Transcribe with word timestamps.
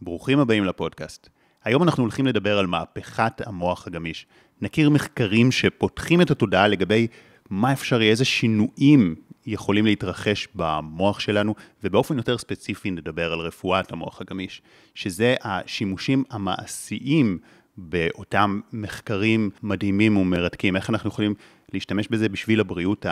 ברוכים 0.00 0.38
הבאים 0.38 0.64
לפודקאסט. 0.64 1.28
היום 1.64 1.82
אנחנו 1.82 2.02
הולכים 2.02 2.26
לדבר 2.26 2.58
על 2.58 2.66
מהפכת 2.66 3.46
המוח 3.46 3.86
הגמיש. 3.86 4.26
נכיר 4.60 4.90
מחקרים 4.90 5.52
שפותחים 5.52 6.20
את 6.20 6.30
התודעה 6.30 6.68
לגבי 6.68 7.06
מה 7.50 7.72
אפשרי, 7.72 8.10
איזה 8.10 8.24
שינויים 8.24 9.14
יכולים 9.46 9.86
להתרחש 9.86 10.48
במוח 10.54 11.20
שלנו, 11.20 11.54
ובאופן 11.84 12.16
יותר 12.16 12.38
ספציפי 12.38 12.90
נדבר 12.90 13.32
על 13.32 13.38
רפואת 13.38 13.92
המוח 13.92 14.20
הגמיש, 14.20 14.62
שזה 14.94 15.34
השימושים 15.42 16.24
המעשיים 16.30 17.38
באותם 17.76 18.60
מחקרים 18.72 19.50
מדהימים 19.62 20.16
ומרתקים, 20.16 20.76
איך 20.76 20.90
אנחנו 20.90 21.08
יכולים 21.08 21.34
להשתמש 21.72 22.08
בזה 22.08 22.28
בשביל 22.28 22.60
הבריאות 22.60 23.06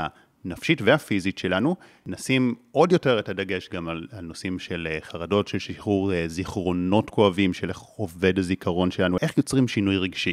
הנפשית 0.44 0.82
והפיזית 0.82 1.38
שלנו. 1.38 1.76
נשים 2.06 2.54
עוד 2.72 2.92
יותר 2.92 3.18
את 3.18 3.28
הדגש 3.28 3.68
גם 3.68 3.88
על, 3.88 4.06
על 4.12 4.24
נושאים 4.24 4.58
של 4.58 4.88
אה, 4.90 4.98
חרדות, 5.00 5.48
של 5.48 5.58
שחרור 5.58 6.12
אה, 6.12 6.24
זיכרונות 6.28 7.10
כואבים, 7.10 7.52
של 7.52 7.68
איך 7.68 7.78
עובד 7.78 8.38
הזיכרון 8.38 8.90
שלנו, 8.90 9.16
איך 9.22 9.38
יוצרים 9.38 9.68
שינוי 9.68 9.96
רגשי. 9.96 10.32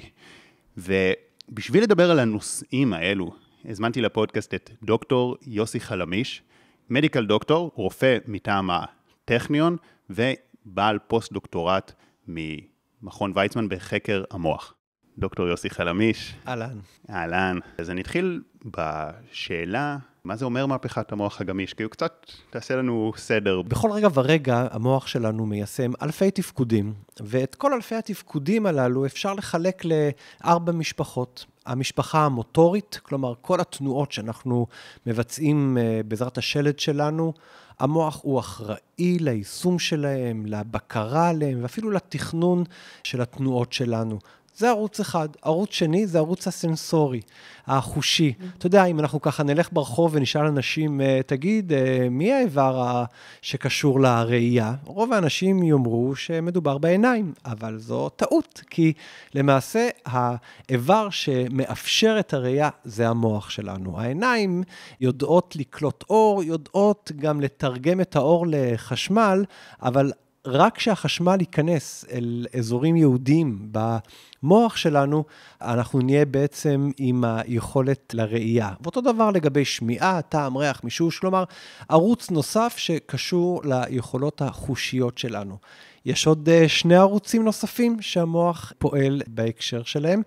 ובשביל 0.77 1.83
לדבר 1.83 2.11
על 2.11 2.19
הנושאים 2.19 2.93
האלו, 2.93 3.33
הזמנתי 3.65 4.01
לפודקאסט 4.01 4.53
את 4.53 4.69
דוקטור 4.83 5.37
יוסי 5.47 5.79
חלמיש, 5.79 6.41
medical 6.89 7.25
doctor, 7.25 7.71
רופא 7.75 8.17
מטעם 8.27 8.69
הטכניון 8.69 9.77
ובעל 10.09 10.99
פוסט-דוקטורט 11.07 11.93
ממכון 12.27 13.31
ויצמן 13.35 13.69
בחקר 13.69 14.23
המוח. 14.31 14.73
דוקטור 15.17 15.47
יוסי 15.47 15.69
חלמיש. 15.69 16.35
אהלן. 16.47 16.79
אהלן. 17.09 17.59
אז 17.77 17.89
אני 17.89 18.01
אתחיל 18.01 18.41
בשאלה, 18.65 19.97
מה 20.23 20.35
זה 20.35 20.45
אומר 20.45 20.65
מהפכת 20.65 21.11
המוח 21.11 21.41
הגמיש? 21.41 21.73
כי 21.73 21.83
הוא 21.83 21.91
קצת 21.91 22.25
תעשה 22.49 22.75
לנו 22.75 23.11
סדר. 23.17 23.61
בכל 23.61 23.91
רגע 23.91 24.07
ורגע 24.13 24.67
המוח 24.71 25.07
שלנו 25.07 25.45
מיישם 25.45 25.91
אלפי 26.01 26.31
תפקודים, 26.31 26.93
ואת 27.19 27.55
כל 27.55 27.73
אלפי 27.73 27.95
התפקודים 27.95 28.65
הללו 28.65 29.05
אפשר 29.05 29.33
לחלק 29.33 29.83
לארבע 29.85 30.71
משפחות. 30.71 31.45
המשפחה 31.65 32.25
המוטורית, 32.25 32.99
כלומר 33.03 33.33
כל 33.41 33.59
התנועות 33.61 34.11
שאנחנו 34.11 34.67
מבצעים 35.05 35.77
אה, 35.77 36.01
בעזרת 36.07 36.37
השלד 36.37 36.79
שלנו, 36.79 37.33
המוח 37.79 38.19
הוא 38.23 38.39
אחראי 38.39 39.19
ליישום 39.19 39.79
שלהם, 39.79 40.45
לבקרה 40.45 41.29
עליהם 41.29 41.59
ואפילו 41.61 41.91
לתכנון 41.91 42.63
של 43.03 43.21
התנועות 43.21 43.73
שלנו. 43.73 44.19
זה 44.55 44.69
ערוץ 44.69 44.99
אחד. 44.99 45.29
ערוץ 45.41 45.71
שני 45.71 46.07
זה 46.07 46.17
ערוץ 46.17 46.47
הסנסורי, 46.47 47.21
החושי. 47.67 48.33
אתה 48.57 48.67
יודע, 48.67 48.85
אם 48.85 48.99
אנחנו 48.99 49.21
ככה 49.21 49.43
נלך 49.43 49.69
ברחוב 49.71 50.11
ונשאל 50.15 50.45
אנשים, 50.45 51.01
אה, 51.01 51.19
תגיד, 51.25 51.73
אה, 51.73 52.07
מי 52.11 52.33
האיבר 52.33 53.03
שקשור 53.41 53.99
לראייה? 53.99 54.73
רוב 54.85 55.13
האנשים 55.13 55.63
יאמרו 55.63 56.15
שמדובר 56.15 56.77
בעיניים, 56.77 57.33
אבל 57.45 57.77
זו 57.79 58.09
טעות, 58.09 58.61
כי 58.69 58.93
למעשה 59.35 59.89
האיבר 60.05 61.09
שמאפשר 61.09 62.15
את 62.19 62.33
הראייה 62.33 62.69
זה 62.83 63.09
המוח 63.09 63.49
שלנו. 63.49 63.99
העיניים 63.99 64.63
יודעות 65.01 65.55
לקלוט 65.55 66.03
אור, 66.09 66.43
יודעות 66.43 67.11
גם 67.15 67.41
לתרגם 67.41 68.01
את 68.01 68.15
האור 68.15 68.45
לחשמל, 68.49 69.45
אבל 69.81 70.11
רק 70.47 70.75
כשהחשמל 70.77 71.37
ייכנס 71.39 72.05
אל 72.11 72.47
אזורים 72.57 72.95
יהודיים 72.95 73.71
במוח 73.71 74.75
שלנו, 74.75 75.23
אנחנו 75.61 76.01
נהיה 76.01 76.25
בעצם 76.25 76.91
עם 76.97 77.23
היכולת 77.23 78.13
לראייה. 78.13 78.73
ואותו 78.81 79.01
דבר 79.01 79.31
לגבי 79.31 79.65
שמיעה, 79.65 80.21
טעם, 80.21 80.57
ריח, 80.57 80.83
מישוש, 80.83 81.19
כלומר, 81.19 81.43
ערוץ 81.89 82.31
נוסף 82.31 82.73
שקשור 82.77 83.61
ליכולות 83.63 84.41
החושיות 84.41 85.17
שלנו. 85.17 85.57
יש 86.05 86.27
עוד 86.27 86.49
אה, 86.49 86.69
שני 86.69 86.95
ערוצים 86.95 87.43
נוספים 87.45 88.01
שהמוח 88.01 88.73
פועל 88.77 89.21
בהקשר 89.27 89.83
שלהם. 89.83 90.21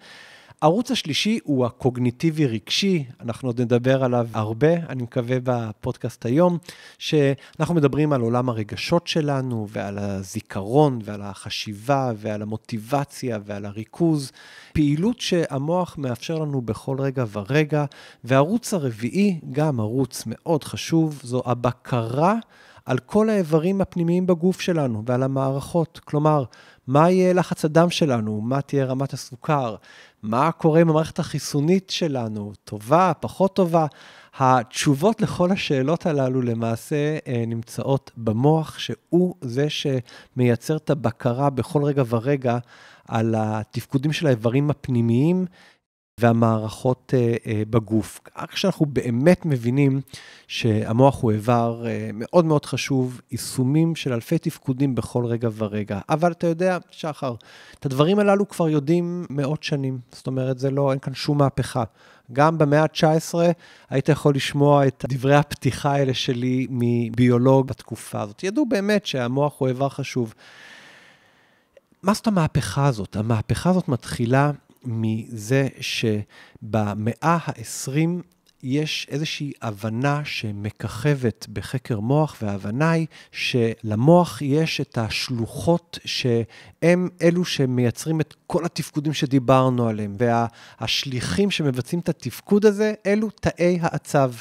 הערוץ 0.65 0.91
השלישי 0.91 1.39
הוא 1.45 1.67
הקוגניטיבי-רגשי, 1.67 3.05
אנחנו 3.21 3.49
עוד 3.49 3.61
נדבר 3.61 4.05
עליו 4.05 4.29
הרבה, 4.33 4.73
אני 4.89 5.03
מקווה 5.03 5.37
בפודקאסט 5.43 6.27
היום, 6.27 6.59
שאנחנו 6.99 7.75
מדברים 7.75 8.13
על 8.13 8.21
עולם 8.21 8.49
הרגשות 8.49 9.07
שלנו 9.07 9.67
ועל 9.71 9.99
הזיכרון 9.99 10.99
ועל 11.05 11.23
החשיבה 11.23 12.13
ועל 12.17 12.43
המוטיבציה 12.43 13.39
ועל 13.45 13.65
הריכוז, 13.65 14.33
פעילות 14.73 15.21
שהמוח 15.21 15.99
מאפשר 15.99 16.39
לנו 16.39 16.61
בכל 16.63 16.97
רגע 17.01 17.25
ורגע. 17.33 17.85
והערוץ 18.25 18.75
הרביעי, 18.75 19.41
גם 19.53 19.81
ערוץ 19.81 20.23
מאוד 20.27 20.65
חשוב, 20.65 21.21
זו 21.25 21.43
הבקרה. 21.47 22.35
על 22.87 22.99
כל 22.99 23.31
האיברים 23.31 23.81
הפנימיים 23.81 24.27
בגוף 24.27 24.61
שלנו 24.61 25.03
ועל 25.07 25.23
המערכות. 25.23 26.01
כלומר, 26.05 26.45
מה 26.87 27.11
יהיה 27.11 27.33
לחץ 27.33 27.65
הדם 27.65 27.91
שלנו, 27.91 28.41
מה 28.41 28.61
תהיה 28.61 28.85
רמת 28.85 29.13
הסוכר, 29.13 29.77
מה 30.25 30.53
קורה 30.53 30.81
עם 30.81 30.91
המערכת 30.91 31.19
החיסונית 31.19 31.91
שלנו, 31.91 32.53
טובה, 32.65 33.13
פחות 33.21 33.57
טובה. 33.57 33.87
התשובות 34.39 35.21
לכל 35.21 35.51
השאלות 35.51 36.07
הללו 36.07 36.43
למעשה 36.43 37.19
אה, 37.27 37.45
נמצאות 37.47 38.11
במוח, 38.17 38.79
שהוא 38.79 39.35
זה 39.41 39.67
שמייצר 39.71 40.77
את 40.77 40.91
הבקרה 40.91 41.51
בכל 41.51 41.85
רגע 41.85 42.03
ורגע 42.09 42.59
על 43.09 43.35
התפקודים 43.39 44.13
של 44.13 44.27
האיברים 44.27 44.71
הפנימיים 44.71 45.47
והמערכות 46.21 47.15
אה, 47.17 47.35
אה, 47.47 47.63
בגוף. 47.71 48.21
רק 48.37 48.51
כשאנחנו 48.51 48.87
באמת 48.87 49.47
מבינים 49.47 50.01
שהמוח 50.49 51.23
הוא 51.23 51.33
איבר 51.33 51.83
אה, 51.87 52.11
מאוד 52.15 52.45
מאוד 52.45 52.67
חשוב, 52.67 53.21
יישומים 53.31 53.97
של 53.97 54.13
אלפי 54.13 54.39
תפקודים 54.39 54.95
בכל 54.95 55.27
רגע 55.27 55.49
ורגע. 55.57 56.01
אבל 56.09 56.33
אתה 56.33 56.47
יודע, 56.47 56.79
שחר, 56.91 57.35
את 57.79 57.87
הדברים 57.87 58.19
הללו 58.19 58.49
כבר 58.49 58.69
יודעים 58.69 59.27
מאות 59.31 59.63
שנים. 59.63 59.99
זאת 60.13 60.27
אומרת, 60.27 60.59
זה 60.59 60.71
לא, 60.71 60.91
אין 60.91 60.99
כאן 60.99 61.15
שום 61.15 61.39
מהפכה. 61.39 61.85
גם 62.33 62.59
במאה 62.59 62.83
ה-19 62.83 63.35
היית 63.91 64.09
יכול 64.09 64.35
לשמוע 64.35 64.87
את 64.87 65.05
דברי 65.09 65.37
הפתיחה 65.37 65.93
האלה 65.93 66.15
שלי 66.15 66.67
מביולוג 66.71 67.67
בתקופה 67.67 68.21
הזאת. 68.21 68.45
ידעו 68.45 68.67
באמת 68.67 69.07
שהמוח 69.07 69.55
הוא 69.59 69.69
איבר 69.69 69.89
חשוב. 69.89 70.35
מה 72.03 72.15
זאת 72.15 72.27
המהפכה 72.27 72.87
הזאת? 72.87 73.17
המהפכה 73.17 73.71
הזאת 73.71 73.89
מתחילה 73.89 74.51
מזה 74.85 75.69
שבמאה 75.81 77.15
ה-20 77.23 78.23
יש 78.65 79.07
איזושהי 79.11 79.53
הבנה 79.63 80.21
שמככבת 80.25 81.47
בחקר 81.53 82.01
מוח, 82.01 82.37
וההבנה 82.43 82.91
היא 82.91 83.07
שלמוח 83.33 84.43
יש 84.43 84.81
את 84.81 84.99
השלוחות 84.99 85.99
שהם 86.05 87.09
אלו 87.23 87.45
שמייצרים 87.45 88.21
את 88.21 88.35
כל 88.47 88.65
התפקודים 88.65 89.13
שדיברנו 89.13 89.89
עליהם, 89.89 90.17
והשליחים 90.19 91.51
שמבצעים 91.51 92.01
את 92.01 92.09
התפקוד 92.09 92.67
הזה, 92.67 92.95
אלו 93.07 93.31
תאי 93.31 93.79
העצב. 93.83 94.33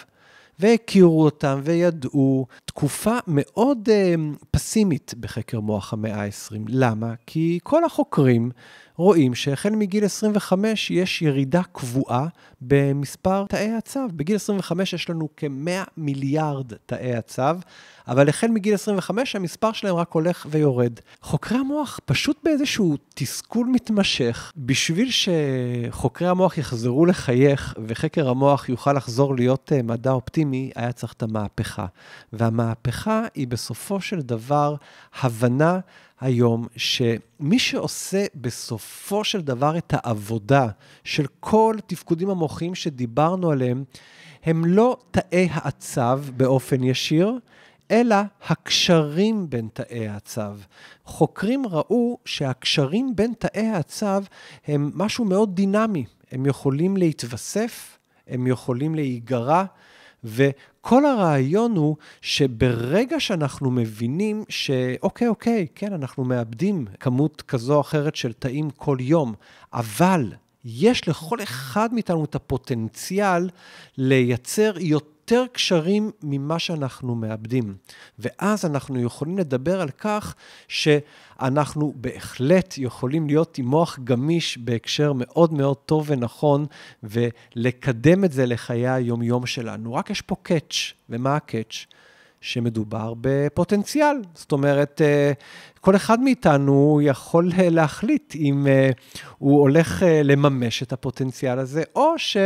והכירו 0.59 1.23
אותם 1.23 1.61
וידעו. 1.63 2.47
תקופה 2.73 3.17
מאוד 3.27 3.89
uh, 3.89 4.45
פסימית 4.51 5.13
בחקר 5.19 5.59
מוח 5.59 5.93
המאה 5.93 6.23
ה-20. 6.23 6.55
למה? 6.67 7.13
כי 7.25 7.59
כל 7.63 7.85
החוקרים 7.85 8.51
רואים 8.95 9.35
שהחל 9.35 9.69
מגיל 9.69 10.05
25 10.05 10.91
יש 10.91 11.21
ירידה 11.21 11.61
קבועה 11.71 12.27
במספר 12.61 13.45
תאי 13.49 13.71
הצו. 13.71 13.99
בגיל 14.13 14.35
25 14.35 14.93
יש 14.93 15.09
לנו 15.09 15.29
כ-100 15.37 15.89
מיליארד 15.97 16.73
תאי 16.85 17.15
הצו, 17.15 17.43
אבל 18.07 18.29
החל 18.29 18.47
מגיל 18.47 18.73
25 18.73 19.35
המספר 19.35 19.71
שלהם 19.71 19.95
רק 19.95 20.11
הולך 20.11 20.47
ויורד. 20.49 20.93
חוקרי 21.21 21.57
המוח 21.57 21.99
פשוט 22.05 22.39
באיזשהו 22.43 22.97
תסכול 23.13 23.67
מתמשך, 23.67 24.51
בשביל 24.57 25.09
שחוקרי 25.11 26.27
המוח 26.27 26.57
יחזרו 26.57 27.05
לחייך 27.05 27.75
וחקר 27.87 28.29
המוח 28.29 28.69
יוכל 28.69 28.93
לחזור 28.93 29.35
להיות 29.35 29.71
אה, 29.75 29.81
מדע 29.81 30.11
אופטימי, 30.11 30.71
היה 30.75 30.91
צריך 30.91 31.13
את 31.13 31.23
המהפכה. 31.23 31.85
והמהפכה 32.63 33.25
היא 33.35 33.47
בסופו 33.47 34.01
של 34.01 34.21
דבר 34.21 34.75
הבנה 35.21 35.79
היום 36.21 36.67
שמי 36.75 37.59
שעושה 37.59 38.25
בסופו 38.35 39.23
של 39.23 39.41
דבר 39.41 39.77
את 39.77 39.93
העבודה 39.97 40.67
של 41.03 41.25
כל 41.39 41.75
תפקודים 41.87 42.29
המוחיים 42.29 42.75
שדיברנו 42.75 43.51
עליהם, 43.51 43.83
הם 44.43 44.65
לא 44.65 44.97
תאי 45.11 45.49
העצב 45.51 46.21
באופן 46.37 46.83
ישיר, 46.83 47.39
אלא 47.91 48.15
הקשרים 48.47 49.49
בין 49.49 49.67
תאי 49.73 50.07
הצו. 50.07 50.41
חוקרים 51.05 51.67
ראו 51.67 52.17
שהקשרים 52.25 53.15
בין 53.15 53.33
תאי 53.39 53.69
הצו 53.69 54.05
הם 54.67 54.91
משהו 54.95 55.25
מאוד 55.25 55.55
דינמי. 55.55 56.05
הם 56.31 56.45
יכולים 56.45 56.97
להתווסף, 56.97 57.97
הם 58.27 58.47
יכולים 58.47 58.95
להיגרע, 58.95 59.63
וכל 60.85 61.05
הרעיון 61.05 61.75
הוא 61.75 61.95
שברגע 62.21 63.19
שאנחנו 63.19 63.71
מבינים 63.71 64.43
שאוקיי, 64.49 65.27
אוקיי, 65.27 65.67
כן, 65.75 65.93
אנחנו 65.93 66.23
מאבדים 66.23 66.85
כמות 66.99 67.41
כזו 67.41 67.75
או 67.75 67.81
אחרת 67.81 68.15
של 68.15 68.33
תאים 68.33 68.69
כל 68.69 68.97
יום, 68.99 69.33
אבל 69.73 70.33
יש 70.65 71.07
לכל 71.07 71.43
אחד 71.43 71.93
מאיתנו 71.93 72.25
את 72.25 72.35
הפוטנציאל 72.35 73.49
לייצר 73.97 74.73
יותר... 74.79 75.13
יותר 75.23 75.45
קשרים 75.51 76.11
ממה 76.23 76.59
שאנחנו 76.59 77.15
מאבדים. 77.15 77.75
ואז 78.19 78.65
אנחנו 78.65 79.01
יכולים 79.01 79.37
לדבר 79.37 79.81
על 79.81 79.89
כך 79.89 80.35
שאנחנו 81.41 81.93
בהחלט 81.95 82.73
יכולים 82.77 83.27
להיות 83.27 83.57
עם 83.57 83.65
מוח 83.65 83.99
גמיש 84.03 84.57
בהקשר 84.57 85.13
מאוד 85.15 85.53
מאוד 85.53 85.77
טוב 85.77 86.05
ונכון, 86.07 86.65
ולקדם 87.03 88.23
את 88.23 88.31
זה 88.31 88.45
לחיי 88.45 88.89
היומיום 88.89 89.45
שלנו. 89.45 89.93
רק 89.93 90.09
יש 90.09 90.21
פה 90.21 90.35
קאץ', 90.43 90.93
ומה 91.09 91.35
הקאץ'? 91.35 91.85
שמדובר 92.41 93.13
בפוטנציאל. 93.21 94.15
זאת 94.33 94.51
אומרת, 94.51 95.01
אה, 95.01 95.31
כל 95.81 95.95
אחד 95.95 96.19
מאיתנו 96.19 96.99
יכול 97.03 97.51
אה, 97.59 97.69
להחליט 97.69 98.35
אם 98.35 98.67
אה, 98.67 98.89
הוא 99.37 99.61
הולך 99.61 100.03
לממש 100.23 100.83
את 100.83 100.93
הפוטנציאל 100.93 101.59
הזה, 101.59 101.83
או 101.95 102.13
ש... 102.17 102.37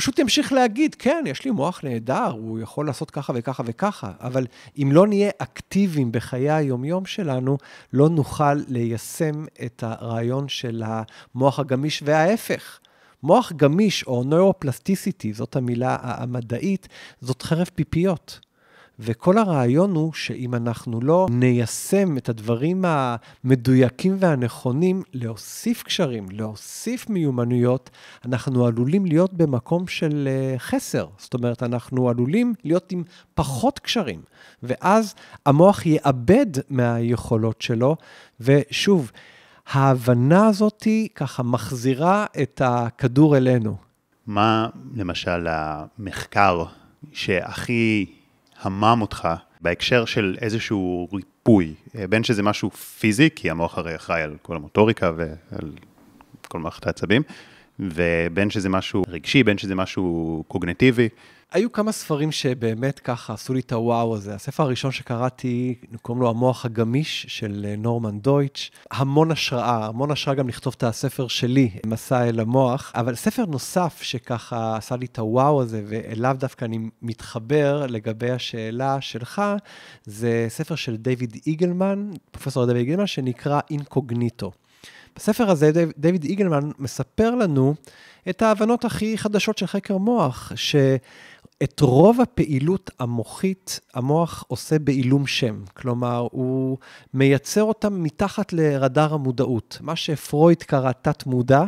פשוט 0.00 0.18
ימשיך 0.18 0.52
להגיד, 0.52 0.94
כן, 0.94 1.24
יש 1.26 1.44
לי 1.44 1.50
מוח 1.50 1.84
נהדר, 1.84 2.30
הוא 2.30 2.58
יכול 2.58 2.86
לעשות 2.86 3.10
ככה 3.10 3.32
וככה 3.36 3.62
וככה, 3.66 4.12
אבל 4.20 4.46
אם 4.78 4.88
לא 4.92 5.06
נהיה 5.06 5.30
אקטיביים 5.38 6.12
בחיי 6.12 6.50
היומיום 6.50 7.06
שלנו, 7.06 7.58
לא 7.92 8.08
נוכל 8.08 8.54
ליישם 8.68 9.44
את 9.64 9.82
הרעיון 9.82 10.48
של 10.48 10.82
המוח 10.86 11.58
הגמיש 11.58 12.02
וההפך. 12.06 12.78
מוח 13.22 13.52
גמיש, 13.56 14.02
או 14.06 14.24
נוירופלסטיסיטי, 14.24 15.32
זאת 15.32 15.56
המילה 15.56 15.96
המדעית, 16.00 16.88
זאת 17.20 17.42
חרב 17.42 17.70
פיפיות. 17.74 18.40
וכל 19.02 19.38
הרעיון 19.38 19.94
הוא 19.94 20.12
שאם 20.12 20.54
אנחנו 20.54 21.00
לא 21.00 21.26
ניישם 21.30 22.16
את 22.16 22.28
הדברים 22.28 22.84
המדויקים 22.86 24.16
והנכונים, 24.18 25.02
להוסיף 25.12 25.82
קשרים, 25.82 26.26
להוסיף 26.30 27.10
מיומנויות, 27.10 27.90
אנחנו 28.24 28.66
עלולים 28.66 29.06
להיות 29.06 29.34
במקום 29.34 29.86
של 29.86 30.28
אה, 30.30 30.58
חסר. 30.58 31.06
זאת 31.18 31.34
אומרת, 31.34 31.62
אנחנו 31.62 32.08
עלולים 32.08 32.54
להיות 32.64 32.92
עם 32.92 33.02
פחות 33.34 33.78
קשרים, 33.78 34.22
ואז 34.62 35.14
המוח 35.46 35.86
יאבד 35.86 36.46
מהיכולות 36.70 37.62
שלו, 37.62 37.96
ושוב, 38.40 39.10
ההבנה 39.72 40.46
הזאת 40.46 40.86
ככה 41.14 41.42
מחזירה 41.42 42.26
את 42.42 42.62
הכדור 42.64 43.36
אלינו. 43.36 43.76
מה 44.26 44.68
למשל 44.94 45.46
המחקר 45.48 46.64
שהכי 47.12 48.19
המם 48.60 48.98
אותך 49.00 49.28
בהקשר 49.60 50.04
של 50.04 50.36
איזשהו 50.40 51.08
ריפוי, 51.12 51.74
אה, 51.94 52.06
בין 52.06 52.24
שזה 52.24 52.42
משהו 52.42 52.70
פיזי, 52.70 53.28
כי 53.36 53.50
המוח 53.50 53.78
הרי 53.78 53.96
אחראי 53.96 54.22
על 54.22 54.36
כל 54.42 54.56
המוטוריקה 54.56 55.12
ועל 55.16 55.72
כל 56.48 56.58
מערכת 56.58 56.86
העצבים, 56.86 57.22
ובין 57.78 58.50
שזה 58.50 58.68
משהו 58.68 59.02
רגשי, 59.08 59.42
בין 59.42 59.58
שזה 59.58 59.74
משהו 59.74 60.44
קוגנטיבי. 60.48 61.08
היו 61.52 61.72
כמה 61.72 61.92
ספרים 61.92 62.32
שבאמת 62.32 62.98
ככה 62.98 63.32
עשו 63.32 63.54
לי 63.54 63.60
את 63.60 63.72
הוואו 63.72 64.14
הזה. 64.16 64.34
הספר 64.34 64.62
הראשון 64.62 64.92
שקראתי, 64.92 65.74
קוראים 66.02 66.22
לו 66.22 66.30
המוח 66.30 66.64
הגמיש 66.64 67.26
של 67.28 67.66
אה, 67.68 67.76
נורמן 67.76 68.20
דויטש. 68.20 68.70
המון 68.90 69.30
השראה, 69.30 69.86
המון 69.86 70.10
השראה 70.10 70.36
גם 70.36 70.48
לכתוב 70.48 70.74
את 70.76 70.82
הספר 70.82 71.28
שלי, 71.28 71.70
מסע 71.86 72.28
אל 72.28 72.40
המוח. 72.40 72.92
אבל 72.94 73.14
ספר 73.14 73.44
נוסף 73.46 74.02
שככה 74.02 74.76
עשה 74.76 74.96
לי 74.96 75.06
את 75.06 75.18
הוואו 75.18 75.62
הזה, 75.62 75.82
ואליו 75.86 76.36
דווקא 76.38 76.64
אני 76.64 76.78
מתחבר 77.02 77.86
לגבי 77.86 78.30
השאלה 78.30 79.00
שלך, 79.00 79.42
זה 80.04 80.46
ספר 80.48 80.74
של 80.74 80.96
דיוויד 80.96 81.36
איגלמן, 81.46 82.10
פרופסור 82.30 82.66
דיוויד 82.66 82.86
איגלמן, 82.86 83.06
שנקרא 83.06 83.60
אינקוגניטו. 83.70 84.52
בספר 85.16 85.50
הזה 85.50 85.70
דיוויד 85.96 86.24
איגלמן 86.24 86.70
מספר 86.78 87.34
לנו 87.34 87.74
את 88.30 88.42
ההבנות 88.42 88.84
הכי 88.84 89.18
חדשות 89.18 89.58
של 89.58 89.66
חקר 89.66 89.96
מוח, 89.96 90.52
ש... 90.54 90.76
את 91.62 91.80
רוב 91.80 92.20
הפעילות 92.20 92.90
המוחית, 92.98 93.80
המוח 93.94 94.44
עושה 94.48 94.78
בעילום 94.78 95.26
שם. 95.26 95.62
כלומר, 95.74 96.28
הוא 96.30 96.78
מייצר 97.14 97.62
אותם 97.62 98.02
מתחת 98.02 98.52
לרדאר 98.52 99.14
המודעות. 99.14 99.78
מה 99.80 99.96
שפרויד 99.96 100.62
קרא 100.62 100.92
תת-מודע, 100.92 101.64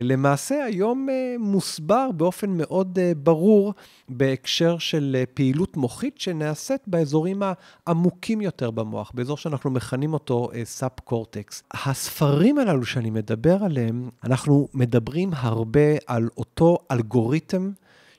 למעשה 0.00 0.64
היום 0.64 1.08
אה, 1.10 1.34
מוסבר 1.38 2.10
באופן 2.16 2.50
מאוד 2.50 2.98
אה, 2.98 3.12
ברור 3.16 3.74
בהקשר 4.08 4.78
של 4.78 5.16
אה, 5.18 5.24
פעילות 5.34 5.76
מוחית 5.76 6.20
שנעשית 6.20 6.80
באזורים 6.86 7.42
העמוקים 7.86 8.40
יותר 8.40 8.70
במוח, 8.70 9.12
באזור 9.14 9.36
שאנחנו 9.36 9.70
מכנים 9.70 10.12
אותו 10.14 10.50
סאב 10.64 10.90
קורטקס. 11.04 11.62
הספרים 11.72 12.58
הללו 12.58 12.84
שאני 12.84 13.10
מדבר 13.10 13.64
עליהם, 13.64 14.10
אנחנו 14.24 14.68
מדברים 14.74 15.30
הרבה 15.34 15.96
על 16.06 16.28
אותו 16.36 16.78
אלגוריתם 16.90 17.70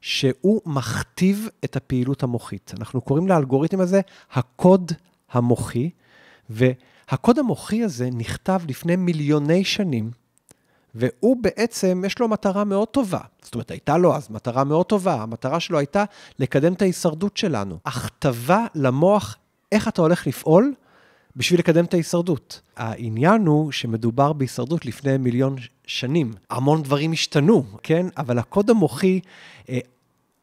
שהוא 0.07 0.61
מכתיב 0.65 1.47
את 1.63 1.75
הפעילות 1.75 2.23
המוחית. 2.23 2.73
אנחנו 2.79 3.01
קוראים 3.01 3.27
לאלגוריתם 3.27 3.79
הזה 3.79 4.01
הקוד 4.31 4.91
המוחי, 5.31 5.89
והקוד 6.49 7.39
המוחי 7.39 7.83
הזה 7.83 8.09
נכתב 8.11 8.61
לפני 8.67 8.95
מיליוני 8.95 9.63
שנים, 9.63 10.11
והוא 10.95 11.37
בעצם, 11.41 12.03
יש 12.05 12.19
לו 12.19 12.27
מטרה 12.27 12.63
מאוד 12.63 12.87
טובה. 12.87 13.19
זאת 13.41 13.53
אומרת, 13.55 13.71
הייתה 13.71 13.97
לו 13.97 14.15
אז 14.15 14.29
מטרה 14.29 14.63
מאוד 14.63 14.85
טובה, 14.85 15.21
המטרה 15.21 15.59
שלו 15.59 15.77
הייתה 15.77 16.03
לקדם 16.39 16.73
את 16.73 16.81
ההישרדות 16.81 17.37
שלנו. 17.37 17.77
הכתבה 17.85 18.65
למוח 18.75 19.37
איך 19.71 19.87
אתה 19.87 20.01
הולך 20.01 20.27
לפעול 20.27 20.73
בשביל 21.35 21.59
לקדם 21.59 21.85
את 21.85 21.93
ההישרדות. 21.93 22.61
העניין 22.75 23.45
הוא 23.45 23.71
שמדובר 23.71 24.33
בהישרדות 24.33 24.85
לפני 24.85 25.17
מיליון 25.17 25.55
שנים. 25.85 26.33
המון 26.49 26.83
דברים 26.83 27.11
השתנו, 27.11 27.63
כן? 27.83 28.05
אבל 28.17 28.39
הקוד 28.39 28.69
המוחי 28.69 29.19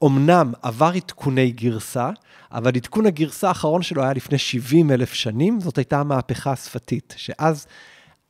אומנם 0.04 0.52
עבר 0.62 0.92
עדכוני 0.94 1.50
גרסה, 1.50 2.10
אבל 2.52 2.72
עדכון 2.76 3.06
הגרסה 3.06 3.48
האחרון 3.48 3.82
שלו 3.82 4.02
היה 4.02 4.12
לפני 4.12 4.38
70 4.38 4.90
אלף 4.90 5.12
שנים, 5.12 5.60
זאת 5.60 5.78
הייתה 5.78 6.00
המהפכה 6.00 6.52
השפתית, 6.52 7.14
שאז 7.16 7.66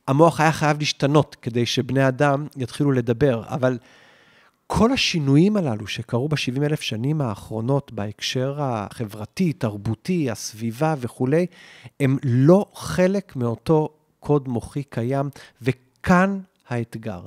המוח 0.07 0.39
היה 0.39 0.51
חייב 0.51 0.79
להשתנות 0.79 1.35
כדי 1.41 1.65
שבני 1.65 2.07
אדם 2.07 2.47
יתחילו 2.57 2.91
לדבר, 2.91 3.43
אבל 3.47 3.77
כל 4.67 4.91
השינויים 4.91 5.57
הללו 5.57 5.87
שקרו 5.87 6.29
ב-70 6.29 6.63
אלף 6.63 6.81
שנים 6.81 7.21
האחרונות 7.21 7.91
בהקשר 7.91 8.55
החברתי, 8.59 9.53
תרבותי, 9.53 10.31
הסביבה 10.31 10.95
וכולי, 10.99 11.45
הם 11.99 12.17
לא 12.23 12.65
חלק 12.73 13.35
מאותו 13.35 13.89
קוד 14.19 14.47
מוחי 14.47 14.83
קיים, 14.83 15.29
וכאן 15.61 16.39
האתגר. 16.69 17.21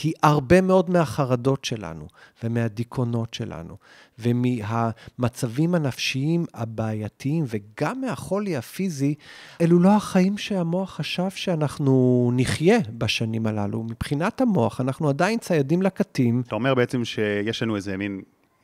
כי 0.00 0.12
הרבה 0.22 0.60
מאוד 0.60 0.90
מהחרדות 0.90 1.64
שלנו, 1.64 2.06
ומהדיכאונות 2.44 3.34
שלנו, 3.34 3.76
ומהמצבים 4.18 5.74
הנפשיים 5.74 6.44
הבעייתיים, 6.54 7.44
וגם 7.48 8.00
מהחולי 8.00 8.56
הפיזי, 8.56 9.14
אלו 9.60 9.78
לא 9.78 9.96
החיים 9.96 10.38
שהמוח 10.38 10.90
חשב 10.90 11.30
שאנחנו 11.30 12.30
נחיה 12.36 12.78
בשנים 12.98 13.46
הללו. 13.46 13.82
מבחינת 13.82 14.40
המוח, 14.40 14.80
אנחנו 14.80 15.08
עדיין 15.08 15.38
ציידים 15.38 15.82
לקטים. 15.82 16.42
אתה 16.46 16.54
אומר 16.54 16.74
בעצם 16.74 17.04
שיש 17.04 17.62
לנו 17.62 17.76
איזה 17.76 17.96
מין... 17.96 18.20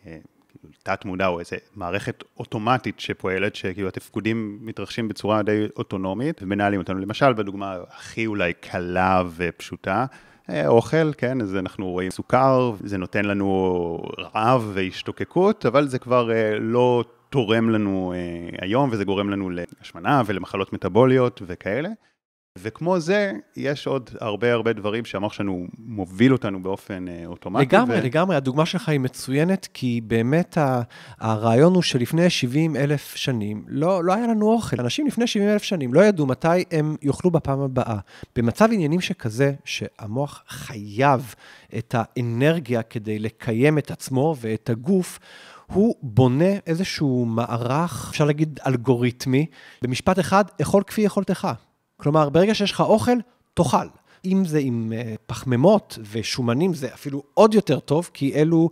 אה, 0.07 0.19
תת-מודע 0.83 1.26
או 1.26 1.41
איזה 1.41 1.57
מערכת 1.76 2.25
אוטומטית 2.38 3.00
שפועלת, 3.00 3.57
שכאילו 3.57 3.88
התפקודים 3.88 4.59
מתרחשים 4.62 5.09
בצורה 5.09 5.43
די 5.43 5.67
אוטונומית 5.76 6.43
ומנהלים 6.43 6.81
אותנו. 6.81 6.99
למשל, 6.99 7.33
בדוגמה 7.33 7.76
הכי 7.91 8.26
אולי 8.26 8.53
קלה 8.53 9.23
ופשוטה, 9.37 10.07
אוכל, 10.67 11.13
כן, 11.13 11.41
אז 11.41 11.57
אנחנו 11.57 11.91
רואים 11.91 12.11
סוכר, 12.11 12.73
זה 12.81 12.99
נותן 12.99 13.25
לנו 13.25 13.99
רעב 14.19 14.71
והשתוקקות, 14.75 15.67
אבל 15.67 15.89
זה 15.89 15.99
כבר 15.99 16.33
אה, 16.33 16.59
לא 16.59 17.05
תורם 17.31 17.71
לנו 17.71 18.13
אה, 18.17 18.59
היום, 18.61 18.89
וזה 18.93 19.05
גורם 19.05 19.31
לנו 19.31 19.51
להשמנה 19.51 20.23
ולמחלות 20.27 20.73
מטבוליות 20.73 21.43
וכאלה. 21.47 21.89
וכמו 22.59 23.01
זה, 23.01 23.33
יש 23.57 23.87
עוד 23.87 24.11
הרבה 24.21 24.53
הרבה 24.53 24.73
דברים 24.73 25.05
שהמוח 25.05 25.33
שלנו 25.33 25.67
מוביל 25.79 26.33
אותנו 26.33 26.63
באופן 26.63 27.09
אה, 27.09 27.23
אוטומטי. 27.27 27.65
לגמרי, 27.65 28.01
ו... 28.01 28.03
לגמרי. 28.03 28.37
הדוגמה 28.37 28.67
שלך 28.67 28.89
היא 28.89 29.01
מצוינת, 29.01 29.69
כי 29.75 30.01
באמת 30.05 30.59
הרעיון 31.21 31.75
הוא 31.75 31.83
שלפני 31.83 32.31
70 32.31 32.77
אלף 32.77 33.17
שנים 33.17 33.65
לא, 33.69 34.05
לא 34.05 34.15
היה 34.15 34.27
לנו 34.27 34.53
אוכל. 34.53 34.77
אנשים 34.81 35.07
לפני 35.07 35.27
70 35.27 35.49
אלף 35.49 35.63
שנים 35.63 35.95
לא 35.95 36.01
ידעו 36.01 36.27
מתי 36.27 36.65
הם 36.71 36.97
יאכלו 37.03 37.31
בפעם 37.31 37.61
הבאה. 37.61 37.99
במצב 38.37 38.69
עניינים 38.73 39.01
שכזה, 39.01 39.53
שהמוח 39.65 40.43
חייב 40.49 41.35
את 41.79 41.95
האנרגיה 41.99 42.83
כדי 42.83 43.19
לקיים 43.19 43.79
את 43.79 43.91
עצמו 43.91 44.35
ואת 44.41 44.71
הגוף, 44.71 45.19
הוא 45.67 45.95
בונה 46.03 46.53
איזשהו 46.67 47.25
מערך, 47.25 48.09
אפשר 48.11 48.25
להגיד 48.25 48.61
אלגוריתמי, 48.67 49.47
במשפט 49.83 50.19
אחד, 50.19 50.45
אכול 50.63 50.83
כפי 50.83 51.01
יכולתך. 51.01 51.49
כלומר, 51.97 52.29
ברגע 52.29 52.55
שיש 52.55 52.73
לך 52.73 52.81
אוכל, 52.81 53.17
תאכל. 53.55 53.87
אם 54.25 54.45
זה 54.45 54.59
עם 54.59 54.93
אה, 54.97 55.15
פחמימות 55.27 55.99
ושומנים, 56.13 56.75
זה 56.75 56.95
אפילו 56.95 57.23
עוד 57.35 57.55
יותר 57.55 57.81
טוב, 57.81 58.11
כי 58.15 58.35
אלו 58.35 58.71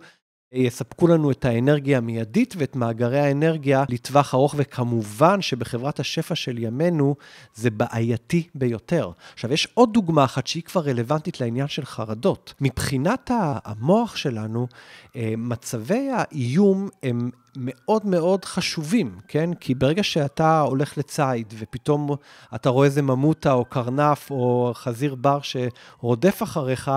יספקו 0.53 1.07
לנו 1.07 1.31
את 1.31 1.45
האנרגיה 1.45 1.97
המיידית 1.97 2.53
ואת 2.57 2.75
מאגרי 2.75 3.19
האנרגיה 3.19 3.83
לטווח 3.89 4.33
ארוך, 4.33 4.55
וכמובן 4.57 5.41
שבחברת 5.41 5.99
השפע 5.99 6.35
של 6.35 6.57
ימינו 6.57 7.15
זה 7.55 7.69
בעייתי 7.69 8.47
ביותר. 8.55 9.11
עכשיו, 9.33 9.53
יש 9.53 9.67
עוד 9.73 9.93
דוגמה 9.93 10.23
אחת 10.23 10.47
שהיא 10.47 10.63
כבר 10.63 10.81
רלוונטית 10.81 11.41
לעניין 11.41 11.67
של 11.67 11.85
חרדות. 11.85 12.53
מבחינת 12.61 13.31
המוח 13.65 14.15
שלנו, 14.15 14.67
אה, 15.15 15.33
מצבי 15.37 16.09
האיום 16.11 16.89
הם 17.03 17.29
מאוד 17.55 18.05
מאוד 18.05 18.45
חשובים, 18.45 19.17
כן? 19.27 19.53
כי 19.53 19.75
ברגע 19.75 20.03
שאתה 20.03 20.61
הולך 20.61 20.97
לציד 20.97 21.53
ופתאום 21.59 22.09
אתה 22.55 22.69
רואה 22.69 22.85
איזה 22.85 23.01
ממוטה 23.01 23.53
או 23.53 23.65
קרנף 23.65 24.31
או 24.31 24.71
חזיר 24.75 25.15
בר 25.15 25.39
שרודף 25.41 26.43
אחריך, 26.43 26.91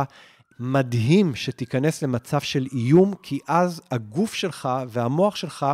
מדהים 0.60 1.34
שתיכנס 1.34 2.02
למצב 2.02 2.40
של 2.40 2.66
איום, 2.72 3.14
כי 3.22 3.38
אז 3.48 3.80
הגוף 3.90 4.34
שלך 4.34 4.68
והמוח 4.88 5.36
שלך 5.36 5.66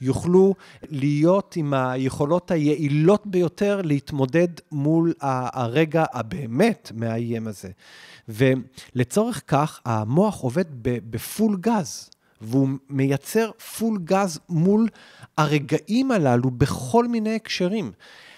יוכלו 0.00 0.54
להיות 0.88 1.56
עם 1.56 1.74
היכולות 1.74 2.50
היעילות 2.50 3.26
ביותר 3.26 3.80
להתמודד 3.82 4.48
מול 4.72 5.14
הרגע 5.20 6.04
הבאמת 6.12 6.92
מאיים 6.94 7.46
הזה. 7.48 7.70
ולצורך 8.28 9.42
כך, 9.46 9.80
המוח 9.84 10.40
עובד 10.40 10.64
בפול 10.82 11.56
גז. 11.60 12.10
והוא 12.40 12.68
מייצר 12.90 13.50
פול 13.78 13.98
גז 14.04 14.40
מול 14.48 14.88
הרגעים 15.38 16.10
הללו 16.10 16.50
בכל 16.50 17.08
מיני 17.08 17.34
הקשרים. 17.34 17.92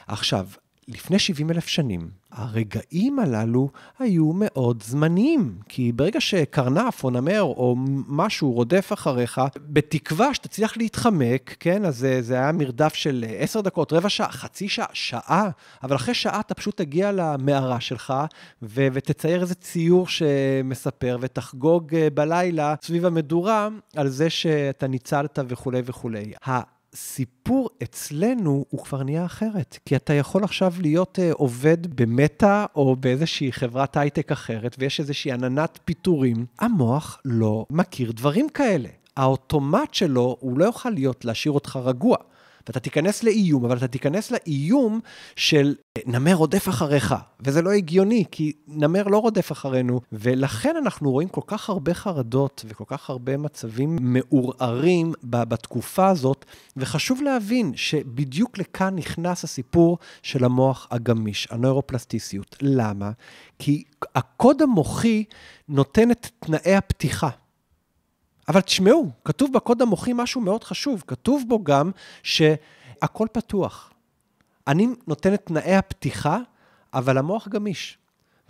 עכשיו, 0.06 0.46
לפני 0.88 1.18
70 1.18 1.50
אלף 1.50 1.66
שנים, 1.66 2.10
הרגעים 2.32 3.18
הללו 3.18 3.68
היו 3.98 4.32
מאוד 4.34 4.82
זמניים, 4.82 5.58
כי 5.68 5.92
ברגע 5.92 6.20
שקרנף 6.20 7.04
או 7.04 7.10
נמר 7.10 7.42
או 7.42 7.74
משהו 8.08 8.52
רודף 8.52 8.90
אחריך, 8.92 9.40
בתקווה 9.58 10.34
שתצליח 10.34 10.76
להתחמק, 10.76 11.56
כן, 11.60 11.84
אז 11.84 11.96
זה, 11.96 12.22
זה 12.22 12.34
היה 12.34 12.52
מרדף 12.52 12.94
של 12.94 13.24
עשר 13.38 13.60
דקות, 13.60 13.92
רבע 13.92 14.08
שעה, 14.08 14.32
חצי 14.32 14.68
שעה, 14.68 14.86
שעה, 14.92 15.50
אבל 15.82 15.96
אחרי 15.96 16.14
שעה 16.14 16.40
אתה 16.40 16.54
פשוט 16.54 16.76
תגיע 16.76 17.12
למערה 17.12 17.80
שלך 17.80 18.14
ו- 18.62 18.88
ותצייר 18.92 19.40
איזה 19.40 19.54
ציור 19.54 20.08
שמספר 20.08 21.18
ותחגוג 21.20 21.94
אה, 21.94 22.08
בלילה 22.14 22.74
סביב 22.82 23.06
המדורה 23.06 23.68
על 23.96 24.08
זה 24.08 24.30
שאתה 24.30 24.86
ניצלת 24.86 25.38
וכולי 25.48 25.82
וכולי. 25.84 26.32
הסיפור 26.94 27.70
אצלנו 27.82 28.64
הוא 28.70 28.84
כבר 28.84 29.02
נהיה 29.02 29.24
אחרת, 29.24 29.78
כי 29.86 29.96
אתה 29.96 30.14
יכול 30.14 30.44
עכשיו 30.44 30.74
להיות 30.80 31.18
uh, 31.18 31.34
עובד 31.34 31.96
במטא 32.00 32.64
או 32.76 32.96
באיזושהי 32.96 33.52
חברת 33.52 33.96
הייטק 33.96 34.32
אחרת, 34.32 34.76
ויש 34.78 35.00
איזושהי 35.00 35.32
עננת 35.32 35.78
פיטורים. 35.84 36.46
המוח 36.58 37.18
לא 37.24 37.66
מכיר 37.70 38.12
דברים 38.12 38.48
כאלה. 38.48 38.88
האוטומט 39.16 39.94
שלו, 39.94 40.36
הוא 40.40 40.58
לא 40.58 40.64
יוכל 40.64 40.90
להיות 40.90 41.24
להשאיר 41.24 41.52
אותך 41.52 41.78
רגוע. 41.84 42.16
ואתה 42.66 42.80
תיכנס 42.80 43.23
לאיום, 43.23 43.64
אבל 43.64 43.76
אתה 43.76 43.88
תיכנס 43.88 44.30
לאיום 44.30 45.00
של 45.37 45.75
נמר 46.06 46.35
רודף 46.35 46.68
אחריך, 46.68 47.14
וזה 47.40 47.62
לא 47.62 47.71
הגיוני, 47.71 48.25
כי 48.30 48.52
נמר 48.68 49.02
לא 49.02 49.18
רודף 49.18 49.52
אחרינו, 49.52 50.00
ולכן 50.12 50.76
אנחנו 50.76 51.11
רואים 51.11 51.28
כל 51.28 51.40
כך 51.47 51.68
הרבה 51.68 51.94
חרדות 51.94 52.64
וכל 52.68 52.85
כך 52.87 53.11
הרבה 53.11 53.37
מצבים 53.37 53.97
מעורערים 54.00 55.12
בתקופה 55.23 56.09
הזאת, 56.09 56.44
וחשוב 56.76 57.23
להבין 57.23 57.73
שבדיוק 57.76 58.59
לכאן 58.59 58.97
נכנס 58.97 59.44
הסיפור 59.44 59.99
של 60.23 60.44
המוח 60.44 60.88
הגמיש, 60.90 61.49
הנוירופלסטיסיות. 61.50 62.56
למה? 62.62 63.11
כי 63.59 63.85
הקוד 64.14 64.62
המוחי 64.62 65.25
נותן 65.68 66.11
את 66.11 66.26
תנאי 66.40 66.75
הפתיחה. 66.75 67.28
אבל 68.48 68.60
תשמעו, 68.60 69.10
כתוב 69.24 69.52
בקוד 69.52 69.82
המוחי 69.82 70.12
משהו 70.14 70.40
מאוד 70.40 70.64
חשוב, 70.64 71.04
כתוב 71.06 71.44
בו 71.48 71.64
גם 71.64 71.90
שהכל 72.22 73.26
פתוח. 73.32 73.92
אני 74.66 74.88
נותן 75.06 75.34
את 75.34 75.42
תנאי 75.46 75.74
הפתיחה, 75.74 76.38
אבל 76.94 77.18
המוח 77.18 77.48
גמיש. 77.48 77.98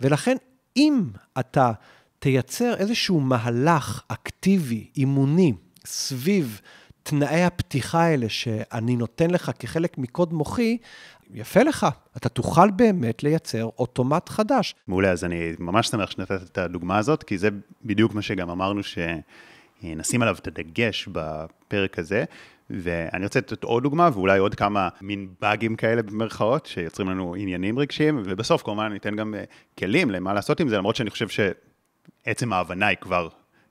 ולכן, 0.01 0.37
אם 0.77 1.03
אתה 1.39 1.71
תייצר 2.19 2.73
איזשהו 2.75 3.19
מהלך 3.19 4.01
אקטיבי, 4.07 4.89
אימוני, 4.97 5.53
סביב 5.85 6.61
תנאי 7.03 7.43
הפתיחה 7.43 8.03
האלה 8.03 8.29
שאני 8.29 8.95
נותן 8.95 9.29
לך 9.29 9.51
כחלק 9.59 9.97
מקוד 9.97 10.33
מוחי, 10.33 10.77
יפה 11.33 11.63
לך, 11.63 11.87
אתה 12.17 12.29
תוכל 12.29 12.71
באמת 12.71 13.23
לייצר 13.23 13.69
אוטומט 13.79 14.29
חדש. 14.29 14.75
מעולה, 14.87 15.11
אז 15.11 15.23
אני 15.23 15.53
ממש 15.59 15.87
שמח 15.87 16.11
שנתת 16.11 16.43
את 16.43 16.57
הדוגמה 16.57 16.97
הזאת, 16.97 17.23
כי 17.23 17.37
זה 17.37 17.49
בדיוק 17.85 18.13
מה 18.13 18.21
שגם 18.21 18.49
אמרנו 18.49 18.83
ש... 18.83 18.97
נשים 19.83 20.21
עליו 20.21 20.35
את 20.39 20.47
הדגש 20.47 21.09
בפרק 21.11 21.99
הזה. 21.99 22.25
ואני 22.69 23.23
רוצה 23.23 23.39
לתת 23.39 23.63
עוד 23.63 23.83
דוגמה, 23.83 24.09
ואולי 24.13 24.39
עוד 24.39 24.55
כמה 24.55 24.89
מין 25.01 25.27
באגים 25.41 25.75
כאלה 25.75 26.01
במרכאות, 26.01 26.65
שיוצרים 26.65 27.09
לנו 27.09 27.35
עניינים 27.35 27.79
רגשיים, 27.79 28.21
ובסוף 28.25 28.63
כמובן 28.63 28.93
ניתן 28.93 29.15
גם 29.15 29.35
אה, 29.35 29.43
כלים 29.79 30.11
למה 30.11 30.33
לעשות 30.33 30.59
עם 30.59 30.69
זה, 30.69 30.77
למרות 30.77 30.95
שאני 30.95 31.09
חושב 31.09 31.27
שעצם 31.27 32.53
ההבנה 32.53 32.87
היא 32.87 32.97
כבר 33.01 33.29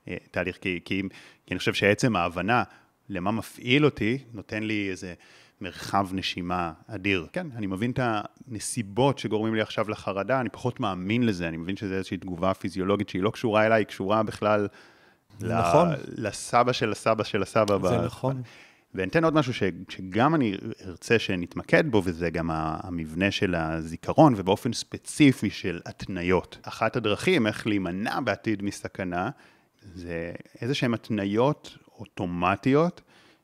אה, 0.09 0.17
תהליך, 0.31 0.57
כי, 0.57 0.81
כי, 0.85 1.03
כי 1.47 1.55
אני 1.55 1.59
חושב 1.59 1.75
שעצם 1.75 2.17
ההבנה 2.17 2.63
למה 3.09 3.31
מפעיל 3.31 3.85
אותי, 3.85 4.19
נותן 4.33 4.63
לי 4.63 4.91
איזה 4.91 5.15
מרחב 5.61 6.09
נשימה 6.13 6.73
אדיר. 6.87 7.27
כן, 7.33 7.47
אני 7.57 7.67
מבין 7.67 7.91
את 7.91 8.01
הנסיבות 8.03 9.19
שגורמים 9.19 9.55
לי 9.55 9.61
עכשיו 9.61 9.91
לחרדה, 9.91 10.41
אני 10.41 10.49
פחות 10.49 10.81
מאמין 10.81 11.27
לזה, 11.27 11.49
אני 11.49 11.57
מבין 11.57 11.77
שזו 11.77 11.95
איזושהי 11.95 12.17
תגובה 12.17 12.55
פיזיולוגית 12.55 13.09
שהיא 13.09 13.23
לא 13.23 13.31
קשורה 13.31 13.67
אליי, 13.67 13.81
היא 13.81 13.87
קשורה 13.87 14.23
בכלל 14.23 14.69
נכון. 15.41 15.89
לסבא 16.17 16.73
של 16.73 16.93
הסבא 16.93 17.25
של 17.25 17.43
הסבא. 17.43 17.79
זה 17.89 17.99
ב... 17.99 18.05
נכון. 18.05 18.43
ואני 18.95 19.09
אתן 19.09 19.25
עוד 19.25 19.35
משהו 19.35 19.55
ש, 19.55 19.63
שגם 19.89 20.35
אני 20.35 20.55
ארצה 20.87 21.19
שנתמקד 21.19 21.91
בו, 21.91 22.03
וזה 22.05 22.31
גם 22.31 22.51
המבנה 22.53 23.31
של 23.31 23.55
הזיכרון, 23.55 24.35
ובאופן 24.37 24.73
ספציפי 24.73 25.51
של 25.51 25.81
התניות. 25.87 26.59
אחת 26.63 26.97
הדרכים 26.97 27.47
איך 27.47 27.67
להימנע 27.67 28.21
בעתיד 28.21 28.63
מסכנה, 28.63 29.31
זה 29.95 30.33
איזה 30.61 30.75
שהן 30.75 30.95
התניות 30.95 31.79
אוטומטיות, 31.99 33.01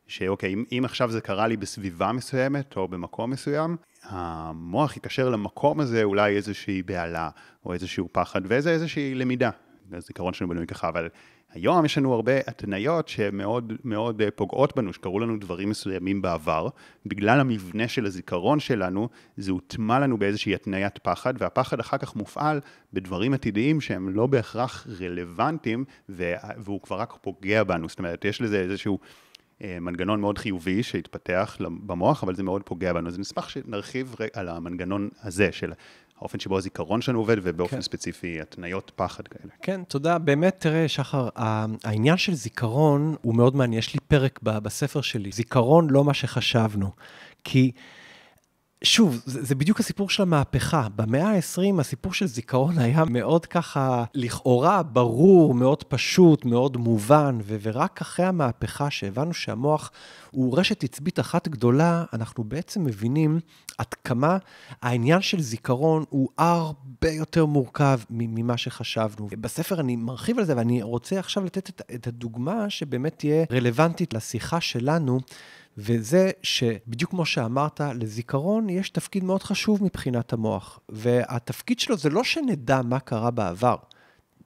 שאוקיי, 0.06 0.52
אם, 0.54 0.64
אם 0.72 0.82
עכשיו 0.84 1.10
זה 1.10 1.20
קרה 1.20 1.46
לי 1.46 1.56
בסביבה 1.56 2.12
מסוימת 2.12 2.76
או 2.76 2.88
במקום 2.88 3.30
מסוים, 3.30 3.76
המוח 4.02 4.96
יקשר 4.96 5.28
למקום 5.28 5.80
הזה 5.80 6.02
אולי 6.02 6.36
איזושהי 6.36 6.82
בהלה 6.82 7.30
או 7.66 7.72
איזשהו 7.72 8.08
פחד 8.12 8.40
ואיזה 8.44 8.70
איזושהי 8.70 9.14
למידה. 9.14 9.50
הזיכרון 9.92 10.32
שלנו 10.32 10.50
בנוי 10.50 10.66
ככה, 10.66 10.88
אבל 10.88 11.08
היום 11.52 11.84
יש 11.84 11.98
לנו 11.98 12.14
הרבה 12.14 12.32
התניות 12.46 13.08
שמאוד 13.08 13.72
מאוד 13.84 14.22
אה, 14.22 14.30
פוגעות 14.30 14.76
בנו, 14.76 14.92
שקרו 14.92 15.20
לנו 15.20 15.38
דברים 15.38 15.70
מסוימים 15.70 16.22
בעבר. 16.22 16.68
בגלל 17.06 17.40
המבנה 17.40 17.88
של 17.88 18.06
הזיכרון 18.06 18.60
שלנו, 18.60 19.08
זה 19.36 19.50
הוטמע 19.50 19.98
לנו 19.98 20.18
באיזושהי 20.18 20.54
התניית 20.54 20.98
פחד, 20.98 21.34
והפחד 21.38 21.80
אחר 21.80 21.98
כך 21.98 22.16
מופעל 22.16 22.60
בדברים 22.92 23.34
עתידיים 23.34 23.80
שהם 23.80 24.08
לא 24.08 24.26
בהכרח 24.26 24.86
רלוונטיים, 25.00 25.84
והוא 26.08 26.80
כבר 26.80 27.00
רק 27.00 27.12
פוגע 27.20 27.64
בנו. 27.64 27.88
זאת 27.88 27.98
אומרת, 27.98 28.24
יש 28.24 28.40
לזה 28.40 28.60
איזשהו... 28.60 28.98
אה, 29.64 29.80
מנגנון 29.80 30.20
מאוד 30.20 30.38
חיובי 30.38 30.82
שהתפתח 30.82 31.56
במוח, 31.60 32.22
אבל 32.22 32.34
זה 32.34 32.42
מאוד 32.42 32.62
פוגע 32.62 32.92
בנו. 32.92 33.08
אז 33.08 33.18
נשמח 33.18 33.48
שנרחיב 33.48 34.14
על 34.32 34.48
המנגנון 34.48 35.08
הזה 35.22 35.52
של 35.52 35.72
האופן 36.20 36.38
שבו 36.40 36.58
הזיכרון 36.58 37.02
שלנו 37.02 37.18
עובד, 37.18 37.36
ובאופן 37.42 37.76
כן. 37.76 37.82
ספציפי 37.82 38.40
התניות 38.40 38.92
פחד 38.96 39.28
כאלה. 39.28 39.52
כן, 39.62 39.80
תודה. 39.88 40.18
באמת, 40.18 40.56
תראה, 40.58 40.88
שחר, 40.88 41.28
העניין 41.84 42.16
של 42.16 42.34
זיכרון 42.34 43.14
הוא 43.22 43.34
מאוד 43.34 43.56
מעניין. 43.56 43.78
יש 43.78 43.94
לי 43.94 44.00
פרק 44.08 44.38
בספר 44.42 45.00
שלי, 45.00 45.32
זיכרון 45.32 45.90
לא 45.90 46.04
מה 46.04 46.14
שחשבנו. 46.14 46.90
כי... 47.44 47.72
שוב, 48.84 49.22
זה, 49.24 49.44
זה 49.44 49.54
בדיוק 49.54 49.80
הסיפור 49.80 50.10
של 50.10 50.22
המהפכה. 50.22 50.86
במאה 50.96 51.28
ה-20 51.28 51.80
הסיפור 51.80 52.12
של 52.14 52.26
זיכרון 52.26 52.78
היה 52.78 53.04
מאוד 53.04 53.46
ככה, 53.46 54.04
לכאורה, 54.14 54.82
ברור, 54.82 55.54
מאוד 55.54 55.82
פשוט, 55.82 56.44
מאוד 56.44 56.76
מובן, 56.76 57.38
ו- 57.44 57.56
ורק 57.62 58.00
אחרי 58.00 58.26
המהפכה, 58.26 58.90
שהבנו 58.90 59.34
שהמוח 59.34 59.90
הוא 60.30 60.58
רשת 60.58 60.84
עצבית 60.84 61.20
אחת 61.20 61.48
גדולה, 61.48 62.04
אנחנו 62.12 62.44
בעצם 62.44 62.84
מבינים 62.84 63.40
עד 63.78 63.94
כמה 64.04 64.38
העניין 64.82 65.20
של 65.20 65.40
זיכרון 65.40 66.04
הוא 66.08 66.28
הרבה 66.38 67.10
יותר 67.10 67.46
מורכב 67.46 68.00
ממה 68.10 68.56
שחשבנו. 68.56 69.28
בספר 69.40 69.80
אני 69.80 69.96
מרחיב 69.96 70.38
על 70.38 70.44
זה, 70.44 70.56
ואני 70.56 70.82
רוצה 70.82 71.18
עכשיו 71.18 71.44
לתת 71.44 71.68
את, 71.68 71.82
את 71.94 72.06
הדוגמה 72.06 72.70
שבאמת 72.70 73.18
תהיה 73.18 73.44
רלוונטית 73.52 74.14
לשיחה 74.14 74.60
שלנו. 74.60 75.20
וזה 75.78 76.30
שבדיוק 76.42 77.10
כמו 77.10 77.26
שאמרת, 77.26 77.80
לזיכרון 77.80 78.68
יש 78.68 78.90
תפקיד 78.90 79.24
מאוד 79.24 79.42
חשוב 79.42 79.84
מבחינת 79.84 80.32
המוח. 80.32 80.80
והתפקיד 80.88 81.78
שלו 81.80 81.96
זה 81.96 82.10
לא 82.10 82.24
שנדע 82.24 82.80
מה 82.82 83.00
קרה 83.00 83.30
בעבר. 83.30 83.76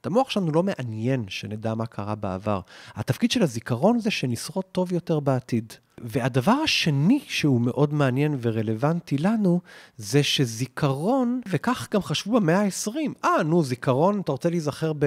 את 0.00 0.06
המוח 0.06 0.30
שלנו 0.30 0.52
לא 0.52 0.62
מעניין 0.62 1.24
שנדע 1.28 1.74
מה 1.74 1.86
קרה 1.86 2.14
בעבר. 2.14 2.60
התפקיד 2.94 3.30
של 3.30 3.42
הזיכרון 3.42 3.98
זה 3.98 4.10
שנשרוד 4.10 4.64
טוב 4.64 4.92
יותר 4.92 5.20
בעתיד. 5.20 5.72
והדבר 6.00 6.52
השני 6.52 7.20
שהוא 7.28 7.60
מאוד 7.60 7.94
מעניין 7.94 8.38
ורלוונטי 8.40 9.18
לנו, 9.18 9.60
זה 9.96 10.22
שזיכרון, 10.22 11.40
וכך 11.48 11.88
גם 11.90 12.02
חשבו 12.02 12.40
במאה 12.40 12.60
ה-20, 12.60 12.90
אה, 13.24 13.42
נו, 13.42 13.62
זיכרון, 13.62 14.20
אתה 14.20 14.32
רוצה 14.32 14.50
להיזכר 14.50 14.92
ב, 14.98 15.06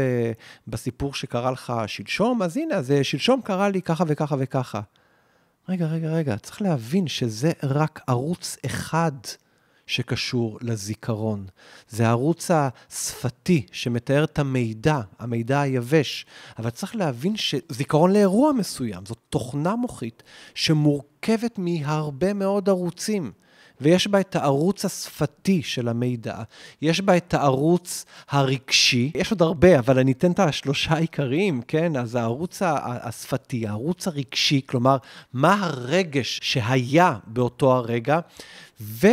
בסיפור 0.67 1.13
שקרה 1.13 1.51
לך 1.51 1.73
שלשום? 1.87 2.41
אז 2.41 2.57
הנה, 2.57 2.75
אז 2.75 2.93
שלשום 3.03 3.41
קרה 3.41 3.69
לי 3.69 3.81
ככה 3.81 4.03
וככה 4.07 4.35
וככה. 4.39 4.81
רגע, 5.69 5.85
רגע, 5.85 6.09
רגע, 6.09 6.37
צריך 6.37 6.61
להבין 6.61 7.07
שזה 7.07 7.51
רק 7.63 8.01
ערוץ 8.07 8.57
אחד 8.65 9.11
שקשור 9.87 10.57
לזיכרון. 10.61 11.45
זה 11.89 12.07
הערוץ 12.07 12.51
השפתי 12.51 13.65
שמתאר 13.71 14.23
את 14.23 14.39
המידע, 14.39 15.01
המידע 15.19 15.61
היבש. 15.61 16.25
אבל 16.59 16.69
צריך 16.69 16.95
להבין 16.95 17.37
שזיכרון 17.37 18.13
לאירוע 18.13 18.51
מסוים, 18.51 19.05
זאת 19.05 19.17
תוכנה 19.29 19.75
מוחית 19.75 20.23
שמורכבת 20.55 21.57
מהרבה 21.57 22.33
מאוד 22.33 22.69
ערוצים. 22.69 23.31
ויש 23.81 24.07
בה 24.07 24.19
את 24.19 24.35
הערוץ 24.35 24.85
השפתי 24.85 25.63
של 25.63 25.87
המידע, 25.87 26.35
יש 26.81 27.01
בה 27.01 27.17
את 27.17 27.33
הערוץ 27.33 28.05
הרגשי, 28.29 29.11
יש 29.15 29.31
עוד 29.31 29.41
הרבה, 29.41 29.79
אבל 29.79 29.99
אני 29.99 30.11
אתן 30.11 30.31
את 30.31 30.39
השלושה 30.39 30.93
העיקריים, 30.93 31.61
כן? 31.67 31.95
אז 31.95 32.15
הערוץ 32.15 32.61
השפתי, 32.81 33.67
הערוץ 33.67 34.07
הרגשי, 34.07 34.61
כלומר, 34.65 34.97
מה 35.33 35.65
הרגש 35.65 36.39
שהיה 36.43 37.17
באותו 37.27 37.73
הרגע, 37.73 38.19
ו... 38.81 39.07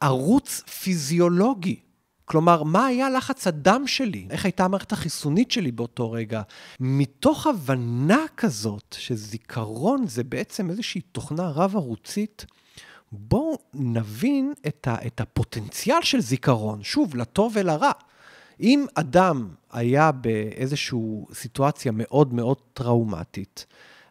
ערוץ 0.00 0.62
פיזיולוגי. 0.82 1.80
כלומר, 2.24 2.62
מה 2.62 2.86
היה 2.86 3.10
לחץ 3.10 3.46
הדם 3.46 3.86
שלי? 3.86 4.26
איך 4.30 4.44
הייתה 4.44 4.64
המערכת 4.64 4.92
החיסונית 4.92 5.50
שלי 5.50 5.72
באותו 5.72 6.12
רגע? 6.12 6.42
מתוך 6.80 7.46
הבנה 7.46 8.24
כזאת 8.36 8.96
שזיכרון 8.98 10.06
זה 10.06 10.24
בעצם 10.24 10.70
איזושהי 10.70 11.00
תוכנה 11.00 11.50
רב-ערוצית, 11.50 12.46
בואו 13.12 13.58
נבין 13.74 14.52
את, 14.66 14.88
ה, 14.88 15.06
את 15.06 15.20
הפוטנציאל 15.20 16.02
של 16.02 16.20
זיכרון, 16.20 16.82
שוב, 16.82 17.16
לטוב 17.16 17.52
ולרע. 17.56 17.92
אם 18.60 18.86
אדם 18.94 19.48
היה 19.72 20.12
באיזושהי 20.12 20.98
סיטואציה 21.32 21.92
מאוד 21.94 22.34
מאוד 22.34 22.56
טראומטית, 22.72 23.66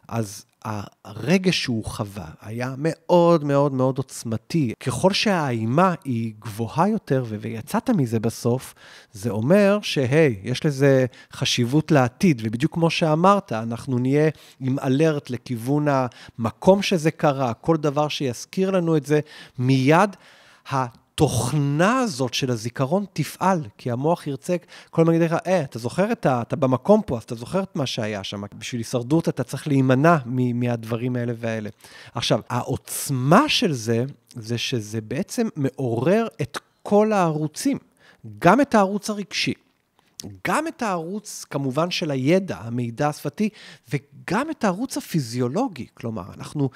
אז 0.08 0.44
הרגש 0.64 1.62
שהוא 1.62 1.84
חווה 1.84 2.26
היה 2.40 2.74
מאוד 2.78 3.44
מאוד 3.44 3.72
מאוד 3.72 3.98
עוצמתי. 3.98 4.72
ככל 4.80 5.12
שהאימה 5.12 5.94
היא 6.04 6.32
גבוהה 6.38 6.88
יותר, 6.88 7.24
ויצאת 7.28 7.90
מזה 7.90 8.20
בסוף, 8.20 8.74
זה 9.12 9.30
אומר 9.30 9.78
שהי, 9.82 10.36
יש 10.42 10.66
לזה 10.66 11.06
חשיבות 11.32 11.90
לעתיד, 11.90 12.42
ובדיוק 12.44 12.74
כמו 12.74 12.90
שאמרת, 12.90 13.52
אנחנו 13.52 13.98
נהיה 13.98 14.30
עם 14.60 14.78
אלרט 14.78 15.30
לכיוון 15.30 15.86
המקום 15.88 16.82
שזה 16.82 17.10
קרה, 17.10 17.54
כל 17.54 17.76
דבר 17.76 18.08
שיזכיר 18.08 18.70
לנו 18.70 18.96
את 18.96 19.06
זה, 19.06 19.20
מיד 19.58 20.16
התוכנה 21.20 21.98
הזאת 21.98 22.34
של 22.34 22.50
הזיכרון 22.50 23.04
תפעל, 23.12 23.60
כי 23.78 23.90
המוח 23.90 24.26
ירצה 24.26 24.56
כל 24.90 25.02
הזמן 25.02 25.14
להגיד 25.14 25.30
לך, 25.30 25.36
אה, 25.46 25.62
אתה 25.62 25.78
זוכר 25.78 26.12
את 26.12 26.26
ה... 26.26 26.42
אתה 26.42 26.56
במקום 26.56 27.00
פה, 27.06 27.16
אז 27.16 27.22
אתה 27.22 27.34
זוכר 27.34 27.62
את 27.62 27.76
מה 27.76 27.86
שהיה 27.86 28.24
שם. 28.24 28.42
בשביל 28.58 28.80
הישרדות 28.80 29.28
אתה 29.28 29.44
צריך 29.44 29.68
להימנע 29.68 30.16
מהדברים 30.54 31.16
האלה 31.16 31.32
והאלה. 31.36 31.70
עכשיו, 32.14 32.40
העוצמה 32.48 33.48
של 33.48 33.72
זה, 33.72 34.04
זה 34.34 34.58
שזה 34.58 35.00
בעצם 35.00 35.48
מעורר 35.56 36.26
את 36.42 36.58
כל 36.82 37.12
הערוצים, 37.12 37.78
גם 38.38 38.60
את 38.60 38.74
הערוץ 38.74 39.10
הרגשי. 39.10 39.54
גם 40.48 40.68
את 40.68 40.82
הערוץ, 40.82 41.44
כמובן, 41.50 41.90
של 41.90 42.10
הידע, 42.10 42.56
המידע 42.60 43.08
השפתי, 43.08 43.48
וגם 43.92 44.50
את 44.50 44.64
הערוץ 44.64 44.96
הפיזיולוגי. 44.96 45.86
כלומר, 45.94 46.24
אנחנו 46.36 46.70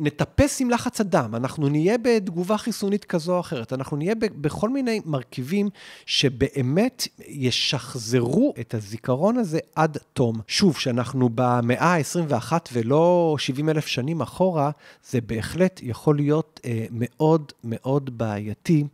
נטפס 0.00 0.60
עם 0.60 0.70
לחץ 0.70 1.00
הדם, 1.00 1.34
אנחנו 1.34 1.68
נהיה 1.68 1.98
בתגובה 2.02 2.58
חיסונית 2.58 3.04
כזו 3.04 3.34
או 3.34 3.40
אחרת, 3.40 3.72
אנחנו 3.72 3.96
נהיה 3.96 4.14
בכל 4.20 4.68
מיני 4.68 5.00
מרכיבים 5.04 5.70
שבאמת 6.06 7.08
ישחזרו 7.26 8.54
את 8.60 8.74
הזיכרון 8.74 9.36
הזה 9.36 9.58
עד 9.74 9.98
תום. 10.12 10.40
שוב, 10.46 10.78
שאנחנו 10.78 11.28
במאה 11.34 11.94
ה-21 11.94 12.52
ולא 12.72 13.36
70 13.38 13.68
אלף 13.68 13.86
שנים 13.86 14.20
אחורה, 14.20 14.70
זה 15.10 15.20
בהחלט 15.20 15.80
יכול 15.82 16.16
להיות 16.16 16.60
אה, 16.64 16.86
מאוד 16.90 17.52
מאוד 17.64 18.18
בעייתי, 18.18 18.84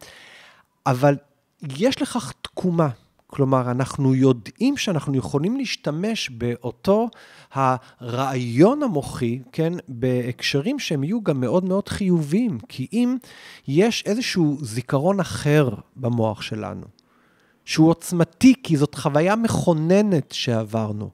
אבל 0.86 1.16
יש 1.78 2.02
לכך 2.02 2.32
תקומה. 2.42 2.88
כלומר, 3.34 3.70
אנחנו 3.70 4.14
יודעים 4.14 4.76
שאנחנו 4.76 5.16
יכולים 5.16 5.56
להשתמש 5.56 6.30
באותו 6.30 7.08
הרעיון 7.52 8.82
המוחי, 8.82 9.40
כן, 9.52 9.72
בהקשרים 9.88 10.78
שהם 10.78 11.04
יהיו 11.04 11.22
גם 11.22 11.40
מאוד 11.40 11.64
מאוד 11.64 11.88
חיוביים, 11.88 12.58
כי 12.68 12.86
אם 12.92 13.16
יש 13.68 14.02
איזשהו 14.06 14.58
זיכרון 14.60 15.20
אחר 15.20 15.68
במוח 15.96 16.42
שלנו, 16.42 16.86
שהוא 17.64 17.88
עוצמתי, 17.88 18.54
כי 18.62 18.76
זאת 18.76 18.94
חוויה 18.94 19.36
מכוננת 19.36 20.32
שעברנו, 20.32 21.10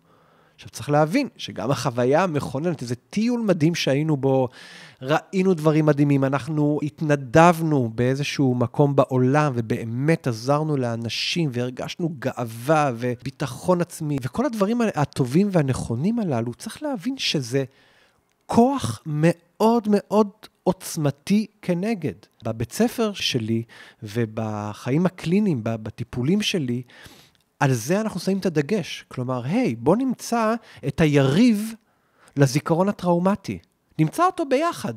עכשיו, 0.54 0.70
צריך 0.70 0.90
להבין 0.90 1.28
שגם 1.36 1.70
החוויה 1.70 2.22
המכוננת, 2.22 2.82
איזה 2.82 2.94
טיול 2.94 3.40
מדהים 3.40 3.74
שהיינו 3.74 4.16
בו, 4.16 4.48
ראינו 5.02 5.54
דברים 5.54 5.86
מדהימים, 5.86 6.24
אנחנו 6.24 6.78
התנדבנו 6.82 7.90
באיזשהו 7.94 8.54
מקום 8.54 8.96
בעולם, 8.96 9.52
ובאמת 9.54 10.26
עזרנו 10.26 10.76
לאנשים, 10.76 11.50
והרגשנו 11.52 12.14
גאווה 12.18 12.90
וביטחון 12.96 13.80
עצמי, 13.80 14.16
וכל 14.22 14.46
הדברים 14.46 14.80
הטובים 14.94 15.48
והנכונים 15.52 16.18
הללו, 16.18 16.54
צריך 16.54 16.82
להבין 16.82 17.18
שזה 17.18 17.64
כוח 18.46 19.02
מאוד 19.06 19.88
מאוד 19.90 20.28
עוצמתי 20.64 21.46
כנגד. 21.62 22.14
בבית 22.44 22.72
ספר 22.72 23.12
שלי 23.12 23.62
ובחיים 24.02 25.06
הקליניים, 25.06 25.60
בטיפולים 25.62 26.42
שלי, 26.42 26.82
על 27.60 27.72
זה 27.72 28.00
אנחנו 28.00 28.20
שמים 28.20 28.38
את 28.38 28.46
הדגש. 28.46 29.04
כלומר, 29.08 29.44
היי, 29.44 29.74
בוא 29.74 29.96
נמצא 29.96 30.54
את 30.88 31.00
היריב 31.00 31.74
לזיכרון 32.36 32.88
הטראומטי. 32.88 33.58
נמצא 34.00 34.26
אותו 34.26 34.44
ביחד. 34.48 34.94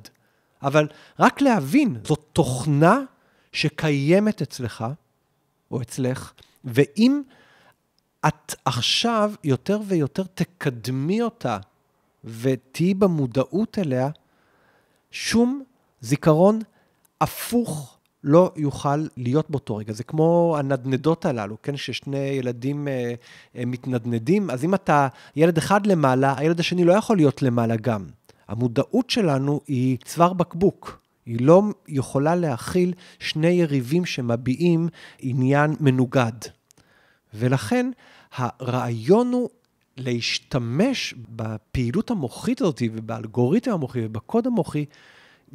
אבל 0.61 0.87
רק 1.19 1.41
להבין, 1.41 1.97
זאת 2.03 2.25
תוכנה 2.33 2.99
שקיימת 3.51 4.41
אצלך, 4.41 4.85
או 5.71 5.81
אצלך, 5.81 6.33
ואם 6.65 7.21
את 8.27 8.55
עכשיו 8.65 9.33
יותר 9.43 9.79
ויותר 9.87 10.23
תקדמי 10.33 11.21
אותה 11.21 11.57
ותהיי 12.23 12.93
במודעות 12.93 13.79
אליה, 13.79 14.09
שום 15.11 15.63
זיכרון 16.01 16.59
הפוך 17.21 17.97
לא 18.23 18.51
יוכל 18.55 19.07
להיות 19.17 19.49
באותו 19.49 19.75
רגע. 19.75 19.93
זה 19.93 20.03
כמו 20.03 20.55
הנדנדות 20.59 21.25
הללו, 21.25 21.57
כן? 21.63 21.77
ששני 21.77 22.17
ילדים 22.17 22.87
אה, 22.87 23.13
אה, 23.55 23.65
מתנדנדים, 23.65 24.49
אז 24.49 24.63
אם 24.63 24.75
אתה 24.75 25.07
ילד 25.35 25.57
אחד 25.57 25.85
למעלה, 25.85 26.33
הילד 26.37 26.59
השני 26.59 26.83
לא 26.83 26.93
יכול 26.93 27.17
להיות 27.17 27.41
למעלה 27.41 27.75
גם. 27.75 28.05
המודעות 28.47 29.09
שלנו 29.09 29.61
היא 29.67 29.97
צוואר 30.05 30.33
בקבוק. 30.33 30.99
היא 31.25 31.37
לא 31.41 31.63
יכולה 31.87 32.35
להכיל 32.35 32.93
שני 33.19 33.47
יריבים 33.47 34.05
שמביעים 34.05 34.89
עניין 35.19 35.75
מנוגד. 35.79 36.31
ולכן 37.33 37.91
הרעיון 38.33 39.31
הוא 39.33 39.49
להשתמש 39.97 41.13
בפעילות 41.29 42.11
המוחית 42.11 42.61
הזאת 42.61 42.81
ובאלגוריתם 42.93 43.71
המוחי 43.71 44.05
ובקוד 44.05 44.47
המוחי 44.47 44.85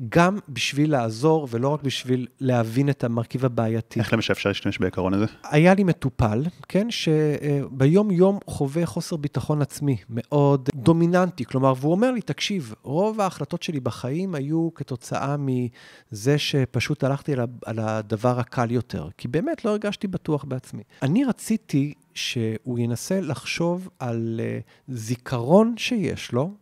גם 0.08 0.38
בשביל 0.48 0.92
לעזור 0.92 1.48
ולא 1.50 1.68
רק 1.68 1.82
בשביל 1.82 2.26
להבין 2.40 2.90
את 2.90 3.04
המרכיב 3.04 3.44
הבעייתי. 3.44 4.00
איך 4.00 4.12
למשל 4.12 4.32
אפשר 4.32 4.50
להשתמש 4.50 4.78
בעיקרון 4.78 5.14
הזה? 5.14 5.26
היה 5.44 5.74
לי 5.74 5.84
מטופל, 5.84 6.44
כן, 6.68 6.86
שביום-יום 6.90 8.38
חווה 8.46 8.86
חוסר 8.86 9.16
ביטחון 9.16 9.62
עצמי 9.62 9.96
מאוד 10.10 10.68
דומיננטי. 10.74 11.44
כלומר, 11.44 11.72
והוא 11.76 11.92
אומר 11.92 12.10
לי, 12.10 12.20
תקשיב, 12.20 12.74
רוב 12.82 13.20
ההחלטות 13.20 13.62
שלי 13.62 13.80
בחיים 13.80 14.34
היו 14.34 14.68
כתוצאה 14.74 15.36
מזה 15.38 16.38
שפשוט 16.38 17.04
הלכתי 17.04 17.32
על 17.66 17.78
הדבר 17.78 18.40
הקל 18.40 18.70
יותר, 18.70 19.08
כי 19.18 19.28
באמת 19.28 19.64
לא 19.64 19.70
הרגשתי 19.70 20.06
בטוח 20.06 20.44
בעצמי. 20.44 20.82
אני 21.02 21.24
רציתי 21.24 21.94
שהוא 22.14 22.78
ינסה 22.78 23.20
לחשוב 23.20 23.88
על 23.98 24.40
אה, 24.42 24.58
זיכרון 24.88 25.74
שיש 25.76 26.32
לו, 26.32 26.54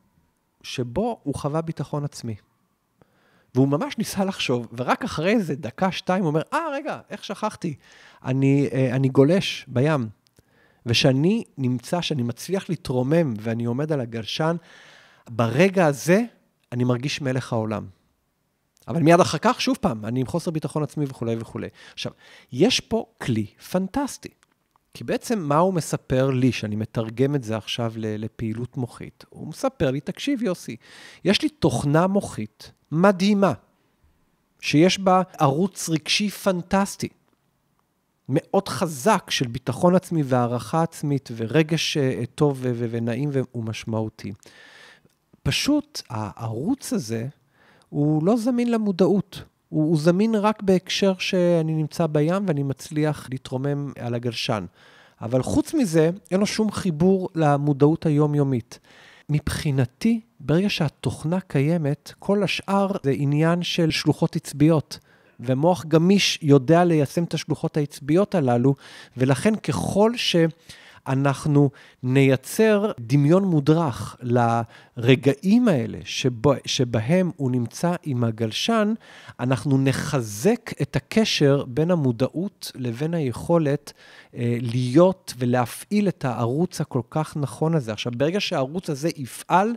שבו 0.62 1.20
הוא 1.22 1.34
חווה 1.34 1.60
ביטחון 1.60 2.04
עצמי. 2.04 2.34
והוא 3.56 3.68
ממש 3.68 3.98
ניסה 3.98 4.24
לחשוב, 4.24 4.68
ורק 4.76 5.04
אחרי 5.04 5.32
איזה 5.32 5.54
דקה, 5.54 5.92
שתיים, 5.92 6.22
הוא 6.22 6.28
אומר, 6.28 6.42
אה, 6.52 6.68
רגע, 6.72 6.98
איך 7.10 7.24
שכחתי? 7.24 7.74
אני, 8.24 8.68
אה, 8.72 8.96
אני 8.96 9.08
גולש 9.08 9.64
בים. 9.68 10.08
ושאני 10.86 11.44
נמצא, 11.58 12.00
שאני 12.00 12.22
מצליח 12.22 12.68
להתרומם 12.68 13.34
ואני 13.40 13.64
עומד 13.64 13.92
על 13.92 14.00
הגלשן, 14.00 14.56
ברגע 15.28 15.86
הזה 15.86 16.22
אני 16.72 16.84
מרגיש 16.84 17.20
מלך 17.20 17.52
העולם. 17.52 17.86
אבל 18.88 19.02
מיד 19.02 19.20
אחר 19.20 19.38
כך, 19.38 19.60
שוב 19.60 19.76
פעם, 19.80 20.04
אני 20.04 20.20
עם 20.20 20.26
חוסר 20.26 20.50
ביטחון 20.50 20.82
עצמי 20.82 21.04
וכולי 21.08 21.36
וכולי. 21.38 21.68
עכשיו, 21.92 22.12
יש 22.52 22.80
פה 22.80 23.06
כלי 23.18 23.46
פנטסטי. 23.70 24.28
כי 24.96 25.04
בעצם 25.04 25.38
מה 25.38 25.56
הוא 25.56 25.74
מספר 25.74 26.30
לי, 26.30 26.52
שאני 26.52 26.76
מתרגם 26.76 27.34
את 27.34 27.44
זה 27.44 27.56
עכשיו 27.56 27.92
לפעילות 27.96 28.76
מוחית? 28.76 29.24
הוא 29.28 29.48
מספר 29.48 29.90
לי, 29.90 30.00
תקשיב 30.00 30.42
יוסי, 30.42 30.76
יש 31.24 31.42
לי 31.42 31.48
תוכנה 31.48 32.06
מוחית 32.06 32.72
מדהימה, 32.92 33.52
שיש 34.60 34.98
בה 34.98 35.22
ערוץ 35.38 35.88
רגשי 35.88 36.30
פנטסטי, 36.30 37.08
מאוד 38.28 38.68
חזק 38.68 39.30
של 39.30 39.46
ביטחון 39.46 39.94
עצמי 39.94 40.22
והערכה 40.24 40.82
עצמית 40.82 41.28
ורגש 41.36 41.96
אה, 41.96 42.24
טוב 42.34 42.58
ונעים 42.62 43.30
ומשמעותי. 43.54 44.32
פשוט 45.42 46.02
הערוץ 46.08 46.92
הזה 46.92 47.28
הוא 47.88 48.26
לא 48.26 48.36
זמין 48.36 48.70
למודעות. 48.70 49.42
הוא, 49.76 49.84
הוא 49.84 49.98
זמין 49.98 50.34
רק 50.34 50.62
בהקשר 50.62 51.12
שאני 51.18 51.74
נמצא 51.74 52.06
בים 52.06 52.44
ואני 52.46 52.62
מצליח 52.62 53.28
להתרומם 53.30 53.92
על 54.00 54.14
הגלשן. 54.14 54.64
אבל 55.20 55.42
חוץ 55.42 55.74
מזה, 55.74 56.10
אין 56.30 56.40
לו 56.40 56.46
שום 56.46 56.72
חיבור 56.72 57.28
למודעות 57.34 58.06
היומיומית. 58.06 58.78
מבחינתי, 59.28 60.20
ברגע 60.40 60.70
שהתוכנה 60.70 61.40
קיימת, 61.40 62.12
כל 62.18 62.42
השאר 62.42 62.90
זה 63.02 63.10
עניין 63.16 63.62
של 63.62 63.90
שלוחות 63.90 64.36
עצביות. 64.36 64.98
ומוח 65.40 65.84
גמיש 65.88 66.38
יודע 66.42 66.84
ליישם 66.84 67.24
את 67.24 67.34
השלוחות 67.34 67.76
העצביות 67.76 68.34
הללו, 68.34 68.74
ולכן 69.16 69.56
ככל 69.56 70.12
ש... 70.16 70.36
אנחנו 71.08 71.70
נייצר 72.02 72.92
דמיון 72.98 73.44
מודרך 73.44 74.16
לרגעים 74.22 75.68
האלה 75.68 75.98
שבו, 76.04 76.52
שבהם 76.66 77.30
הוא 77.36 77.50
נמצא 77.50 77.94
עם 78.02 78.24
הגלשן, 78.24 78.94
אנחנו 79.40 79.78
נחזק 79.78 80.82
את 80.82 80.96
הקשר 80.96 81.64
בין 81.68 81.90
המודעות 81.90 82.72
לבין 82.74 83.14
היכולת 83.14 83.92
אה, 84.34 84.58
להיות 84.60 85.34
ולהפעיל 85.38 86.08
את 86.08 86.24
הערוץ 86.24 86.80
הכל 86.80 87.02
כך 87.10 87.36
נכון 87.36 87.74
הזה. 87.74 87.92
עכשיו, 87.92 88.12
ברגע 88.16 88.40
שהערוץ 88.40 88.90
הזה 88.90 89.08
יפעל, 89.16 89.74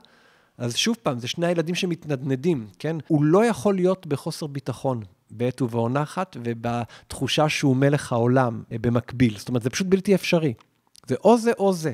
אז 0.57 0.75
שוב 0.75 0.97
פעם, 1.03 1.19
זה 1.19 1.27
שני 1.27 1.47
הילדים 1.47 1.75
שמתנדנדים, 1.75 2.67
כן? 2.79 2.95
הוא 3.07 3.23
לא 3.23 3.45
יכול 3.45 3.75
להיות 3.75 4.07
בחוסר 4.07 4.47
ביטחון. 4.47 5.03
בעת 5.31 5.61
ובעונה 5.61 6.03
אחת, 6.03 6.37
ובתחושה 6.43 7.49
שהוא 7.49 7.75
מלך 7.75 8.11
העולם 8.11 8.63
אה, 8.71 8.77
במקביל. 8.81 9.37
זאת 9.37 9.49
אומרת, 9.49 9.63
זה 9.63 9.69
פשוט 9.69 9.87
בלתי 9.87 10.15
אפשרי. 10.15 10.53
זה 11.09 11.15
או 11.23 11.37
זה 11.37 11.51
או 11.59 11.73
זה. 11.73 11.93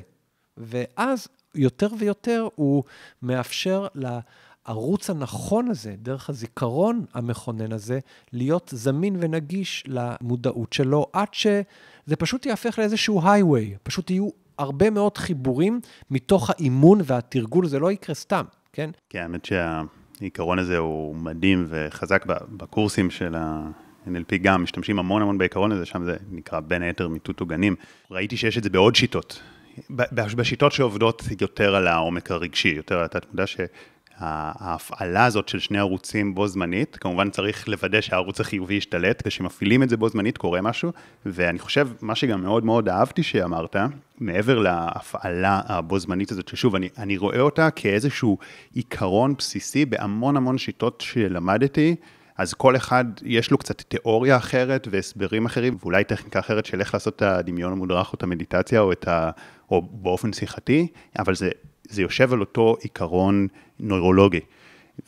ואז 0.57 1.27
יותר 1.55 1.87
ויותר 1.99 2.47
הוא 2.55 2.83
מאפשר 3.21 3.87
לערוץ 3.95 5.09
הנכון 5.09 5.67
הזה, 5.67 5.95
דרך 5.97 6.29
הזיכרון 6.29 7.05
המכונן 7.13 7.71
הזה, 7.71 7.99
להיות 8.33 8.69
זמין 8.75 9.15
ונגיש 9.19 9.83
למודעות 9.87 10.73
שלו, 10.73 11.05
עד 11.13 11.33
שזה 11.33 12.15
פשוט 12.19 12.45
יהפך 12.45 12.79
לאיזשהו 12.79 13.21
הייווי. 13.27 13.75
פשוט 13.83 14.09
יהיו 14.09 14.29
הרבה 14.57 14.89
מאוד 14.89 15.17
חיבורים 15.17 15.79
מתוך 16.11 16.49
האימון 16.49 16.99
והתרגול, 17.03 17.67
זה 17.67 17.79
לא 17.79 17.91
יקרה 17.91 18.15
סתם, 18.15 18.45
כן? 18.73 18.89
כן, 19.09 19.21
האמת 19.21 19.45
שהעיקרון 19.45 20.59
הזה 20.59 20.77
הוא 20.77 21.15
מדהים 21.15 21.65
וחזק 21.69 22.25
בקורסים 22.57 23.09
של 23.09 23.35
ה... 23.35 23.69
NLP 24.07 24.37
גם 24.41 24.63
משתמשים 24.63 24.99
המון 24.99 25.21
המון 25.21 25.37
בעיקרון 25.37 25.71
הזה, 25.71 25.85
שם 25.85 26.03
זה 26.03 26.15
נקרא 26.31 26.59
בין 26.59 26.81
היתר 26.81 27.07
מיטוט 27.07 27.39
עוגנים. 27.39 27.75
ראיתי 28.11 28.37
שיש 28.37 28.57
את 28.57 28.63
זה 28.63 28.69
בעוד 28.69 28.95
שיטות. 28.95 29.41
בשיטות 29.89 30.71
שעובדות 30.71 31.23
יותר 31.41 31.75
על 31.75 31.87
העומק 31.87 32.31
הרגשי, 32.31 32.73
יותר 32.75 32.99
על 32.99 33.05
התת-מודע, 33.05 33.43
שההפעלה 33.47 35.25
הזאת 35.25 35.49
של 35.49 35.59
שני 35.59 35.79
ערוצים 35.79 36.35
בו 36.35 36.47
זמנית, 36.47 36.97
כמובן 37.01 37.29
צריך 37.29 37.67
לוודא 37.67 38.01
שהערוץ 38.01 38.39
החיובי 38.39 38.73
ישתלט, 38.73 39.27
כשמפעילים 39.27 39.83
את 39.83 39.89
זה 39.89 39.97
בו 39.97 40.09
זמנית 40.09 40.37
קורה 40.37 40.61
משהו, 40.61 40.91
ואני 41.25 41.59
חושב, 41.59 41.89
מה 42.01 42.15
שגם 42.15 42.41
מאוד 42.41 42.65
מאוד 42.65 42.89
אהבתי 42.89 43.23
שאמרת, 43.23 43.75
מעבר 44.19 44.59
להפעלה 44.59 45.61
הבו 45.65 45.99
זמנית 45.99 46.31
הזאת, 46.31 46.47
ששוב, 46.47 46.75
אני, 46.75 46.89
אני 46.97 47.17
רואה 47.17 47.39
אותה 47.39 47.69
כאיזשהו 47.71 48.37
עיקרון 48.73 49.33
בסיסי 49.37 49.85
בהמון 49.85 50.37
המון 50.37 50.57
שיטות 50.57 51.01
שלמדתי, 51.01 51.95
אז 52.37 52.53
כל 52.53 52.75
אחד 52.75 53.05
יש 53.23 53.51
לו 53.51 53.57
קצת 53.57 53.81
תיאוריה 53.81 54.37
אחרת 54.37 54.87
והסברים 54.91 55.45
אחרים, 55.45 55.77
ואולי 55.79 56.03
טכניקה 56.03 56.39
אחרת 56.39 56.65
של 56.65 56.79
איך 56.79 56.93
לעשות 56.93 57.15
את 57.15 57.21
הדמיון 57.21 57.71
המודרך 57.71 58.13
או 58.13 58.17
את 58.17 58.23
המדיטציה 58.23 58.79
או, 58.79 58.91
את 58.91 59.07
ה, 59.07 59.31
או 59.71 59.81
באופן 59.81 60.33
שיחתי, 60.33 60.87
אבל 61.19 61.35
זה, 61.35 61.49
זה 61.89 62.01
יושב 62.01 62.33
על 62.33 62.39
אותו 62.39 62.75
עיקרון 62.81 63.47
נוירולוגי. 63.79 64.39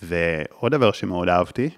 ועוד 0.04 0.72
דבר 0.72 0.92
שמאוד 0.92 1.30
אהבתי, 1.30 1.70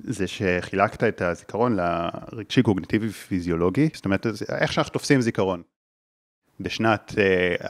זה 0.00 0.26
שחילקת 0.26 1.04
את 1.04 1.22
הזיכרון 1.22 1.76
לרגשי 1.76 2.62
קוגניטיבי 2.62 3.08
ופיזיולוגי, 3.08 3.88
זאת 3.94 4.04
אומרת, 4.04 4.26
איך 4.58 4.72
שאנחנו 4.72 4.92
תופסים 4.92 5.20
זיכרון. 5.20 5.62
בשנת 6.60 7.14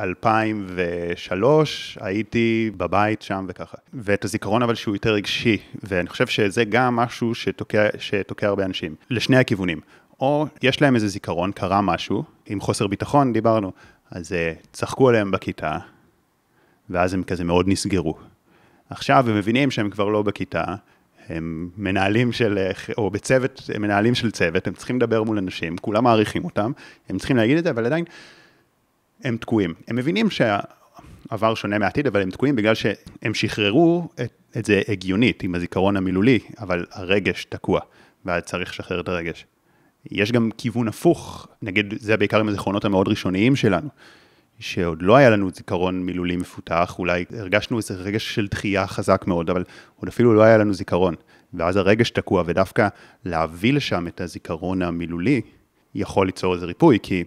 2003 0.01 1.99
אה, 2.01 2.07
הייתי 2.07 2.71
בבית 2.77 3.23
שם 3.23 3.47
וככה. 3.49 3.77
ואת 3.95 4.25
הזיכרון 4.25 4.63
אבל 4.63 4.75
שהוא 4.75 4.95
יותר 4.95 5.13
רגשי, 5.13 5.59
ואני 5.83 6.09
חושב 6.09 6.27
שזה 6.27 6.65
גם 6.65 6.97
משהו 6.97 7.35
שתוקע, 7.35 7.89
שתוקע 7.99 8.47
הרבה 8.47 8.65
אנשים, 8.65 8.95
לשני 9.11 9.37
הכיוונים. 9.37 9.81
או 10.21 10.47
יש 10.63 10.83
להם 10.83 10.95
איזה 10.95 11.09
זיכרון, 11.09 11.53
קרה 11.53 11.81
משהו, 11.81 12.25
עם 12.47 12.61
חוסר 12.61 12.87
ביטחון, 12.87 13.33
דיברנו, 13.33 13.73
אז 14.11 14.33
אה, 14.33 14.53
צחקו 14.73 15.09
עליהם 15.09 15.31
בכיתה, 15.31 15.79
ואז 16.91 17.15
הם 17.15 17.23
כזה 17.23 17.45
מאוד 17.45 17.69
נסגרו. 17.69 18.15
עכשיו 18.91 19.31
הם 19.31 19.37
מבינים 19.37 19.71
שהם 19.71 19.91
כבר 19.91 20.09
לא 20.09 20.23
בכיתה, 20.23 20.65
הם 21.29 21.69
מנהלים 21.77 22.33
של, 22.33 22.59
אה, 22.59 22.71
או 22.99 23.11
בצוות, 23.11 23.71
הם 23.75 23.83
מנהלים 23.83 24.15
של 24.15 24.31
צוות, 24.31 24.67
הם 24.67 24.75
צריכים 24.75 24.97
לדבר 24.97 25.23
מול 25.23 25.39
אנשים, 25.39 25.79
כולם 25.79 26.05
מעריכים 26.05 26.45
אותם, 26.45 26.73
הם 27.09 27.19
צריכים 27.19 27.37
להגיד 27.37 27.59
את 27.59 27.65
זה, 27.65 27.71
אבל 27.71 27.87
עדיין 27.87 28.05
הם 29.25 29.37
תקועים. 29.37 29.75
הם 29.89 29.97
מבינים 29.97 30.31
שהעבר 30.31 31.55
שונה 31.55 31.79
מהעתיד, 31.79 32.07
אבל 32.07 32.23
הם 32.23 32.31
תקועים 32.31 32.57
בגלל 32.57 32.75
שהם 32.75 33.35
שחררו 33.35 34.09
את, 34.25 34.33
את 34.57 34.65
זה 34.65 34.83
הגיונית 34.89 35.43
עם 35.43 35.55
הזיכרון 35.55 35.97
המילולי, 35.97 36.39
אבל 36.59 36.87
הרגש 36.93 37.45
תקוע, 37.45 37.81
ואז 38.25 38.43
צריך 38.43 38.71
לשחרר 38.71 39.01
את 39.01 39.09
הרגש. 39.09 39.47
יש 40.11 40.33
גם 40.33 40.51
כיוון 40.59 40.89
הפוך, 40.89 41.49
נגיד, 41.63 41.95
זה 41.99 42.17
בעיקר 42.17 42.41
עם 42.41 42.49
הזיכרונות 42.49 42.85
המאוד 42.85 43.09
ראשוניים 43.09 43.57
שלנו, 43.57 43.89
שעוד 44.59 45.03
לא 45.03 45.17
היה 45.17 45.31
לנו 45.31 45.51
זיכרון 45.51 46.03
מילולי 46.03 46.37
מפותח, 46.37 46.95
אולי 46.99 47.25
הרגשנו 47.31 47.77
איזה 47.79 47.95
רגש 47.95 48.35
של 48.35 48.47
דחייה 48.47 48.87
חזק 48.87 49.25
מאוד, 49.27 49.51
אבל 49.51 49.65
עוד 49.97 50.09
אפילו 50.09 50.35
לא 50.35 50.43
היה 50.43 50.59
לנו 50.59 50.75
זיכרון. 50.75 51.15
ואז 51.55 51.77
הרגש 51.77 52.11
תקוע, 52.11 52.43
ודווקא 52.47 52.89
להביא 53.25 53.73
לשם 53.73 54.07
את 54.09 54.21
הזיכרון 54.21 54.83
המילולי, 54.83 55.41
יכול 55.95 56.27
ליצור 56.27 56.55
איזה 56.55 56.67
ריפוי, 56.67 56.99
כי 57.03 57.25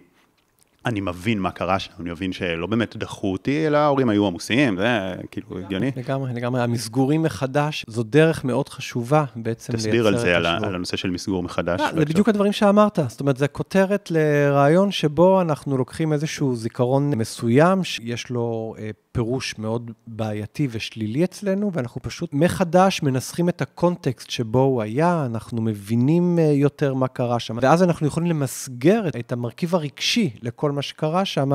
אני 0.86 1.00
מבין 1.00 1.38
מה 1.38 1.50
קרה 1.50 1.78
שם, 1.78 1.90
אני 2.00 2.10
מבין 2.10 2.32
שלא 2.32 2.66
באמת 2.66 2.96
דחו 2.96 3.32
אותי, 3.32 3.66
אלא 3.66 3.76
ההורים 3.76 4.08
היו 4.08 4.26
עמוסים, 4.26 4.76
זה 4.76 5.14
כאילו 5.30 5.58
הגיוני. 5.58 5.90
לגמרי, 5.96 6.34
לגמרי. 6.34 6.62
המסגורים 6.62 7.22
מחדש, 7.22 7.84
זו 7.88 8.02
דרך 8.02 8.44
מאוד 8.44 8.68
חשובה 8.68 9.24
בעצם 9.36 9.72
לייצר 9.72 9.72
את. 9.72 9.74
תסביר 9.74 10.06
על 10.06 10.18
זה, 10.18 10.36
על, 10.36 10.46
על 10.46 10.74
הנושא 10.74 10.96
של 10.96 11.10
מסגור 11.10 11.42
מחדש. 11.42 11.80
לא, 11.80 11.92
זה 11.94 12.04
בדיוק 12.04 12.28
הדברים 12.28 12.52
שאמרת. 12.52 12.98
זאת 13.08 13.20
אומרת, 13.20 13.36
זה 13.36 13.48
כותרת 13.48 14.10
לרעיון 14.10 14.92
שבו 14.92 15.40
אנחנו 15.40 15.76
לוקחים 15.78 16.12
איזשהו 16.12 16.56
זיכרון 16.56 17.10
מסוים, 17.14 17.84
שיש 17.84 18.30
לו 18.30 18.74
אה, 18.78 18.90
פירוש 19.16 19.58
מאוד 19.58 19.90
בעייתי 20.06 20.68
ושלילי 20.70 21.24
אצלנו, 21.24 21.72
ואנחנו 21.72 22.02
פשוט 22.02 22.30
מחדש 22.32 23.02
מנסחים 23.02 23.48
את 23.48 23.62
הקונטקסט 23.62 24.30
שבו 24.30 24.60
הוא 24.60 24.82
היה, 24.82 25.26
אנחנו 25.26 25.62
מבינים 25.62 26.38
אה, 26.38 26.44
יותר 26.44 26.94
מה 26.94 27.08
קרה 27.08 27.40
שם, 27.40 27.58
ואז 27.62 27.82
אנחנו 27.82 28.06
יכולים 28.06 28.28
למסגר 28.28 29.08
את 29.08 29.32
המרכיב 29.32 29.74
הרגשי 29.74 30.30
לכל 30.42 30.70
מה 30.70 30.82
שקרה 30.82 31.24
שם 31.24 31.50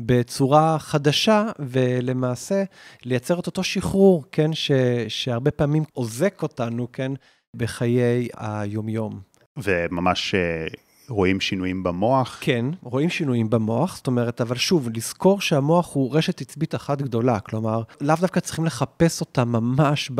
בצורה 0.00 0.78
חדשה, 0.78 1.46
ולמעשה 1.58 2.64
לייצר 3.04 3.40
את 3.40 3.46
אותו 3.46 3.62
שחרור, 3.64 4.24
כן, 4.32 4.52
ש, 4.52 4.70
שהרבה 5.08 5.50
פעמים 5.50 5.84
עוזק 5.92 6.42
אותנו, 6.42 6.88
כן, 6.92 7.12
בחיי 7.56 8.28
היומיום. 8.36 9.20
וממש 9.56 10.34
אה, 10.34 10.66
רואים 11.08 11.40
שינויים 11.40 11.82
במוח? 11.82 12.38
כן, 12.40 12.64
רואים 12.82 13.10
שינויים 13.10 13.50
במוח, 13.50 13.96
זאת 13.96 14.06
אומרת, 14.06 14.40
אבל 14.40 14.56
שוב, 14.56 14.88
לזכור 14.94 15.40
שהמוח 15.40 15.94
הוא 15.94 16.16
רשת 16.16 16.40
עצבית 16.40 16.74
אחת 16.74 17.02
גדולה, 17.02 17.40
כלומר, 17.40 17.82
לאו 18.00 18.16
דווקא 18.20 18.40
צריכים 18.40 18.64
לחפש 18.64 19.20
אותה 19.20 19.44
ממש 19.44 20.10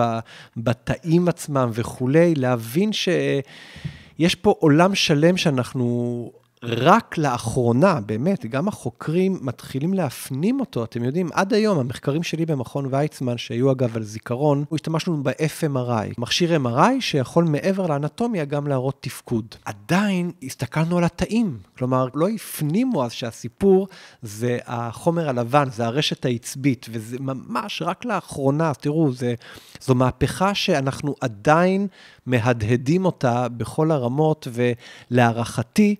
בתאים 0.56 1.28
עצמם 1.28 1.70
וכולי, 1.72 2.34
להבין 2.34 2.90
שיש 2.92 4.34
פה 4.34 4.54
עולם 4.58 4.94
שלם 4.94 5.36
שאנחנו 5.36 6.30
רק 6.62 7.18
לאחרונה, 7.18 8.00
באמת, 8.00 8.46
גם 8.46 8.68
החוקרים 8.68 9.38
מתחילים 9.42 9.94
להפנים 9.94 10.60
אותו. 10.60 10.84
אתם 10.84 11.04
יודעים, 11.04 11.28
עד 11.32 11.54
היום, 11.54 11.78
המחקרים 11.78 12.22
שלי 12.22 12.46
במכון 12.46 12.88
ויצמן, 12.90 13.38
שהיו 13.38 13.72
אגב 13.72 13.96
על 13.96 14.02
זיכרון, 14.02 14.64
השתמשנו 14.74 15.22
ב-FMRI, 15.22 16.14
מכשיר 16.18 16.56
MRI 16.64 17.00
שיכול 17.00 17.44
מעבר 17.44 17.86
לאנטומיה 17.86 18.44
גם 18.44 18.66
להראות 18.66 18.96
תפקוד. 19.00 19.54
עדיין 19.64 20.32
הסתכלנו 20.42 20.98
על 20.98 21.04
התאים, 21.04 21.58
כלומר, 21.78 22.08
לא 22.14 22.28
הפנימו 22.28 23.04
אז 23.04 23.12
שהסיפור 23.12 23.88
זה 24.22 24.58
החומר 24.66 25.28
הלבן, 25.28 25.70
זה 25.70 25.86
הרשת 25.86 26.24
העצבית, 26.24 26.86
וזה 26.90 27.16
ממש 27.20 27.82
רק 27.82 28.04
לאחרונה, 28.04 28.74
תראו, 28.74 29.12
זה, 29.12 29.34
זו 29.80 29.94
מהפכה 29.94 30.54
שאנחנו 30.54 31.14
עדיין 31.20 31.86
מהדהדים 32.26 33.04
אותה 33.04 33.48
בכל 33.48 33.90
הרמות, 33.90 34.48
ולהערכתי, 34.52 35.96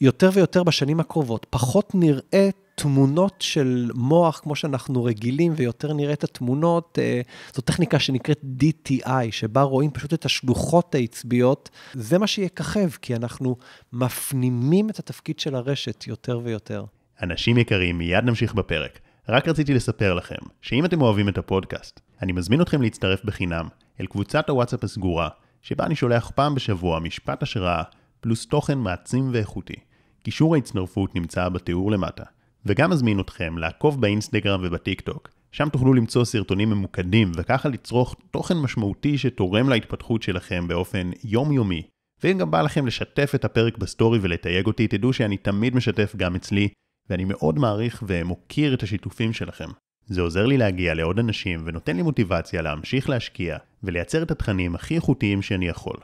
יותר 0.00 0.30
ויותר 0.32 0.62
בשנים 0.62 1.00
הקרובות, 1.00 1.46
פחות 1.50 1.94
נראה 1.94 2.48
תמונות 2.74 3.34
של 3.40 3.90
מוח 3.94 4.40
כמו 4.42 4.56
שאנחנו 4.56 5.04
רגילים, 5.04 5.52
ויותר 5.56 5.92
נראה 5.92 6.12
את 6.12 6.24
התמונות, 6.24 6.98
אה, 7.02 7.20
זו 7.54 7.62
טכניקה 7.62 7.98
שנקראת 7.98 8.40
DTI, 8.60 9.30
שבה 9.30 9.62
רואים 9.62 9.90
פשוט 9.90 10.14
את 10.14 10.24
השלוחות 10.24 10.94
העצביות. 10.94 11.70
זה 11.92 12.18
מה 12.18 12.26
שיככב, 12.26 12.90
כי 13.02 13.16
אנחנו 13.16 13.56
מפנימים 13.92 14.90
את 14.90 14.98
התפקיד 14.98 15.38
של 15.38 15.54
הרשת 15.54 16.06
יותר 16.06 16.40
ויותר. 16.44 16.84
אנשים 17.22 17.58
יקרים, 17.58 17.98
מיד 17.98 18.24
נמשיך 18.24 18.54
בפרק. 18.54 18.98
רק 19.28 19.48
רציתי 19.48 19.74
לספר 19.74 20.14
לכם, 20.14 20.36
שאם 20.62 20.84
אתם 20.84 21.02
אוהבים 21.02 21.28
את 21.28 21.38
הפודקאסט, 21.38 22.00
אני 22.22 22.32
מזמין 22.32 22.60
אתכם 22.60 22.82
להצטרף 22.82 23.24
בחינם 23.24 23.68
אל 24.00 24.06
קבוצת 24.06 24.48
הוואטסאפ 24.48 24.84
הסגורה, 24.84 25.28
שבה 25.62 25.86
אני 25.86 25.96
שולח 25.96 26.30
פעם 26.34 26.54
בשבוע 26.54 27.00
משפט 27.00 27.42
השראה, 27.42 27.82
פלוס 28.26 28.46
תוכן 28.46 28.78
מעצים 28.78 29.30
ואיכותי. 29.32 29.74
קישור 30.22 30.54
ההצטרפות 30.54 31.14
נמצא 31.14 31.48
בתיאור 31.48 31.90
למטה. 31.90 32.22
וגם 32.66 32.90
מזמין 32.90 33.20
אתכם 33.20 33.58
לעקוב 33.58 34.00
באינסטגרם 34.00 34.60
ובטיק 34.64 35.00
טוק. 35.00 35.28
שם 35.52 35.68
תוכלו 35.68 35.94
למצוא 35.94 36.24
סרטונים 36.24 36.70
ממוקדים, 36.70 37.32
וככה 37.36 37.68
לצרוך 37.68 38.16
תוכן 38.30 38.56
משמעותי 38.56 39.18
שתורם 39.18 39.68
להתפתחות 39.68 40.22
שלכם 40.22 40.68
באופן 40.68 41.10
יומיומי. 41.24 41.82
ואם 42.22 42.38
גם 42.38 42.50
בא 42.50 42.62
לכם 42.62 42.86
לשתף 42.86 43.32
את 43.34 43.44
הפרק 43.44 43.78
בסטורי 43.78 44.18
ולתייג 44.22 44.66
אותי, 44.66 44.88
תדעו 44.88 45.12
שאני 45.12 45.36
תמיד 45.36 45.74
משתף 45.74 46.16
גם 46.16 46.34
אצלי, 46.34 46.68
ואני 47.10 47.24
מאוד 47.24 47.58
מעריך 47.58 48.04
ומוקיר 48.06 48.74
את 48.74 48.82
השיתופים 48.82 49.32
שלכם. 49.32 49.68
זה 50.06 50.20
עוזר 50.20 50.46
לי 50.46 50.56
להגיע 50.56 50.94
לעוד 50.94 51.18
אנשים 51.18 51.62
ונותן 51.64 51.96
לי 51.96 52.02
מוטיבציה 52.02 52.62
להמשיך 52.62 53.10
להשקיע 53.10 53.56
ולייצר 53.82 54.22
את 54.22 54.30
התכנים 54.30 54.74
הכי 54.74 54.94
איכותיים 54.94 55.42
שאני 55.42 55.68
יכול. 55.68 55.96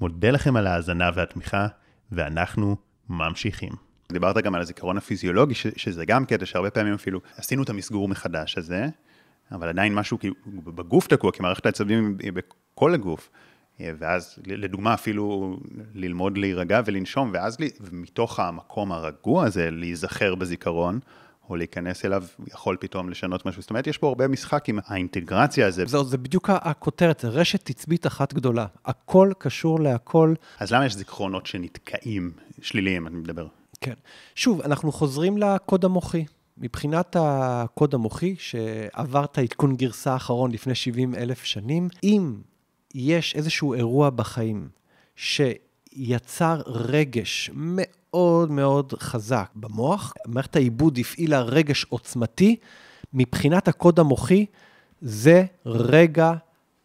מודה 0.00 0.30
לכם 0.30 0.56
על 0.56 0.66
ההאזנה 0.66 1.10
והתמיכה, 1.14 1.66
ואנחנו 2.12 2.76
ממשיכים. 3.08 3.72
דיברת 4.12 4.36
גם 4.36 4.54
על 4.54 4.60
הזיכרון 4.60 4.96
הפיזיולוגי, 4.96 5.54
ש- 5.54 5.66
שזה 5.76 6.04
גם 6.04 6.24
קטע 6.24 6.46
שהרבה 6.46 6.70
פעמים 6.70 6.94
אפילו 6.94 7.20
עשינו 7.36 7.62
את 7.62 7.70
המסגור 7.70 8.08
מחדש 8.08 8.58
הזה, 8.58 8.86
אבל 9.52 9.68
עדיין 9.68 9.94
משהו 9.94 10.18
כאילו 10.18 10.34
בגוף 10.64 11.06
תקוע, 11.06 11.32
כי 11.32 11.42
מערכת 11.42 11.66
העצבים 11.66 12.16
היא 12.22 12.32
בכל 12.32 12.94
הגוף. 12.94 13.30
ואז 13.80 14.38
לדוגמה 14.46 14.94
אפילו 14.94 15.56
ללמוד 15.94 16.38
להירגע 16.38 16.80
ולנשום, 16.84 17.30
ואז 17.34 17.56
מתוך 17.92 18.40
המקום 18.40 18.92
הרגוע 18.92 19.44
הזה 19.44 19.70
להיזכר 19.70 20.34
בזיכרון, 20.34 21.00
או 21.50 21.56
להיכנס 21.56 22.04
אליו 22.04 22.24
יכול 22.46 22.76
פתאום 22.80 23.10
לשנות 23.10 23.46
משהו. 23.46 23.62
זאת 23.62 23.70
אומרת, 23.70 23.86
יש 23.86 23.98
פה 23.98 24.08
הרבה 24.08 24.28
משחק 24.28 24.68
עם 24.68 24.78
האינטגרציה 24.86 25.66
הזה. 25.66 25.84
זה, 25.86 26.02
זה 26.02 26.18
בדיוק 26.18 26.50
הכותרת, 26.52 27.24
רשת 27.24 27.64
תצבית 27.64 28.06
אחת 28.06 28.34
גדולה. 28.34 28.66
הכל 28.84 29.32
קשור 29.38 29.80
להכל. 29.80 30.34
אז 30.58 30.72
למה 30.72 30.86
יש 30.86 30.94
זיכרונות 30.94 31.46
שנתקעים, 31.46 32.30
שליליים, 32.62 33.06
אני 33.06 33.16
מדבר? 33.16 33.46
כן. 33.80 33.94
שוב, 34.34 34.62
אנחנו 34.62 34.92
חוזרים 34.92 35.38
לקוד 35.38 35.84
המוחי. 35.84 36.24
מבחינת 36.60 37.16
הקוד 37.20 37.94
המוחי, 37.94 38.34
שעבר 38.38 39.24
את 39.24 39.38
העדכון 39.38 39.76
גרסה 39.76 40.12
האחרון 40.12 40.50
לפני 40.50 40.74
70 40.74 41.14
אלף 41.14 41.44
שנים, 41.44 41.88
אם 42.04 42.34
יש 42.94 43.34
איזשהו 43.34 43.74
אירוע 43.74 44.10
בחיים 44.10 44.68
שיצר 45.16 46.62
רגש 46.66 47.50
מאוד 47.54 47.97
מאוד 48.50 48.94
חזק 48.98 49.50
במוח, 49.56 50.14
מערכת 50.26 50.56
העיבוד 50.56 50.98
הפעילה 50.98 51.40
רגש 51.40 51.84
עוצמתי, 51.84 52.56
מבחינת 53.12 53.68
הקוד 53.68 53.98
המוחי 53.98 54.46
זה 55.00 55.44
רגע 55.66 56.32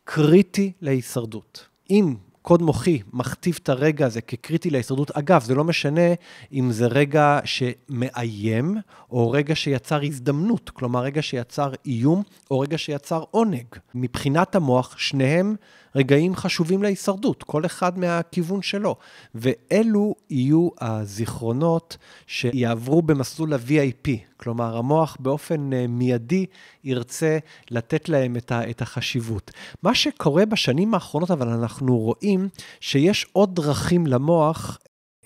קריטי 0.03 0.71
להישרדות. 0.81 1.67
אם 1.89 2.15
קוד 2.41 2.61
מוחי 2.61 3.01
מכתיב 3.13 3.59
את 3.63 3.69
הרגע 3.69 4.05
הזה 4.05 4.21
כקריטי 4.21 4.69
להישרדות. 4.69 5.11
אגב, 5.11 5.43
זה 5.43 5.55
לא 5.55 5.63
משנה 5.63 6.13
אם 6.53 6.71
זה 6.71 6.87
רגע 6.87 7.39
שמאיים, 7.45 8.77
או 9.11 9.31
רגע 9.31 9.55
שיצר 9.55 10.01
הזדמנות, 10.03 10.69
כלומר 10.69 10.99
רגע 10.99 11.21
שיצר 11.21 11.71
איום, 11.85 12.23
או 12.51 12.59
רגע 12.59 12.77
שיצר 12.77 13.23
עונג. 13.31 13.65
מבחינת 13.95 14.55
המוח, 14.55 14.97
שניהם 14.97 15.55
רגעים 15.95 16.35
חשובים 16.35 16.83
להישרדות, 16.83 17.43
כל 17.43 17.65
אחד 17.65 17.99
מהכיוון 17.99 18.61
שלו. 18.61 18.95
ואלו 19.35 20.15
יהיו 20.29 20.69
הזיכרונות 20.81 21.97
שיעברו 22.27 23.01
במסלול 23.01 23.53
ה-VIP, 23.53 24.09
כלומר, 24.37 24.77
המוח 24.77 25.17
באופן 25.19 25.73
אה, 25.73 25.87
מיידי 25.87 26.45
ירצה 26.83 27.37
לתת 27.71 28.09
להם 28.09 28.35
את 28.51 28.81
החשיבות. 28.81 29.51
מה 29.83 29.95
שקורה 29.95 30.45
בשנים 30.45 30.93
האחרונות, 30.93 31.31
אבל 31.31 31.47
אנחנו 31.47 31.97
רואים 31.97 32.49
שיש 32.79 33.25
עוד 33.33 33.55
דרכים 33.55 34.07
למוח 34.07 34.77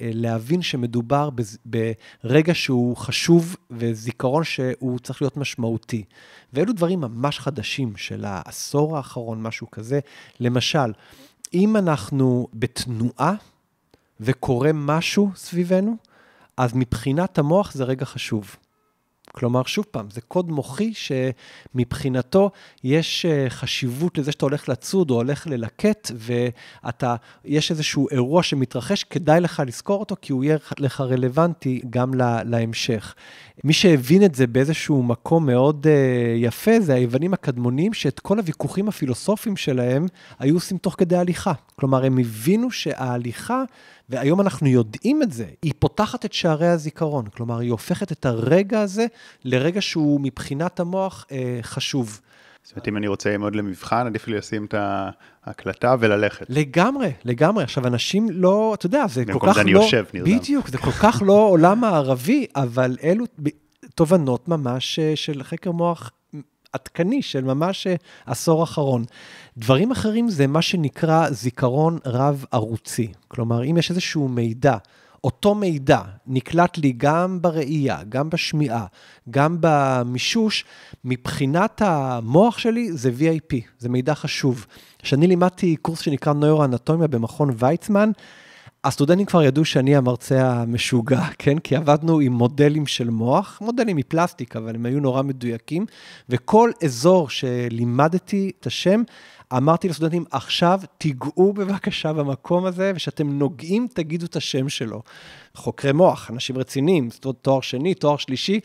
להבין 0.01 0.61
שמדובר 0.61 1.29
ברגע 1.65 2.55
שהוא 2.55 2.97
חשוב 2.97 3.55
וזיכרון 3.71 4.43
שהוא 4.43 4.99
צריך 4.99 5.21
להיות 5.21 5.37
משמעותי. 5.37 6.03
ואלו 6.53 6.73
דברים 6.73 7.01
ממש 7.01 7.39
חדשים 7.39 7.97
של 7.97 8.25
העשור 8.25 8.97
האחרון, 8.97 9.41
משהו 9.41 9.71
כזה. 9.71 9.99
למשל, 10.39 10.93
אם 11.53 11.77
אנחנו 11.77 12.47
בתנועה 12.53 13.33
וקורה 14.19 14.71
משהו 14.73 15.29
סביבנו, 15.35 15.97
אז 16.57 16.71
מבחינת 16.75 17.37
המוח 17.37 17.73
זה 17.73 17.83
רגע 17.83 18.05
חשוב. 18.05 18.55
כלומר, 19.39 19.63
שוב 19.63 19.85
פעם, 19.91 20.09
זה 20.09 20.21
קוד 20.21 20.51
מוחי 20.51 20.93
שמבחינתו 20.93 22.51
יש 22.83 23.25
אה, 23.25 23.49
חשיבות 23.49 24.17
לזה 24.17 24.31
שאתה 24.31 24.45
הולך 24.45 24.69
לצוד 24.69 25.11
או 25.11 25.15
הולך 25.15 25.47
ללקט, 25.47 26.11
ואתה, 26.15 27.15
יש 27.45 27.71
איזשהו 27.71 28.07
אירוע 28.11 28.43
שמתרחש, 28.43 29.03
כדאי 29.03 29.41
לך 29.41 29.63
לזכור 29.67 29.99
אותו, 29.99 30.15
כי 30.21 30.33
הוא 30.33 30.43
יהיה 30.43 30.57
לך 30.79 31.01
רלוונטי 31.01 31.81
גם 31.89 32.13
לה, 32.13 32.43
להמשך. 32.43 33.15
מי 33.63 33.73
שהבין 33.73 34.23
את 34.23 34.35
זה 34.35 34.47
באיזשהו 34.47 35.03
מקום 35.03 35.45
מאוד 35.45 35.85
uh, 35.85 35.89
יפה, 36.37 36.79
זה 36.79 36.93
היוונים 36.93 37.33
הקדמונים, 37.33 37.93
שאת 37.93 38.19
כל 38.19 38.37
הוויכוחים 38.37 38.87
הפילוסופיים 38.87 39.57
שלהם 39.57 40.05
היו 40.39 40.55
עושים 40.55 40.77
תוך 40.77 40.95
כדי 40.97 41.15
הליכה. 41.15 41.53
כלומר, 41.75 42.05
הם 42.05 42.17
הבינו 42.17 42.71
שההליכה... 42.71 43.63
והיום 44.09 44.41
אנחנו 44.41 44.67
יודעים 44.67 45.23
את 45.23 45.31
זה, 45.31 45.45
היא 45.61 45.73
פותחת 45.79 46.25
את 46.25 46.33
שערי 46.33 46.67
הזיכרון. 46.67 47.25
כלומר, 47.27 47.59
היא 47.59 47.71
הופכת 47.71 48.11
את 48.11 48.25
הרגע 48.25 48.81
הזה 48.81 49.05
לרגע 49.43 49.81
שהוא 49.81 50.21
מבחינת 50.21 50.79
המוח 50.79 51.25
אה, 51.31 51.59
חשוב. 51.61 52.21
זאת 52.63 52.75
אומרת, 52.75 52.87
אם 52.87 52.97
אני 52.97 53.07
רוצה 53.07 53.29
ללמוד 53.29 53.55
למבחן, 53.55 54.05
עדיף 54.07 54.27
לי 54.27 54.37
לשים 54.37 54.65
את 54.65 54.75
ההקלטה 55.43 55.95
וללכת. 55.99 56.45
לגמרי, 56.49 57.11
לגמרי. 57.25 57.63
עכשיו, 57.63 57.87
אנשים 57.87 58.27
לא, 58.31 58.73
אתה 58.73 58.85
יודע, 58.85 59.07
זה 59.07 59.25
כל 59.25 59.31
כך 59.31 59.33
לא... 59.33 59.39
במקום 59.39 59.53
זה 59.53 59.61
אני 59.61 59.71
יושב, 59.71 60.05
נרדם. 60.13 60.37
בדיוק, 60.37 60.67
זה 60.67 60.77
כל 60.77 60.91
כך 60.91 61.21
לא 61.25 61.47
עולם 61.49 61.83
הערבי, 61.83 62.45
אבל 62.55 62.97
אלו 63.03 63.25
תובנות 63.95 64.47
ממש 64.47 64.99
אה, 64.99 65.15
של 65.15 65.43
חקר 65.43 65.71
מוח 65.71 66.11
עדכני 66.73 67.21
של 67.21 67.43
ממש 67.43 67.87
אה, 67.87 67.95
עשור 68.25 68.63
אחרון. 68.63 69.05
דברים 69.57 69.91
אחרים 69.91 70.29
זה 70.29 70.47
מה 70.47 70.61
שנקרא 70.61 71.29
זיכרון 71.29 71.99
רב-ערוצי. 72.05 73.11
כלומר, 73.27 73.63
אם 73.63 73.77
יש 73.77 73.89
איזשהו 73.89 74.27
מידע, 74.27 74.77
אותו 75.23 75.55
מידע 75.55 76.01
נקלט 76.27 76.77
לי 76.77 76.93
גם 76.97 77.41
בראייה, 77.41 77.99
גם 78.09 78.29
בשמיעה, 78.29 78.85
גם 79.29 79.57
במישוש, 79.59 80.65
מבחינת 81.03 81.81
המוח 81.85 82.57
שלי 82.57 82.91
זה 82.91 83.11
VIP, 83.19 83.55
זה 83.79 83.89
מידע 83.89 84.15
חשוב. 84.15 84.65
כשאני 84.99 85.27
לימדתי 85.27 85.75
קורס 85.75 85.99
שנקרא 85.99 86.33
נוירואנטומיה 86.33 87.07
במכון 87.07 87.49
ויצמן, 87.57 88.11
הסטודנטים 88.83 89.25
כבר 89.25 89.43
ידעו 89.43 89.65
שאני 89.65 89.95
המרצה 89.95 90.53
המשוגע, 90.53 91.21
כן? 91.39 91.59
כי 91.59 91.75
עבדנו 91.75 92.19
עם 92.19 92.33
מודלים 92.33 92.87
של 92.87 93.09
מוח, 93.09 93.57
מודלים 93.61 93.97
מפלסטיק, 93.97 94.55
אבל 94.55 94.75
הם 94.75 94.85
היו 94.85 94.99
נורא 94.99 95.21
מדויקים, 95.21 95.85
וכל 96.29 96.71
אזור 96.83 97.29
שלימדתי 97.29 98.51
את 98.59 98.67
השם, 98.67 99.03
אמרתי 99.53 99.89
לסטודנטים, 99.89 100.25
עכשיו 100.31 100.79
תיגעו 100.97 101.53
בבקשה 101.53 102.13
במקום 102.13 102.65
הזה, 102.65 102.91
וכשאתם 102.95 103.29
נוגעים, 103.29 103.87
תגידו 103.93 104.25
את 104.25 104.35
השם 104.35 104.69
שלו. 104.69 105.01
חוקרי 105.55 105.91
מוח, 105.91 106.31
אנשים 106.31 106.57
רציניים, 106.57 107.09
תואר 107.41 107.61
שני, 107.61 107.93
תואר 107.93 108.17
שלישי, 108.17 108.59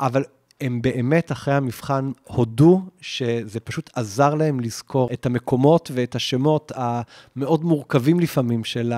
אבל 0.00 0.24
הם 0.60 0.82
באמת 0.82 1.32
אחרי 1.32 1.54
המבחן 1.54 2.12
הודו 2.24 2.82
שזה 3.00 3.60
פשוט 3.60 3.90
עזר 3.94 4.34
להם 4.34 4.60
לזכור 4.60 5.08
את 5.12 5.26
המקומות 5.26 5.90
ואת 5.94 6.14
השמות 6.14 6.72
המאוד 6.74 7.64
מורכבים 7.64 8.20
לפעמים 8.20 8.64
של 8.64 8.92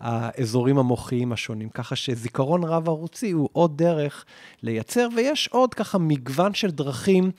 האזורים 0.00 0.78
המוחיים 0.78 1.32
השונים. 1.32 1.68
ככה 1.68 1.96
שזיכרון 1.96 2.64
רב-ערוצי 2.64 3.30
הוא 3.30 3.48
עוד 3.52 3.78
דרך 3.78 4.24
לייצר, 4.62 5.08
ויש 5.16 5.48
עוד 5.52 5.74
ככה 5.74 5.98
מגוון 5.98 6.54
של 6.54 6.70
דרכים 6.70 7.30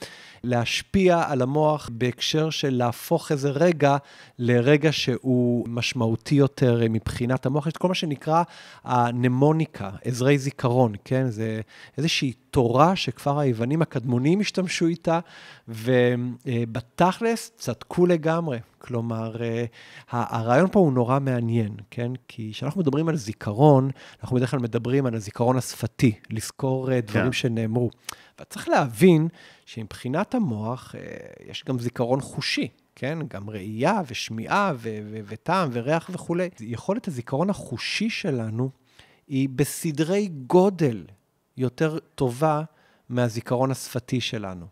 להשפיע 0.44 1.22
על 1.28 1.42
המוח 1.42 1.90
בהקשר 1.92 2.50
של 2.50 2.74
להפוך 2.74 3.32
איזה 3.32 3.50
רגע 3.50 3.96
לרגע 4.38 4.92
שהוא 4.92 5.68
משמעותי 5.68 6.34
יותר 6.34 6.80
מבחינת 6.90 7.46
המוח. 7.46 7.66
יש 7.66 7.72
את 7.72 7.76
כל 7.76 7.88
מה 7.88 7.94
שנקרא 7.94 8.42
הנמוניקה, 8.84 9.90
עזרי 10.04 10.38
זיכרון, 10.38 10.92
כן? 11.04 11.28
זה 11.28 11.60
איזושהי 11.98 12.32
תורה 12.50 12.96
שכבר. 12.96 13.40
היוונים 13.60 13.82
הקדמונים 13.82 14.40
השתמשו 14.40 14.86
איתה, 14.86 15.20
ובתכלס 15.68 17.52
צדקו 17.56 18.06
לגמרי. 18.06 18.58
כלומר, 18.78 19.42
אה, 19.42 19.64
הרעיון 20.08 20.68
פה 20.72 20.80
הוא 20.80 20.92
נורא 20.92 21.18
מעניין, 21.18 21.72
כן? 21.90 22.12
כי 22.28 22.50
כשאנחנו 22.52 22.80
מדברים 22.80 23.08
על 23.08 23.16
זיכרון, 23.16 23.90
אנחנו 24.22 24.36
בדרך 24.36 24.50
כלל 24.50 24.60
מדברים 24.60 25.06
על 25.06 25.14
הזיכרון 25.14 25.56
השפתי, 25.56 26.12
לזכור 26.30 26.92
אה, 26.92 27.00
דברים 27.00 27.24
כן. 27.24 27.32
שנאמרו. 27.32 27.90
וצריך 28.40 28.68
להבין 28.68 29.28
שמבחינת 29.66 30.34
המוח, 30.34 30.94
אה, 30.94 31.00
יש 31.50 31.64
גם 31.64 31.78
זיכרון 31.78 32.20
חושי. 32.20 32.68
כן? 32.96 33.18
גם 33.28 33.50
ראייה 33.50 34.00
ושמיעה 34.06 34.72
ו- 34.76 34.98
ו- 35.10 35.20
וטעם 35.26 35.68
וריח 35.72 36.10
וכולי. 36.12 36.48
יכולת 36.60 37.08
הזיכרון 37.08 37.50
החושי 37.50 38.10
שלנו 38.10 38.70
היא 39.28 39.48
בסדרי 39.48 40.28
גודל 40.46 41.04
יותר 41.56 41.98
טובה 42.14 42.62
מהזיכרון 43.10 43.70
השפתי 43.70 44.20
שלנו. 44.20 44.66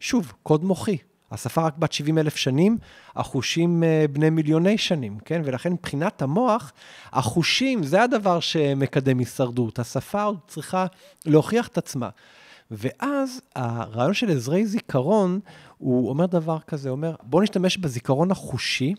שוב, 0.00 0.32
קוד 0.42 0.64
מוחי. 0.64 0.96
השפה 1.30 1.62
רק 1.62 1.76
בת 1.78 1.92
70 1.92 2.18
אלף 2.18 2.36
שנים, 2.36 2.78
החושים 3.16 3.84
אה, 3.84 4.04
בני 4.12 4.30
מיליוני 4.30 4.78
שנים, 4.78 5.18
כן? 5.24 5.42
ולכן 5.44 5.72
מבחינת 5.72 6.22
המוח, 6.22 6.72
החושים 7.12 7.82
זה 7.82 8.02
הדבר 8.02 8.40
שמקדם 8.40 9.18
הישרדות. 9.18 9.78
השפה 9.78 10.22
עוד 10.22 10.38
צריכה 10.48 10.86
להוכיח 11.26 11.68
את 11.68 11.78
עצמה. 11.78 12.08
ואז 12.70 13.40
הרעיון 13.56 14.14
של 14.14 14.30
עזרי 14.30 14.66
זיכרון, 14.66 15.40
הוא 15.78 16.08
אומר 16.08 16.26
דבר 16.26 16.58
כזה, 16.60 16.88
הוא 16.88 16.96
אומר, 16.96 17.14
בואו 17.22 17.42
נשתמש 17.42 17.76
בזיכרון 17.76 18.30
החושי, 18.30 18.94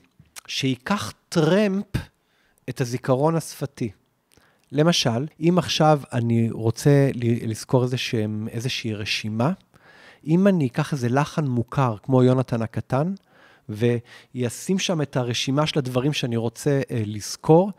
שייקח 0.48 1.14
טרמפ 1.30 1.86
את 2.70 2.82
הזיכרון 2.82 3.36
השפתי. 3.36 3.92
למשל, 4.74 5.28
אם 5.40 5.56
עכשיו 5.58 6.00
אני 6.14 6.50
רוצה 6.52 7.10
לזכור 7.16 7.84
איזשהם, 7.84 8.48
איזושהי 8.52 8.94
רשימה, 8.94 9.52
אם 10.28 10.48
אני 10.48 10.68
אקח 10.68 10.94
איזה 10.94 11.10
לחן 11.10 11.48
מוכר, 11.48 11.96
כמו 12.04 12.24
יונתן 12.24 12.62
הקטן, 12.62 13.14
וישים 13.70 14.80
שם 14.80 15.02
את 15.02 15.18
הרשימה 15.18 15.68
של 15.68 15.80
הדברים 15.80 16.14
שאני 16.14 16.38
רוצה 16.38 16.82
אה, 16.92 17.04
לזכור, 17.06 17.72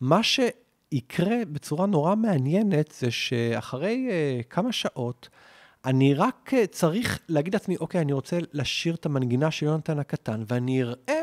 מה 0.00 0.20
שיקרה 0.22 1.36
בצורה 1.52 1.86
נורא 1.86 2.14
מעניינת 2.14 2.94
זה 2.98 3.10
שאחרי 3.10 4.08
אה, 4.10 4.40
כמה 4.50 4.72
שעות, 4.72 5.28
אני 5.84 6.14
רק 6.14 6.50
אה, 6.54 6.66
צריך 6.66 7.18
להגיד 7.28 7.54
לעצמי, 7.54 7.76
אוקיי, 7.76 8.00
אני 8.00 8.12
רוצה 8.12 8.38
לשיר 8.52 8.94
את 8.94 9.06
המנגינה 9.06 9.50
של 9.50 9.66
יונתן 9.66 9.98
הקטן, 9.98 10.42
ואני 10.46 10.82
אראה 10.82 11.19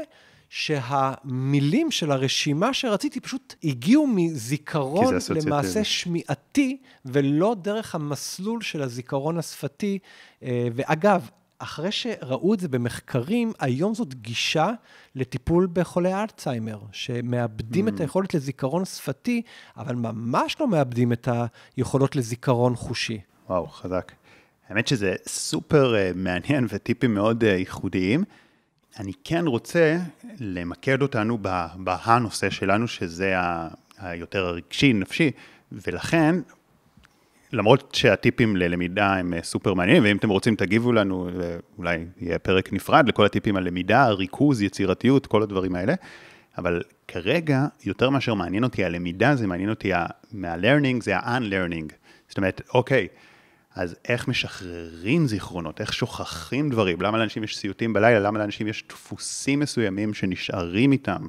שהמילים 0.49 1.91
של 1.91 2.11
הרשימה 2.11 2.73
שרציתי 2.73 3.19
פשוט 3.19 3.55
הגיעו 3.63 4.07
מזיכרון 4.07 5.15
למעשה 5.45 5.83
שמיעתי, 5.83 6.77
ולא 7.05 7.55
דרך 7.61 7.95
המסלול 7.95 8.61
של 8.61 8.81
הזיכרון 8.81 9.37
השפתי. 9.37 9.99
אה, 10.43 10.67
ואגב, 10.75 11.29
אחרי 11.59 11.91
שראו 11.91 12.53
את 12.53 12.59
זה 12.59 12.67
במחקרים, 12.67 13.51
היום 13.59 13.93
זאת 13.93 14.13
גישה 14.13 14.71
לטיפול 15.15 15.67
בחולי 15.73 16.13
אלצהיימר, 16.13 16.79
שמאבדים 16.91 17.87
mm. 17.87 17.91
את 17.91 17.99
היכולת 17.99 18.33
לזיכרון 18.33 18.85
שפתי, 18.85 19.41
אבל 19.77 19.95
ממש 19.95 20.55
לא 20.59 20.67
מאבדים 20.67 21.13
את 21.13 21.27
היכולות 21.77 22.15
לזיכרון 22.15 22.75
חושי. 22.75 23.21
וואו, 23.49 23.67
חזק. 23.67 24.11
האמת 24.69 24.87
שזה 24.87 25.15
סופר 25.27 25.93
uh, 25.93 26.17
מעניין 26.17 26.67
וטיפים 26.69 27.13
מאוד 27.13 27.43
uh, 27.43 27.47
ייחודיים. 27.47 28.23
אני 28.99 29.11
כן 29.23 29.47
רוצה 29.47 29.97
למקד 30.39 31.01
אותנו 31.01 31.37
בנושא 31.77 32.49
שלנו, 32.49 32.87
שזה 32.87 33.35
היותר 33.99 34.45
הרגשי, 34.45 34.93
נפשי, 34.93 35.31
ולכן, 35.71 36.35
למרות 37.53 37.95
שהטיפים 37.95 38.55
ללמידה 38.55 39.13
הם 39.13 39.33
אה, 39.33 39.43
סופר 39.43 39.73
מעניינים, 39.73 40.03
ואם 40.03 40.17
אתם 40.17 40.29
רוצים 40.29 40.55
תגיבו 40.55 40.91
לנו, 40.91 41.29
אולי 41.77 42.05
יהיה 42.21 42.39
פרק 42.39 42.73
נפרד 42.73 43.07
לכל 43.07 43.25
הטיפים 43.25 43.55
על 43.55 43.63
למידה, 43.63 44.07
ריכוז, 44.09 44.61
יצירתיות, 44.61 45.27
כל 45.27 45.43
הדברים 45.43 45.75
האלה, 45.75 45.93
אבל 46.57 46.81
כרגע, 47.07 47.65
יותר 47.85 48.09
מאשר 48.09 48.33
מעניין 48.33 48.63
אותי 48.63 48.85
הלמידה, 48.85 49.35
זה 49.35 49.47
מעניין 49.47 49.69
אותי 49.69 49.91
מה-learning, 50.31 51.03
זה 51.03 51.17
ה-unlearning. 51.17 51.93
זאת 52.27 52.37
אומרת, 52.37 52.61
אוקיי, 52.73 53.07
אז 53.77 53.95
איך 54.07 54.27
משחררים 54.27 55.27
זיכרונות, 55.27 55.81
איך 55.81 55.93
שוכחים 55.93 56.69
דברים, 56.69 57.01
למה 57.01 57.17
לאנשים 57.17 57.43
יש 57.43 57.57
סיוטים 57.57 57.93
בלילה, 57.93 58.19
למה 58.19 58.39
לאנשים 58.39 58.67
יש 58.67 58.83
דפוסים 58.89 59.59
מסוימים 59.59 60.13
שנשארים 60.13 60.91
איתם 60.91 61.27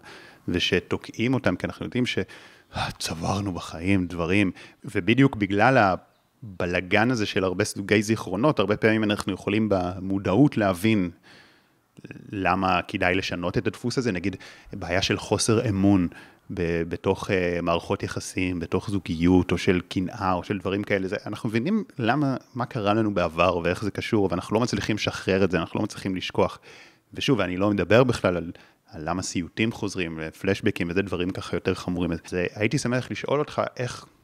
ושתוקעים 0.49 1.35
אותם, 1.35 1.57
כי 1.57 1.67
אנחנו 1.67 1.87
יודעים 1.87 2.05
שצברנו 2.07 3.53
בחיים 3.53 4.07
דברים, 4.07 4.51
ובדיוק 4.85 5.37
בגלל 5.37 5.97
הבלגן 6.43 7.11
הזה 7.11 7.27
של 7.27 7.45
הרבה 7.45 7.65
סוגי 7.65 8.03
זיכרונות, 8.03 8.59
הרבה 8.59 8.77
פעמים 8.77 9.05
אנחנו 9.05 9.33
יכולים 9.33 9.69
במודעות 9.69 10.57
להבין 10.57 11.11
למה 12.33 12.81
כדאי 12.89 13.15
לשנות 13.15 13.59
את 13.59 13.67
הדפוס 13.67 13.99
הזה, 13.99 14.13
נגיד 14.13 14.37
בעיה 14.73 15.03
של 15.03 15.19
חוסר 15.19 15.69
אמון. 15.69 16.09
בתוך 16.51 17.31
uh, 17.31 17.33
מערכות 17.63 18.03
יחסים, 18.03 18.61
בתוך 18.61 18.91
זוגיות, 18.91 19.53
או 19.53 19.59
של 19.59 19.81
קנאה, 19.89 20.33
או 20.33 20.45
של 20.45 20.59
דברים 20.59 20.83
כאלה. 20.83 21.09
זה, 21.09 21.17
אנחנו 21.27 21.49
מבינים 21.49 21.85
למה, 21.99 22.37
מה 22.55 22.67
קרה 22.67 22.95
לנו 22.95 23.15
בעבר 23.15 23.59
ואיך 23.59 23.85
זה 23.85 23.91
קשור, 23.91 24.29
ואנחנו 24.31 24.55
לא 24.55 24.61
מצליחים 24.61 24.97
לשחרר 24.97 25.45
את 25.45 25.51
זה, 25.51 25.59
אנחנו 25.59 25.79
לא 25.79 25.85
מצליחים 25.85 26.17
לשכוח. 26.17 26.59
ושוב, 27.15 27.41
אני 27.41 27.57
לא 27.57 27.71
מדבר 27.71 28.05
בכלל 28.05 28.37
על, 28.37 28.53
על 28.91 29.09
למה 29.09 29.23
סיוטים 29.23 29.73
חוזרים, 29.73 30.19
פלשבקים 30.41 30.91
וזה 30.91 31.03
דברים 31.03 31.31
ככה 31.31 31.57
יותר 31.57 31.75
חמורים. 31.75 32.13
אז 32.13 32.19
הייתי 32.55 32.79
שמח 32.79 33.11
לשאול 33.11 33.39
אותך 33.39 33.63
איך 33.77 34.05
אה, 34.05 34.18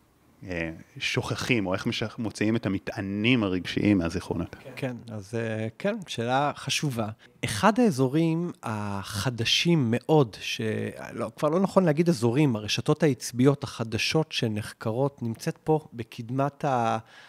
שוכחים, 0.99 1.67
או 1.67 1.75
איך 1.75 1.87
מוציאים 2.19 2.57
את 2.57 2.67
המטענים 2.67 3.45
הרגשיים 3.45 3.99
מהזיכרונות. 3.99 4.57
כן, 4.61 4.71
כן, 4.77 4.97
אז 5.15 5.35
אה, 5.35 5.69
כן, 5.79 5.97
שאלה 6.07 6.53
חשובה. 6.57 7.09
אחד 7.45 7.81
האזורים 7.81 8.53
החדשים 8.63 9.87
מאוד, 9.91 10.37
שכבר 10.41 11.49
לא 11.49 11.61
נכון 11.61 11.85
להגיד 11.85 12.09
אזורים, 12.09 12.57
הרשתות 12.57 13.03
העצביות 13.03 13.65
החדשות 13.65 14.33
שנחקרות, 14.33 15.23
נמצאת 15.23 15.59
פה 15.65 15.81
בקדמת 15.93 16.65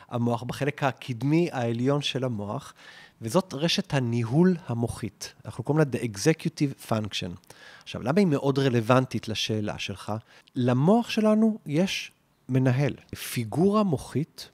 המוח, 0.09 0.43
בחלק 0.43 0.83
הקדמי 0.83 1.49
העליון 1.51 2.01
של 2.01 2.23
המוח, 2.23 2.73
וזאת 3.21 3.53
רשת 3.53 3.93
הניהול 3.93 4.55
המוחית. 4.67 5.33
אנחנו 5.45 5.63
קוראים 5.63 5.85
לה 5.85 5.99
The 5.99 6.03
Executive 6.03 6.91
Function. 6.91 7.53
עכשיו, 7.83 8.01
למה 8.01 8.19
היא 8.19 8.27
מאוד 8.27 8.59
רלוונטית 8.59 9.27
לשאלה 9.27 9.79
שלך? 9.79 10.13
למוח 10.55 11.09
שלנו 11.09 11.59
יש 11.65 12.11
מנהל, 12.49 12.93
פיגורה 13.33 13.83
מוחית 13.83 14.49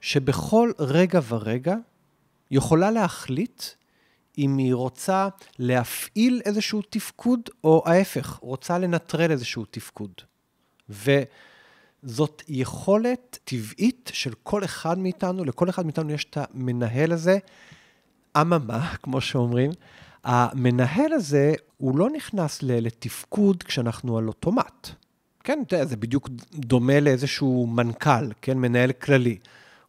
שבכל 0.00 0.72
רגע 0.78 1.20
ורגע 1.28 1.76
יכולה 2.50 2.90
להחליט 2.90 3.62
אם 4.38 4.58
היא 4.58 4.74
רוצה 4.74 5.28
להפעיל 5.58 6.40
איזשהו 6.44 6.82
תפקוד, 6.90 7.40
או 7.64 7.82
ההפך, 7.86 8.38
רוצה 8.42 8.78
לנטרל 8.78 9.30
איזשהו 9.30 9.64
תפקוד. 9.70 10.12
וזאת 10.88 12.42
יכולת 12.48 13.38
טבעית 13.44 14.10
של 14.14 14.32
כל 14.42 14.64
אחד 14.64 14.98
מאיתנו, 14.98 15.44
לכל 15.44 15.68
אחד 15.68 15.84
מאיתנו 15.84 16.10
יש 16.10 16.24
את 16.24 16.36
המנהל 16.40 17.12
הזה. 17.12 17.38
אממה, 18.40 18.94
כמו 19.02 19.20
שאומרים, 19.20 19.70
המנהל 20.24 21.12
הזה, 21.12 21.52
הוא 21.76 21.98
לא 21.98 22.10
נכנס 22.10 22.62
לתפקוד 22.62 23.62
כשאנחנו 23.62 24.18
על 24.18 24.28
אוטומט. 24.28 24.88
כן, 25.44 25.62
יודע, 25.72 25.84
זה 25.84 25.96
בדיוק 25.96 26.28
דומה 26.54 27.00
לאיזשהו 27.00 27.66
מנכ"ל, 27.66 28.32
כן, 28.42 28.58
מנהל 28.58 28.92
כללי. 28.92 29.38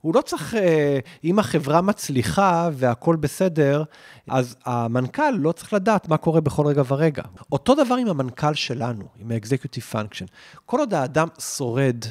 הוא 0.02 0.16
לא 0.16 0.22
צריך, 0.22 0.56
אה, 0.56 1.00
אם 1.24 1.40
החברה 1.40 1.82
מצליחה 1.82 2.70
והכול 2.74 3.16
בסדר, 3.16 3.84
אז 4.30 4.56
המנכ"ל 4.66 5.32
לא 5.32 5.52
צריך 5.52 5.74
לדעת 5.74 6.08
מה 6.08 6.18
קורה 6.18 6.42
בכל 6.42 6.66
רגע 6.68 6.84
ורגע. 6.88 7.24
אותו 7.52 7.76
דבר 7.76 7.96
עם 7.96 8.08
המנכ"ל 8.08 8.54
שלנו, 8.54 9.06
עם 9.20 9.32
ה-executive 9.32 9.94
function. 9.94 10.26
כל 10.66 10.80
עוד 10.80 10.94
האדם 10.94 11.28
שורד, 11.58 12.06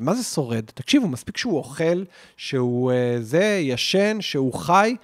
מה 0.00 0.14
זה 0.14 0.22
שורד? 0.22 0.64
תקשיבו, 0.74 1.08
מספיק 1.08 1.36
שהוא 1.36 1.58
אוכל, 1.58 2.04
שהוא 2.36 2.92
אה, 2.92 3.16
זה, 3.20 3.58
ישן, 3.62 4.20
שהוא 4.20 4.54
חי, 4.54 4.96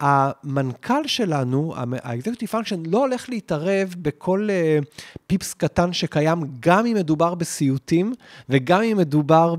המנכ"ל 0.00 1.06
שלנו, 1.06 1.74
ה-executive 1.76 2.52
function, 2.52 2.76
לא 2.86 2.98
הולך 2.98 3.28
להתערב 3.28 3.94
בכל 4.02 4.48
uh, 4.50 4.84
פיפס 5.26 5.54
קטן 5.54 5.92
שקיים, 5.92 6.38
גם 6.60 6.86
אם 6.86 6.94
מדובר 6.94 7.34
בסיוטים 7.34 8.12
וגם 8.48 8.82
אם 8.82 8.96
מדובר 8.96 9.54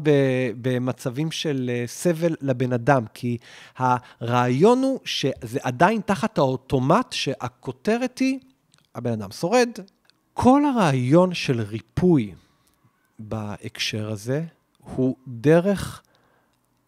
במצבים 0.61 1.31
של 1.31 1.71
uh, 1.73 1.89
סבל 1.89 2.35
לבן 2.41 2.73
אדם, 2.73 3.05
כי 3.13 3.37
הרעיון 3.77 4.83
הוא 4.83 4.99
שזה 5.05 5.59
עדיין 5.63 6.01
תחת 6.05 6.37
האוטומט 6.37 7.11
שהכותרת 7.13 8.17
היא, 8.17 8.39
הבן 8.95 9.11
אדם 9.11 9.31
שורד. 9.31 9.69
כל 10.33 10.61
הרעיון 10.65 11.33
של 11.33 11.61
ריפוי 11.61 12.33
בהקשר 13.19 14.11
הזה 14.11 14.43
הוא 14.79 15.15
דרך 15.27 16.01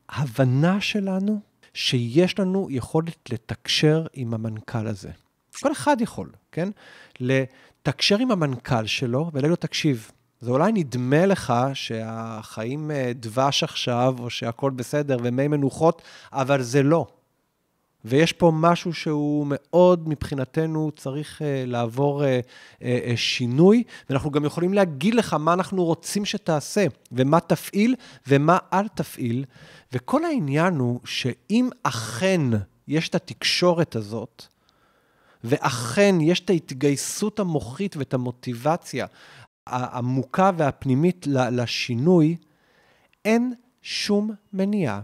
הבנה 0.10 0.81
שלנו 0.81 1.39
שיש 1.78 2.40
לנו 2.40 2.68
יכולת 2.70 3.30
לתקשר 3.30 4.06
עם 4.13 4.34
המנכ"ל 4.34 4.88
הזה. 4.88 5.10
כל 5.62 5.72
אחד 5.72 6.02
יכול, 6.02 6.30
כן? 6.52 6.70
לתקשר 7.20 8.18
עם 8.18 8.32
המנכ"ל 8.32 8.86
שלו 8.86 9.30
ולהגיד 9.34 9.50
לו, 9.50 9.56
תקשיב, 9.56 10.12
זה 10.42 10.52
אולי 10.52 10.72
נדמה 10.72 11.26
לך 11.26 11.54
שהחיים 11.74 12.92
אה, 12.92 13.12
דבש 13.16 13.63
עכשיו, 13.63 14.16
או 14.20 14.30
שהכול 14.30 14.72
בסדר 14.72 15.18
ומי 15.24 15.48
מנוחות, 15.48 16.02
אבל 16.34 16.62
זה 16.62 16.84
לא. 16.84 17.08
ויש 18.05 18.33
פה 18.33 18.51
משהו 18.55 18.93
שהוא 18.93 19.47
מאוד, 19.49 20.10
מבחינתנו, 20.10 20.91
צריך 20.95 21.41
uh, 21.41 21.43
לעבור 21.67 22.23
uh, 22.23 22.25
uh, 22.25 22.81
uh, 22.81 22.85
שינוי, 23.15 23.83
ואנחנו 24.10 24.31
גם 24.31 24.45
יכולים 24.45 24.73
להגיד 24.73 25.15
לך 25.15 25.33
מה 25.33 25.54
אנחנו 25.54 25.85
רוצים 25.85 26.25
שתעשה, 26.25 26.85
ומה 27.12 27.39
תפעיל 27.39 27.95
ומה 28.27 28.58
אל 28.73 28.87
תפעיל. 28.87 29.45
וכל 29.93 30.25
העניין 30.25 30.75
הוא 30.75 31.00
שאם 31.06 31.69
אכן 31.83 32.41
יש 32.87 33.10
את 33.10 33.15
התקשורת 33.15 33.95
הזאת, 33.95 34.45
ואכן 35.43 36.15
יש 36.21 36.39
את 36.39 36.50
ההתגייסות 36.50 37.39
המוחית 37.39 37.98
ואת 37.98 38.13
המוטיבציה 38.13 39.06
העמוקה 39.67 40.52
והפנימית 40.58 41.27
לשינוי, 41.27 42.37
אין 43.25 43.54
שום 43.81 44.31
מניעה 44.54 45.02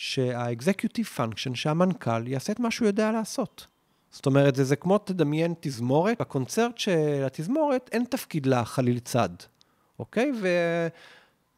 שה-executive 0.00 1.18
function, 1.18 1.54
שהמנכ"ל 1.54 2.28
יעשה 2.28 2.52
את 2.52 2.60
מה 2.60 2.70
שהוא 2.70 2.86
יודע 2.86 3.12
לעשות. 3.12 3.66
זאת 4.10 4.26
אומרת, 4.26 4.56
זה, 4.56 4.64
זה 4.64 4.76
כמו 4.76 4.98
תדמיין 4.98 5.54
תזמורת, 5.60 6.20
בקונצרט 6.20 6.78
של 6.78 7.22
התזמורת 7.26 7.90
אין 7.92 8.04
תפקיד 8.04 8.46
לחליל 8.46 8.98
צד, 8.98 9.28
אוקיי? 9.98 10.32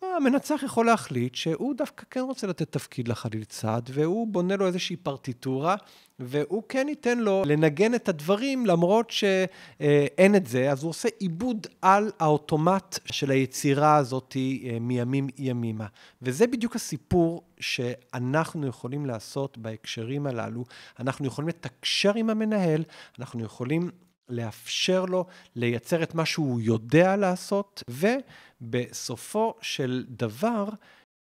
והמנצח 0.03 0.63
יכול 0.65 0.87
להחליט 0.87 1.35
שהוא 1.35 1.75
דווקא 1.75 2.05
כן 2.11 2.21
רוצה 2.21 2.47
לתת 2.47 2.73
תפקיד 2.73 3.09
לחליל 3.09 3.45
צד, 3.45 3.83
והוא 3.89 4.27
בונה 4.27 4.57
לו 4.57 4.67
איזושהי 4.67 4.97
פרטיטורה, 4.97 5.77
והוא 6.19 6.63
כן 6.69 6.87
ייתן 6.89 7.19
לו 7.19 7.43
לנגן 7.47 7.95
את 7.95 8.09
הדברים 8.09 8.67
למרות 8.67 9.11
שאין 9.11 10.37
את 10.37 10.47
זה, 10.47 10.71
אז 10.71 10.83
הוא 10.83 10.91
עושה 10.91 11.09
עיבוד 11.19 11.67
על 11.83 12.11
האוטומט 12.21 12.99
של 13.05 13.31
היצירה 13.31 13.97
הזאת 13.97 14.37
אה, 14.37 14.79
מימים 14.81 15.29
ימימה. 15.39 15.87
וזה 16.23 16.47
בדיוק 16.47 16.77
הסיפור 16.77 17.43
שאנחנו 17.61 18.67
יכולים 18.67 19.07
לעשות 19.07 19.59
בהקשרים 19.59 20.27
הללו. 20.27 20.65
אנחנו 21.01 21.27
יכולים 21.27 21.49
לתקשר 21.49 22.15
עם 22.15 22.31
המנהל, 22.31 22.83
אנחנו 23.19 23.45
יכולים 23.45 23.91
לאפשר 24.31 25.05
לו 25.05 25.27
לייצר 25.57 26.03
את 26.03 26.15
מה 26.15 26.27
שהוא 26.27 26.61
יודע 26.61 27.17
לעשות, 27.17 27.83
ובסופו 27.89 29.55
של 29.61 30.05
דבר, 30.09 30.69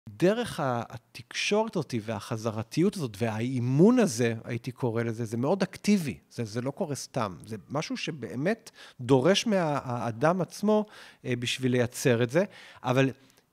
דרך 0.10 0.60
התקשורת 0.64 1.76
הזאת 1.76 1.94
והחזרתיות 2.02 2.96
הזאת 2.96 3.18
והאימון 3.18 4.00
הזה, 4.00 4.36
הייתי 4.44 4.72
קורא 4.72 5.04
לזה, 5.04 5.26
זה 5.26 5.38
מאוד 5.38 5.62
אקטיבי, 5.62 6.18
זה, 6.32 6.44
זה 6.44 6.62
לא 6.62 6.72
קורה 6.72 6.96
סתם, 6.96 7.36
זה 7.46 7.56
משהו 7.70 7.98
שבאמת 7.98 8.72
דורש 9.02 9.48
מהאדם 9.48 10.42
עצמו 10.42 10.86
אה, 11.26 11.36
בשביל 11.36 11.72
לייצר 11.72 12.24
את 12.24 12.30
זה, 12.30 12.44
אבל 12.84 13.10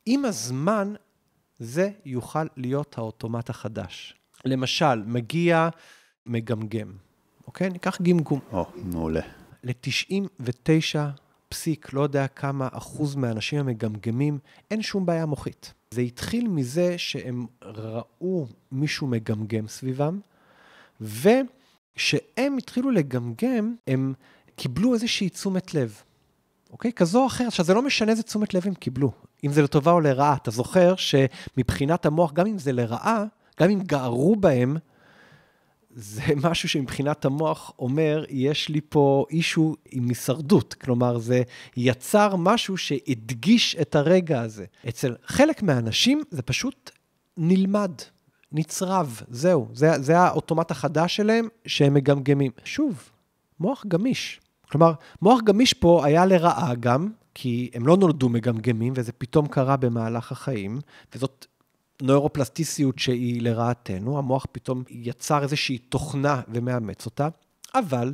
עם 0.07 0.25
הזמן 0.25 0.95
זה 1.59 1.91
יוכל 2.05 2.47
להיות 2.57 2.99
האוטומט 2.99 3.51
החדש. 3.51 4.15
למשל, 4.45 5.03
מגיע 5.07 5.69
מגמגם, 6.27 6.93
אוקיי? 7.53 7.71
ניקח 7.71 8.01
גמגום. 8.03 8.41
או, 8.53 8.67
מעולה. 8.85 9.21
ל-99 9.65 10.99
פסיק, 11.49 11.93
לא 11.93 12.01
יודע 12.01 12.27
כמה 12.27 12.69
אחוז 12.73 13.15
מהאנשים 13.15 13.59
המגמגמים, 13.59 14.39
אין 14.71 14.83
שום 14.83 15.07
בעיה 15.07 15.27
מוחית. 15.27 15.73
זה 15.91 16.01
התחיל 16.01 16.49
מזה 16.49 16.99
שהם 16.99 17.47
ראו 17.63 18.47
מישהו 18.73 19.07
מגמגם 19.07 19.69
סביבם, 19.69 20.21
וכשהם 21.01 22.57
התחילו 22.59 22.91
לגמגם, 22.91 23.75
הם 23.87 24.15
קיבלו 24.57 24.95
איזושהי 24.95 25.29
תשומת 25.29 25.75
לב, 25.75 26.03
אוקיי? 26.71 26.93
כזו 26.93 27.21
או 27.23 27.27
אחרת. 27.27 27.49
עכשיו, 27.49 27.65
זה 27.65 27.75
לא 27.75 27.83
משנה 27.83 28.11
איזה 28.11 28.23
תשומת 28.23 28.55
לב 28.55 28.63
הם 28.67 28.75
קיבלו, 28.75 29.13
אם 29.45 29.53
זה 29.53 29.63
לטובה 29.63 29.93
או 29.93 30.01
לרעה. 30.01 30.37
אתה 30.43 30.51
זוכר 30.51 30.95
שמבחינת 30.97 32.07
המוח, 32.07 32.33
גם 32.33 32.47
אם 32.47 32.59
זה 32.59 32.73
לרעה, 32.73 33.25
גם 33.61 33.71
אם 33.71 33.81
גערו 33.83 34.37
בהם, 34.37 34.77
זה 35.95 36.23
משהו 36.45 36.69
שמבחינת 36.69 37.25
המוח 37.25 37.73
אומר, 37.79 38.25
יש 38.29 38.69
לי 38.69 38.81
פה 38.89 39.27
אישו 39.31 39.77
עם 39.91 40.09
הישרדות. 40.09 40.75
כלומר, 40.75 41.19
זה 41.19 41.43
יצר 41.77 42.37
משהו 42.37 42.77
שהדגיש 42.77 43.77
את 43.81 43.95
הרגע 43.95 44.41
הזה. 44.41 44.65
אצל 44.89 45.15
חלק 45.27 45.63
מהאנשים 45.63 46.23
זה 46.31 46.43
פשוט 46.43 46.91
נלמד, 47.37 47.93
נצרב, 48.53 49.21
זהו. 49.29 49.69
זה, 49.73 50.03
זה 50.03 50.19
האוטומט 50.19 50.71
החדש 50.71 51.17
שלהם 51.17 51.49
שהם 51.67 51.95
מגמגמים. 51.95 52.53
שוב, 52.65 53.11
מוח 53.61 53.85
גמיש. 53.89 54.41
כלומר, 54.71 54.93
מוח 55.23 55.41
גמיש 55.41 55.73
פה 55.73 56.05
היה 56.05 56.27
לרעה 56.27 56.75
גם, 56.75 57.09
כי 57.35 57.71
הם 57.75 57.87
לא 57.87 57.97
נולדו 57.97 58.29
מגמגמים, 58.29 58.93
וזה 58.97 59.13
פתאום 59.13 59.47
קרה 59.47 59.77
במהלך 59.77 60.33
החיים, 60.33 60.81
וזאת 61.15 61.47
נוירופלסטיסיות 62.03 62.99
שהיא 62.99 63.43
לרעתנו, 63.43 64.19
המוח 64.19 64.47
פתאום 64.53 64.83
יצר 64.91 65.43
איזושהי 65.43 65.79
תוכנה 65.79 66.41
ומאמץ 66.49 67.07
אותה, 67.07 67.29
אבל 67.75 68.13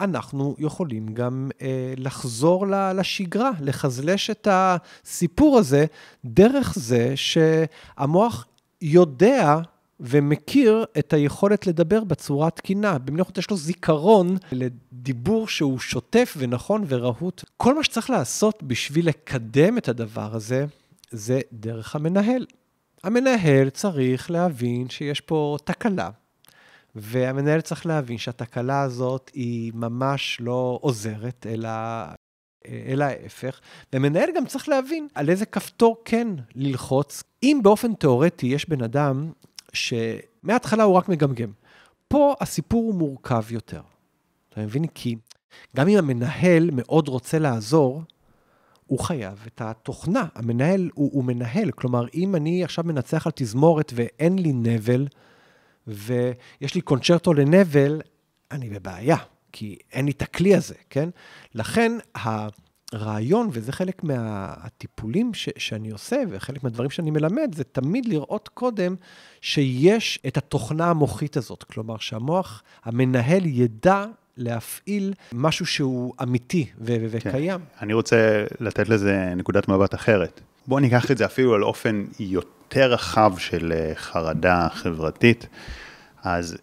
אנחנו 0.00 0.56
יכולים 0.58 1.14
גם 1.14 1.50
אה, 1.62 1.94
לחזור 1.96 2.66
לשגרה, 2.94 3.50
לחזלש 3.60 4.30
את 4.30 4.48
הסיפור 4.50 5.58
הזה 5.58 5.86
דרך 6.24 6.74
זה 6.76 7.12
שהמוח 7.16 8.46
יודע 8.82 9.58
ומכיר 10.00 10.84
את 10.98 11.12
היכולת 11.12 11.66
לדבר 11.66 12.04
בצורה 12.04 12.50
תקינה. 12.50 12.98
במיוחד 12.98 13.38
יש 13.38 13.50
לו 13.50 13.56
זיכרון 13.56 14.36
לדיבור 14.52 15.48
שהוא 15.48 15.78
שוטף 15.78 16.34
ונכון 16.38 16.84
ורהוט. 16.88 17.44
כל 17.56 17.74
מה 17.74 17.84
שצריך 17.84 18.10
לעשות 18.10 18.62
בשביל 18.62 19.08
לקדם 19.08 19.78
את 19.78 19.88
הדבר 19.88 20.34
הזה, 20.34 20.66
זה 21.10 21.40
דרך 21.52 21.96
המנהל. 21.96 22.46
המנהל 23.06 23.70
צריך 23.70 24.30
להבין 24.30 24.88
שיש 24.88 25.20
פה 25.20 25.56
תקלה, 25.64 26.10
והמנהל 26.94 27.60
צריך 27.60 27.86
להבין 27.86 28.18
שהתקלה 28.18 28.82
הזאת 28.82 29.30
היא 29.34 29.72
ממש 29.74 30.38
לא 30.40 30.78
עוזרת, 30.82 31.46
אלא, 31.50 31.68
אלא 32.66 33.04
ההפך. 33.04 33.60
והמנהל 33.92 34.28
גם 34.36 34.46
צריך 34.46 34.68
להבין 34.68 35.08
על 35.14 35.30
איזה 35.30 35.46
כפתור 35.46 35.96
כן 36.04 36.28
ללחוץ. 36.54 37.22
אם 37.42 37.60
באופן 37.62 37.94
תיאורטי 37.94 38.46
יש 38.46 38.68
בן 38.68 38.82
אדם 38.82 39.32
שמההתחלה 39.72 40.82
הוא 40.82 40.94
רק 40.94 41.08
מגמגם, 41.08 41.50
פה 42.08 42.34
הסיפור 42.40 42.82
הוא 42.82 42.94
מורכב 42.94 43.44
יותר. 43.52 43.80
אתה 44.48 44.60
מבין? 44.60 44.86
כי 44.86 45.16
גם 45.76 45.88
אם 45.88 45.98
המנהל 45.98 46.70
מאוד 46.72 47.08
רוצה 47.08 47.38
לעזור, 47.38 48.02
הוא 48.86 48.98
חייב 48.98 49.44
את 49.46 49.60
התוכנה. 49.60 50.26
המנהל 50.34 50.90
הוא, 50.94 51.10
הוא 51.12 51.24
מנהל. 51.24 51.70
כלומר, 51.70 52.06
אם 52.14 52.36
אני 52.36 52.64
עכשיו 52.64 52.84
מנצח 52.84 53.26
על 53.26 53.32
תזמורת 53.34 53.92
ואין 53.94 54.38
לי 54.38 54.52
נבל, 54.52 55.06
ויש 55.86 56.74
לי 56.74 56.80
קונצ'רטו 56.80 57.34
לנבל, 57.34 58.00
אני 58.50 58.70
בבעיה, 58.70 59.16
כי 59.52 59.76
אין 59.92 60.04
לי 60.04 60.10
את 60.10 60.22
הכלי 60.22 60.54
הזה, 60.54 60.74
כן? 60.90 61.08
לכן, 61.54 61.92
הרעיון, 62.92 63.48
וזה 63.52 63.72
חלק 63.72 64.04
מהטיפולים 64.04 65.34
ש, 65.34 65.48
שאני 65.58 65.90
עושה, 65.90 66.22
וחלק 66.30 66.64
מהדברים 66.64 66.90
שאני 66.90 67.10
מלמד, 67.10 67.54
זה 67.54 67.64
תמיד 67.64 68.06
לראות 68.06 68.48
קודם 68.48 68.94
שיש 69.40 70.18
את 70.26 70.36
התוכנה 70.36 70.90
המוחית 70.90 71.36
הזאת. 71.36 71.64
כלומר, 71.64 71.98
שהמוח, 71.98 72.62
המנהל 72.84 73.46
ידע 73.46 74.04
להפעיל 74.36 75.14
משהו 75.32 75.66
שהוא 75.66 76.14
אמיתי 76.22 76.66
ו- 76.80 77.06
וקיים. 77.10 77.58
כן. 77.58 77.64
אני 77.82 77.92
רוצה 77.92 78.44
לתת 78.60 78.88
לזה 78.88 79.32
נקודת 79.36 79.68
מבט 79.68 79.94
אחרת. 79.94 80.40
בואו 80.66 80.80
ניקח 80.80 81.10
את 81.10 81.18
זה 81.18 81.24
אפילו 81.24 81.54
על 81.54 81.64
אופן 81.64 82.04
יותר 82.18 82.92
רחב 82.92 83.34
של 83.38 83.72
אה, 83.72 83.92
חרדה 83.94 84.68
חברתית. 84.72 85.46
אז 86.22 86.56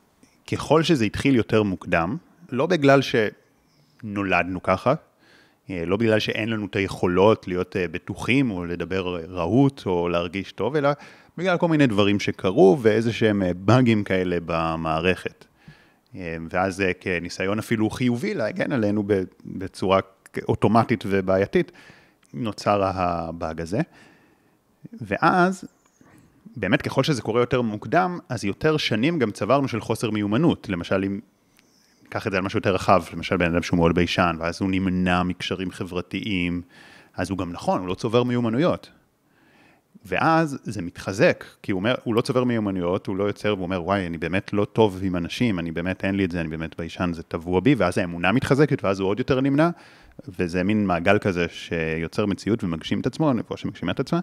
ככל 0.51 0.83
שזה 0.83 1.05
התחיל 1.05 1.35
יותר 1.35 1.63
מוקדם, 1.63 2.17
לא 2.51 2.65
בגלל 2.65 2.99
שנולדנו 3.01 4.63
ככה, 4.63 4.93
אה, 5.69 5.83
לא 5.85 5.97
בגלל 5.97 6.19
שאין 6.19 6.49
לנו 6.49 6.65
את 6.65 6.75
היכולות 6.75 7.47
להיות 7.47 7.77
אה, 7.77 7.87
בטוחים 7.87 8.51
או 8.51 8.65
לדבר 8.65 9.17
רהוט 9.29 9.83
או 9.85 10.09
להרגיש 10.09 10.51
טוב, 10.51 10.75
אלא 10.75 10.89
בגלל 11.37 11.57
כל 11.57 11.67
מיני 11.67 11.87
דברים 11.87 12.19
שקרו 12.19 12.77
ואיזה 12.81 13.13
שהם 13.13 13.43
באגים 13.55 14.03
כאלה 14.03 14.37
במערכת. 14.45 15.45
ואז 16.49 16.81
אה, 16.81 16.91
כניסיון 16.93 17.59
אפילו 17.59 17.89
חיובי 17.89 18.33
להגן 18.33 18.71
עלינו 18.71 19.03
בצורה 19.45 19.99
אוטומטית 20.47 21.03
ובעייתית, 21.07 21.71
נוצר 22.33 22.83
הבאג 22.83 23.61
הזה. 23.61 23.79
ואז, 25.01 25.65
באמת 26.55 26.81
ככל 26.81 27.03
שזה 27.03 27.21
קורה 27.21 27.41
יותר 27.41 27.61
מוקדם, 27.61 28.19
אז 28.29 28.45
יותר 28.45 28.77
שנים 28.77 29.19
גם 29.19 29.31
צברנו 29.31 29.67
של 29.67 29.81
חוסר 29.81 30.09
מיומנות. 30.09 30.69
למשל, 30.69 31.03
אם 31.03 31.19
ניקח 32.03 32.27
את 32.27 32.31
זה 32.31 32.37
על 32.37 32.43
משהו 32.43 32.57
יותר 32.57 32.73
רחב, 32.75 33.03
למשל 33.13 33.37
בן 33.37 33.53
אדם 33.53 33.63
שהוא 33.63 33.77
מאוד 33.77 33.95
ביישן, 33.95 34.35
ואז 34.39 34.61
הוא 34.61 34.69
נמנע 34.71 35.23
מקשרים 35.23 35.71
חברתיים, 35.71 36.61
אז 37.15 37.29
הוא 37.29 37.37
גם 37.37 37.51
נכון, 37.51 37.79
הוא 37.79 37.87
לא 37.87 37.93
צובר 37.93 38.23
מיומנויות. 38.23 38.89
ואז 40.05 40.57
זה 40.63 40.81
מתחזק, 40.81 41.43
כי 41.61 41.71
הוא 41.71 41.79
אומר, 41.79 41.95
הוא 42.03 42.15
לא 42.15 42.21
צובר 42.21 42.43
מיומנויות, 42.43 43.07
הוא 43.07 43.15
לא 43.15 43.23
יוצר, 43.23 43.53
והוא 43.53 43.63
אומר, 43.63 43.83
וואי, 43.83 44.07
אני 44.07 44.17
באמת 44.17 44.53
לא 44.53 44.65
טוב 44.65 44.99
עם 45.03 45.15
אנשים, 45.15 45.59
אני 45.59 45.71
באמת 45.71 46.05
אין 46.05 46.15
לי 46.15 46.25
את 46.25 46.31
זה, 46.31 46.41
אני 46.41 46.49
באמת 46.49 46.77
ביישן, 46.77 47.11
זה 47.13 47.23
טבוע 47.23 47.59
בי, 47.59 47.75
ואז 47.75 47.97
האמונה 47.97 48.31
מתחזקת, 48.31 48.83
ואז 48.83 48.99
הוא 48.99 49.09
עוד 49.09 49.19
יותר 49.19 49.41
נמנע, 49.41 49.69
וזה 50.39 50.63
מין 50.63 50.85
מעגל 50.85 51.19
כזה 51.19 51.45
שיוצר 51.49 52.25
מציאות 52.25 52.63
ומגשים 52.63 52.99
את 52.99 53.05
עצמו, 53.05 53.33
נבואה 53.33 53.57
שמגשימה 53.57 53.91
את 53.91 53.99
עצמה, 53.99 54.19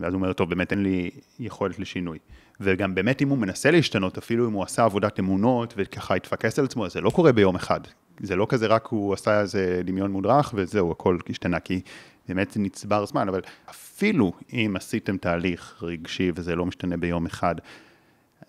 ואז 0.00 0.12
הוא 0.12 0.20
אומר, 0.20 0.32
טוב, 0.32 0.50
באמת 0.50 0.72
אין 0.72 0.82
לי 0.82 1.10
יכולת 1.40 1.78
לשינוי. 1.78 2.18
וגם 2.60 2.94
באמת 2.94 3.22
אם 3.22 3.28
הוא 3.28 3.38
מנסה 3.38 3.70
להשתנות, 3.70 4.18
אפילו 4.18 4.48
אם 4.48 4.52
הוא 4.52 4.62
עשה 4.62 4.84
עבודת 4.84 5.20
אמונות 5.20 5.74
וככה 5.76 6.14
התפקס 6.14 6.58
על 6.58 6.64
עצמו, 6.64 6.88
זה 6.88 7.00
לא 7.00 7.10
קורה 7.10 7.32
ביום 7.32 7.54
אחד. 7.54 7.80
זה 8.20 8.36
לא 8.36 8.46
כזה 8.48 8.66
רק 8.66 8.86
הוא 8.86 9.14
עשה 9.14 9.40
איזה 9.40 9.82
דמיון 9.84 10.10
מודרך 10.10 10.52
וזהו, 10.54 10.92
הכל 10.92 11.18
השתנה, 11.30 11.60
כי 11.60 11.80
באמת 12.28 12.56
נצבר 12.56 13.06
זמן, 13.06 13.28
אבל 13.28 13.40
אפילו 13.70 14.32
אם 14.52 14.74
עשיתם 14.76 15.16
תהליך 15.16 15.82
רגשי 15.82 16.32
וזה 16.34 16.56
לא 16.56 16.66
משתנה 16.66 16.96
ביום 16.96 17.26
אחד, 17.26 17.54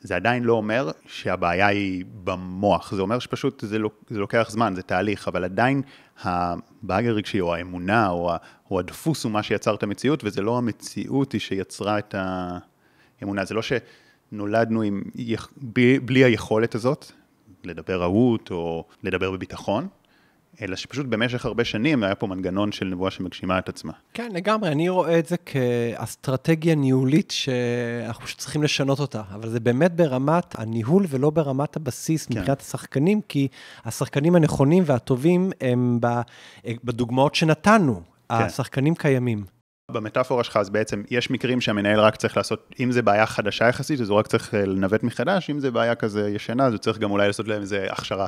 זה 0.02 0.16
עדיין 0.16 0.44
לא 0.44 0.54
אומר 0.54 0.92
שהבעיה 1.08 1.68
היא 1.68 2.06
במוח, 2.24 2.96
זה 2.96 3.02
אומר 3.02 3.20
שפשוט 3.20 3.64
זה, 3.68 3.80
לא, 3.80 3.90
זה 4.10 4.20
לוקח 4.20 4.48
זמן, 4.50 4.74
זה 4.76 4.82
תהליך, 4.82 5.28
אבל 5.28 5.44
עדיין 5.44 5.82
הבאג 6.22 7.06
הרגשי 7.06 7.42
או 7.42 7.56
האמונה 7.56 8.10
או, 8.10 8.32
או 8.72 8.80
הדפוס 8.80 9.24
הוא 9.24 9.32
מה 9.32 9.44
שיצר 9.44 9.76
את 9.76 9.84
המציאות, 9.84 10.24
וזה 10.24 10.42
לא 10.42 10.58
המציאות 10.58 11.32
היא 11.32 11.42
שיצרה 11.42 12.00
את 12.00 12.16
האמונה. 13.22 13.46
זה 13.46 13.54
לא 13.54 13.62
שנולדנו 13.62 14.82
עם, 14.82 15.04
בלי, 15.58 16.00
בלי 16.00 16.24
היכולת 16.24 16.76
הזאת, 16.76 17.12
לדבר 17.64 18.02
רהוט 18.02 18.52
או 18.52 18.86
לדבר 19.04 19.32
בביטחון, 19.32 19.88
אלא 20.62 20.76
שפשוט 20.76 21.06
במשך 21.06 21.46
הרבה 21.46 21.64
שנים 21.64 22.04
היה 22.04 22.16
פה 22.16 22.28
מנגנון 22.28 22.72
של 22.72 22.86
נבואה 22.86 23.12
שמגשימה 23.12 23.60
את 23.60 23.70
עצמה. 23.70 23.94
כן, 24.14 24.30
לגמרי, 24.34 24.72
אני 24.72 24.90
רואה 24.90 25.20
את 25.20 25.26
זה 25.26 25.38
כאסטרטגיה 25.38 26.76
ניהולית 26.76 27.32
שאנחנו 27.32 28.28
צריכים 28.38 28.64
לשנות 28.64 29.00
אותה, 29.00 29.22
אבל 29.34 29.50
זה 29.50 29.60
באמת 29.60 29.96
ברמת 29.96 30.60
הניהול 30.60 31.06
ולא 31.10 31.30
ברמת 31.30 31.76
הבסיס 31.76 32.26
כן. 32.26 32.40
מבחינת 32.40 32.62
השחקנים, 32.62 33.22
כי 33.30 33.48
השחקנים 33.86 34.36
הנכונים 34.36 34.84
והטובים 34.86 35.52
הם 35.62 36.00
בדוגמאות 36.84 37.36
שנתנו, 37.36 38.02
כן. 38.30 38.36
השחקנים 38.36 38.96
קיימים. 38.96 39.55
במטאפורה 39.92 40.44
שלך, 40.44 40.58
אז 40.58 40.70
בעצם 40.70 41.04
יש 41.12 41.32
מקרים 41.32 41.62
שהמנהל 41.62 42.00
רק 42.00 42.16
צריך 42.16 42.38
לעשות, 42.38 42.74
אם 42.80 42.92
זה 42.92 43.02
בעיה 43.02 43.26
חדשה 43.26 43.68
יחסית, 43.68 44.02
אז 44.02 44.10
הוא 44.10 44.18
רק 44.18 44.28
צריך 44.28 44.54
לנווט 44.54 45.04
מחדש, 45.04 45.50
אם 45.50 45.60
זה 45.60 45.72
בעיה 45.72 45.96
כזה 45.96 46.30
ישנה, 46.30 46.66
אז 46.66 46.74
הוא 46.74 46.80
צריך 46.80 46.98
גם 46.98 47.12
אולי 47.12 47.28
לעשות 47.28 47.48
להם 47.48 47.62
איזה 47.62 47.88
הכשרה 47.92 48.28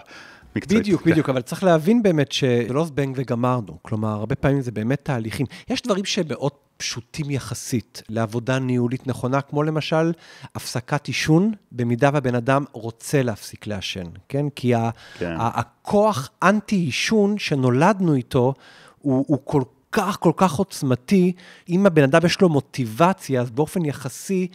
מקצועית. 0.56 0.84
בדיוק, 0.84 1.04
כן. 1.04 1.12
בדיוק, 1.12 1.30
אבל 1.30 1.42
צריך 1.42 1.64
להבין 1.64 2.04
באמת 2.04 2.32
שזה 2.32 2.74
לא 2.74 2.86
זבנג 2.86 3.16
וגמרנו. 3.20 3.78
כלומר, 3.82 4.10
הרבה 4.10 4.36
פעמים 4.36 4.62
זה 4.62 4.72
באמת 4.72 5.00
תהליכים. 5.04 5.46
יש 5.70 5.82
דברים 5.82 6.06
שמאוד 6.06 6.52
פשוטים 6.78 7.30
יחסית 7.30 8.04
לעבודה 8.10 8.60
ניהולית 8.60 9.08
נכונה, 9.08 9.42
כמו 9.42 9.64
למשל 9.64 10.12
הפסקת 10.56 11.08
עישון, 11.08 11.52
במידה 11.72 12.10
והבן 12.14 12.36
אדם 12.36 12.66
רוצה 12.72 13.24
להפסיק 13.24 13.68
לעשן, 13.68 14.06
כן? 14.30 14.50
כי 14.50 14.74
כן. 15.20 15.36
הכוח 15.40 16.30
אנטי-עישון 16.44 17.38
שנולדנו 17.38 18.14
איתו, 18.14 18.54
הוא, 19.02 19.26
הוא 19.28 19.40
כל 19.44 19.62
כך, 19.92 20.18
כל 20.20 20.32
כך 20.36 20.54
עוצמתי, 20.54 21.34
אם 21.70 21.86
הבן 21.86 22.04
אדם 22.04 22.26
יש 22.26 22.42
לו 22.42 22.50
מוטיבציה, 22.50 23.42
אז 23.42 23.52
באופן 23.52 23.86
יחסי, 23.86 24.48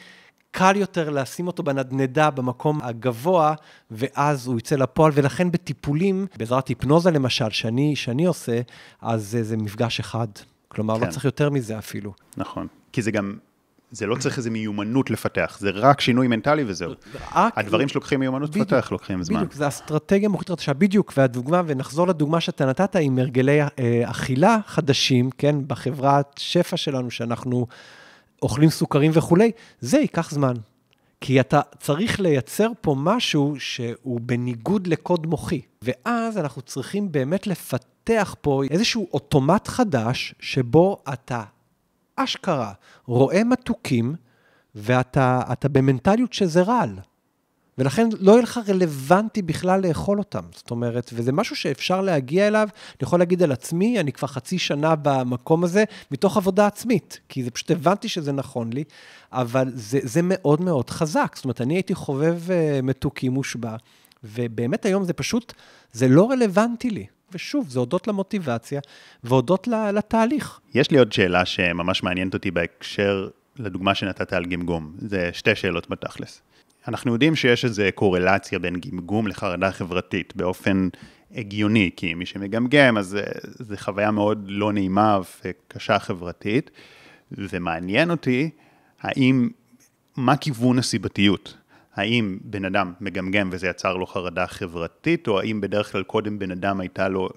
קל 0.50 0.76
יותר 0.76 1.10
לשים 1.10 1.46
אותו 1.46 1.62
בנדנדה 1.62 2.30
במקום 2.30 2.80
הגבוה, 2.82 3.54
ואז 3.90 4.46
הוא 4.46 4.58
יצא 4.58 4.76
לפועל, 4.76 5.12
ולכן 5.14 5.50
בטיפולים, 5.50 6.26
בעזרת 6.36 6.68
היפנוזה 6.68 7.10
למשל, 7.10 7.50
שאני, 7.50 7.96
שאני 7.96 8.24
עושה, 8.24 8.60
אז 9.00 9.26
זה, 9.26 9.42
זה 9.42 9.56
מפגש 9.56 10.00
אחד. 10.00 10.28
כלומר, 10.68 10.94
לא 10.94 11.00
כן. 11.00 11.06
לא 11.06 11.10
צריך 11.10 11.24
יותר 11.24 11.50
מזה 11.50 11.78
אפילו. 11.78 12.12
נכון. 12.36 12.66
כי 12.92 13.02
זה 13.02 13.10
גם, 13.10 13.36
זה 13.93 14.07
לא 14.07 14.16
צריך 14.16 14.38
איזו 14.38 14.51
מיומנות 14.51 15.11
לפתח, 15.11 15.57
זה 15.61 15.70
רק 15.70 16.01
שינוי 16.01 16.28
מנטלי 16.28 16.64
וזהו. 16.66 16.93
רק... 17.34 17.59
הדברים 17.59 17.88
שלוקחים 17.88 18.20
מיומנות 18.20 18.57
לפתח 18.57 18.88
לוקחים 18.93 19.22
זמן. 19.22 19.36
בדיוק, 19.36 19.53
זה 19.53 19.68
אסטרטגיה 19.68 20.28
מוחית 20.28 20.51
עכשיו, 20.51 20.74
בדיוק, 20.78 21.12
והדוגמה, 21.16 21.62
ונחזור 21.66 22.07
לדוגמה 22.07 22.40
שאתה 22.40 22.66
נתת 22.66 22.97
עם 22.97 23.18
הרגלי 23.18 23.62
אה, 23.62 23.68
אכילה 24.05 24.59
חדשים, 24.66 25.30
כן, 25.38 25.57
בחברת 25.66 26.26
שפע 26.36 26.76
שלנו, 26.76 27.11
שאנחנו 27.11 27.66
אוכלים 28.43 28.70
סוכרים 28.70 29.11
וכולי, 29.14 29.51
זה 29.80 29.99
ייקח 29.99 30.30
זמן. 30.30 30.55
כי 31.20 31.40
אתה 31.40 31.61
צריך 31.78 32.20
לייצר 32.20 32.68
פה 32.80 32.97
משהו 32.99 33.55
שהוא 33.59 34.20
בניגוד 34.22 34.86
לקוד 34.86 35.26
מוחי. 35.26 35.61
ואז 35.82 36.38
אנחנו 36.38 36.62
צריכים 36.62 37.12
באמת 37.12 37.47
לפתח 37.47 38.34
פה 38.40 38.62
איזשהו 38.70 39.09
אוטומט 39.12 39.68
חדש, 39.68 40.34
שבו 40.40 41.03
אתה 41.12 41.43
אשכרה 42.24 42.72
רואה 43.06 43.44
מתוקים, 43.44 44.14
ואתה 44.74 45.68
במנטליות 45.72 46.32
שזה 46.32 46.62
רעל. 46.62 46.98
ולכן 47.78 48.08
לא 48.20 48.32
יהיה 48.32 48.42
לך 48.42 48.60
רלוונטי 48.68 49.42
בכלל 49.42 49.86
לאכול 49.86 50.18
אותם. 50.18 50.42
זאת 50.54 50.70
אומרת, 50.70 51.10
וזה 51.14 51.32
משהו 51.32 51.56
שאפשר 51.56 52.00
להגיע 52.00 52.48
אליו, 52.48 52.68
אני 52.72 52.98
יכול 53.02 53.18
להגיד 53.18 53.42
על 53.42 53.52
עצמי, 53.52 54.00
אני 54.00 54.12
כבר 54.12 54.28
חצי 54.28 54.58
שנה 54.58 54.94
במקום 55.02 55.64
הזה, 55.64 55.84
מתוך 56.10 56.36
עבודה 56.36 56.66
עצמית, 56.66 57.20
כי 57.28 57.44
זה 57.44 57.50
פשוט 57.50 57.70
הבנתי 57.70 58.08
שזה 58.08 58.32
נכון 58.32 58.72
לי, 58.72 58.84
אבל 59.32 59.70
זה, 59.74 59.98
זה 60.02 60.20
מאוד 60.22 60.60
מאוד 60.60 60.90
חזק. 60.90 61.32
זאת 61.36 61.44
אומרת, 61.44 61.60
אני 61.60 61.74
הייתי 61.74 61.94
חובב 61.94 62.38
uh, 62.46 62.82
מתוקים 62.82 63.32
מושבע, 63.32 63.76
ובאמת 64.24 64.84
היום 64.84 65.04
זה 65.04 65.12
פשוט, 65.12 65.52
זה 65.92 66.08
לא 66.08 66.30
רלוונטי 66.30 66.90
לי. 66.90 67.06
ושוב, 67.32 67.68
זה 67.68 67.78
הודות 67.78 68.08
למוטיבציה 68.08 68.80
והודות 69.24 69.68
לתהליך. 69.68 70.60
יש 70.74 70.90
לי 70.90 70.98
עוד 70.98 71.12
שאלה 71.12 71.44
שממש 71.44 72.02
מעניינת 72.02 72.34
אותי 72.34 72.50
בהקשר 72.50 73.28
לדוגמה 73.58 73.94
שנתת 73.94 74.32
על 74.32 74.44
גמגום. 74.44 74.92
זה 74.98 75.30
שתי 75.32 75.54
שאלות 75.54 75.90
בתכלס. 75.90 76.42
אנחנו 76.88 77.12
יודעים 77.12 77.36
שיש 77.36 77.64
איזו 77.64 77.82
קורלציה 77.94 78.58
בין 78.58 78.80
גמגום 78.80 79.26
לחרדה 79.26 79.72
חברתית 79.72 80.36
באופן 80.36 80.88
הגיוני, 81.34 81.90
כי 81.96 82.14
מי 82.14 82.26
שמגמגם, 82.26 82.98
אז 82.98 83.18
זו 83.44 83.74
חוויה 83.76 84.10
מאוד 84.10 84.44
לא 84.48 84.72
נעימה 84.72 85.18
וקשה 85.44 85.98
חברתית, 85.98 86.70
ומעניין 87.32 88.10
אותי 88.10 88.50
האם, 89.00 89.48
מה 90.16 90.36
כיוון 90.36 90.78
הסיבתיות? 90.78 91.56
האם 91.95 92.38
בן 92.45 92.64
אדם 92.64 92.93
מגמגם 93.01 93.49
וזה 93.53 93.68
יצר 93.68 93.97
לו 93.97 94.07
חרדה 94.07 94.47
חברתית, 94.47 95.28
או 95.28 95.40
האם 95.40 95.61
בדרך 95.61 95.93
כלל 95.93 96.03
קודם 96.03 96.38
בן 96.38 96.51
אדם 96.51 96.80
הייתה 96.80 97.09
לו 97.09 97.28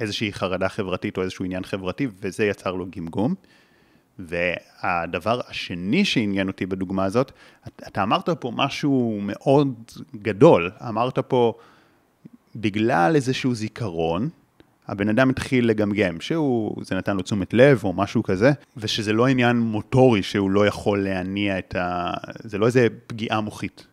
איזושהי 0.00 0.32
חרדה 0.32 0.68
חברתית 0.68 1.16
או 1.16 1.22
איזשהו 1.22 1.44
עניין 1.44 1.64
חברתי 1.64 2.06
וזה 2.20 2.44
יצר 2.44 2.72
לו 2.72 2.86
גמגום? 2.96 3.34
והדבר 4.18 5.40
השני 5.48 6.04
שעניין 6.04 6.48
אותי 6.48 6.66
בדוגמה 6.66 7.04
הזאת, 7.04 7.32
אתה 7.88 8.02
אמרת 8.02 8.28
פה 8.28 8.52
משהו 8.54 9.18
מאוד 9.22 9.74
גדול, 10.16 10.70
אמרת 10.88 11.18
פה, 11.18 11.52
בגלל 12.56 13.12
איזשהו 13.14 13.54
זיכרון, 13.54 14.28
הבן 14.88 15.08
אדם 15.08 15.30
התחיל 15.30 15.68
לגמגם, 15.68 16.20
שהוא, 16.20 16.84
זה 16.84 16.94
נתן 16.94 17.16
לו 17.16 17.22
תשומת 17.22 17.54
לב 17.54 17.80
או 17.84 17.92
משהו 17.92 18.22
כזה, 18.22 18.52
ושזה 18.76 19.12
לא 19.12 19.26
עניין 19.26 19.56
מוטורי 19.56 20.22
שהוא 20.22 20.50
לא 20.50 20.66
יכול 20.66 21.04
להניע 21.04 21.58
את 21.58 21.74
ה... 21.74 22.10
זה 22.44 22.58
לא 22.58 22.66
איזה 22.66 22.86
פגיעה 23.06 23.40
מוחית. 23.40 23.86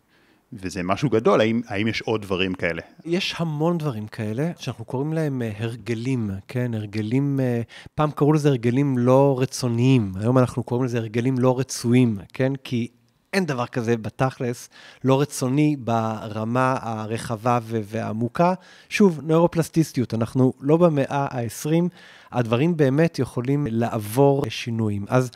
וזה 0.52 0.82
משהו 0.82 1.10
גדול, 1.10 1.40
האם, 1.40 1.60
האם 1.68 1.88
יש 1.88 2.02
עוד 2.02 2.22
דברים 2.22 2.54
כאלה? 2.54 2.82
יש 3.04 3.34
המון 3.38 3.78
דברים 3.78 4.06
כאלה, 4.06 4.50
שאנחנו 4.58 4.84
קוראים 4.84 5.12
להם 5.12 5.42
uh, 5.42 5.62
הרגלים, 5.62 6.30
כן? 6.48 6.74
הרגלים, 6.74 7.40
uh, 7.40 7.92
פעם 7.94 8.10
קראו 8.10 8.32
לזה 8.32 8.48
הרגלים 8.48 8.98
לא 8.98 9.36
רצוניים, 9.40 10.12
היום 10.20 10.38
אנחנו 10.38 10.62
קוראים 10.62 10.84
לזה 10.84 10.98
הרגלים 10.98 11.38
לא 11.38 11.58
רצויים, 11.58 12.18
כן? 12.32 12.52
כי 12.64 12.88
אין 13.34 13.46
דבר 13.46 13.66
כזה 13.66 13.96
בתכלס, 13.96 14.68
לא 15.04 15.20
רצוני 15.20 15.76
ברמה 15.78 16.76
הרחבה 16.80 17.58
והעמוקה. 17.64 18.54
שוב, 18.88 19.20
נוירופלסטיסטיות, 19.22 20.14
אנחנו 20.14 20.52
לא 20.60 20.76
במאה 20.76 21.26
ה-20, 21.30 21.88
הדברים 22.32 22.76
באמת 22.76 23.18
יכולים 23.18 23.66
לעבור 23.70 24.44
שינויים. 24.48 25.04
אז 25.08 25.30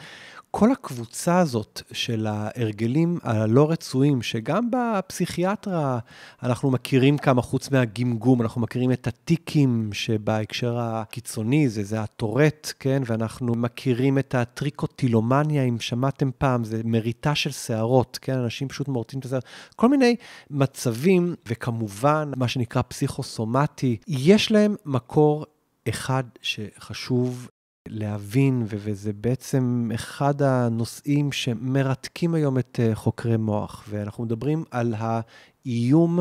כל 0.50 0.72
הקבוצה 0.72 1.38
הזאת 1.38 1.82
של 1.92 2.26
ההרגלים 2.26 3.18
הלא 3.22 3.70
רצויים, 3.70 4.22
שגם 4.22 4.68
בפסיכיאטרה 4.70 5.98
אנחנו 6.42 6.70
מכירים 6.70 7.18
כמה, 7.18 7.42
חוץ 7.42 7.70
מהגמגום, 7.70 8.42
אנחנו 8.42 8.60
מכירים 8.60 8.92
את 8.92 9.06
הטיקים 9.06 9.90
שבהקשר 9.92 10.78
הקיצוני, 10.78 11.68
זה, 11.68 11.84
זה 11.84 12.00
הטורט, 12.00 12.72
כן? 12.78 13.02
ואנחנו 13.06 13.54
מכירים 13.54 14.18
את 14.18 14.34
הטריקוטילומניה, 14.34 15.62
אם 15.62 15.80
שמעתם 15.80 16.30
פעם, 16.38 16.64
זה 16.64 16.80
מריטה 16.84 17.34
של 17.34 17.50
שערות, 17.50 18.18
כן? 18.22 18.38
אנשים 18.38 18.68
פשוט 18.68 18.88
מורטים 18.88 19.20
את 19.20 19.24
השערות. 19.24 19.44
כל 19.76 19.88
מיני 19.88 20.16
מצבים, 20.50 21.34
וכמובן, 21.48 22.30
מה 22.36 22.48
שנקרא 22.48 22.82
פסיכוסומטי, 22.88 23.96
יש 24.08 24.52
להם 24.52 24.76
מקור 24.84 25.46
אחד 25.88 26.24
שחשוב 26.42 27.48
להבין, 27.88 28.64
וזה 28.68 29.12
בעצם 29.12 29.90
אחד 29.94 30.42
הנושאים 30.42 31.32
שמרתקים 31.32 32.34
היום 32.34 32.58
את 32.58 32.80
אה, 32.82 32.94
חוקרי 32.94 33.36
מוח. 33.36 33.84
ואנחנו 33.88 34.24
מדברים 34.24 34.64
על 34.70 34.94
האיום, 34.98 36.20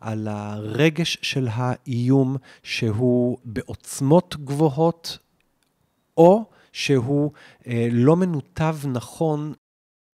על 0.00 0.28
הרגש 0.28 1.18
של 1.22 1.48
האיום, 1.52 2.36
שהוא 2.62 3.38
בעוצמות 3.44 4.36
גבוהות, 4.44 5.18
או 6.16 6.44
שהוא 6.72 7.32
אה, 7.66 7.88
לא 7.90 8.16
מנותב 8.16 8.76
נכון 8.84 9.52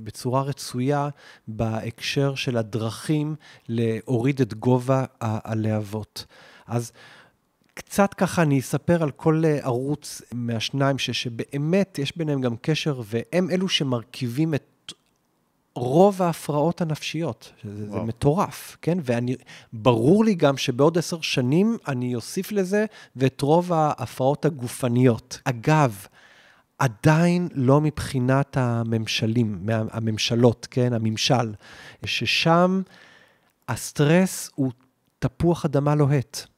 בצורה 0.03 0.43
רצויה 0.43 1.09
בהקשר 1.49 2.35
של 2.35 2.57
הדרכים 2.57 3.37
להוריד 3.69 4.41
את 4.41 4.55
גובה 4.55 5.05
הלהבות. 5.21 6.27
אז 6.67 6.93
קצת 7.77 8.15
ככה 8.15 8.43
אני 8.43 8.61
אספר 8.61 9.03
על 9.03 9.11
כל 9.11 9.43
אה, 9.45 9.59
ערוץ 9.63 10.23
מהשניים, 10.33 10.99
ש, 10.99 11.11
שבאמת 11.11 11.99
יש 11.99 12.17
ביניהם 12.17 12.41
גם 12.41 12.57
קשר, 12.61 13.01
והם 13.05 13.51
אלו 13.51 13.69
שמרכיבים 13.69 14.55
את 14.55 14.93
רוב 15.75 16.23
ההפרעות 16.23 16.81
הנפשיות. 16.81 17.53
זה, 17.65 17.91
זה 17.91 17.99
מטורף, 17.99 18.77
כן? 18.83 18.99
ואני, 19.05 19.37
ברור 19.73 20.25
לי 20.25 20.35
גם 20.35 20.57
שבעוד 20.57 20.99
עשר 20.99 21.21
שנים 21.21 21.77
אני 21.89 22.15
אוסיף 22.15 22.53
לזה 22.53 22.85
ואת 23.17 23.41
רוב 23.41 23.73
ההפרעות 23.73 24.45
הגופניות. 24.45 25.41
אגב, 25.45 26.07
עדיין 26.79 27.49
לא 27.55 27.81
מבחינת 27.81 28.57
הממשלים, 28.57 29.67
הממשלות, 29.69 30.69
כן? 30.71 30.93
הממשל, 30.93 31.55
ששם 32.05 32.83
הסטרס 33.69 34.51
הוא 34.55 34.73
תפוח 35.19 35.65
אדמה 35.65 35.95
לוהט. 35.95 36.56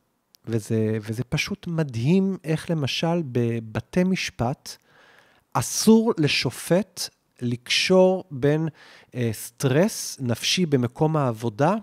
וזה, 0.49 0.99
וזה 1.01 1.25
פשוט 1.25 1.67
מדהים 1.67 2.37
איך 2.45 2.71
למשל 2.71 3.23
בבתי 3.33 4.05
משפט 4.05 4.77
אסור 5.53 6.13
לשופט 6.19 7.09
לקשור 7.43 8.25
בין 8.31 8.69
אה, 9.15 9.31
סטרס 9.33 10.19
נפשי 10.21 10.67
במקום 10.67 11.17
העבודה 11.17 11.75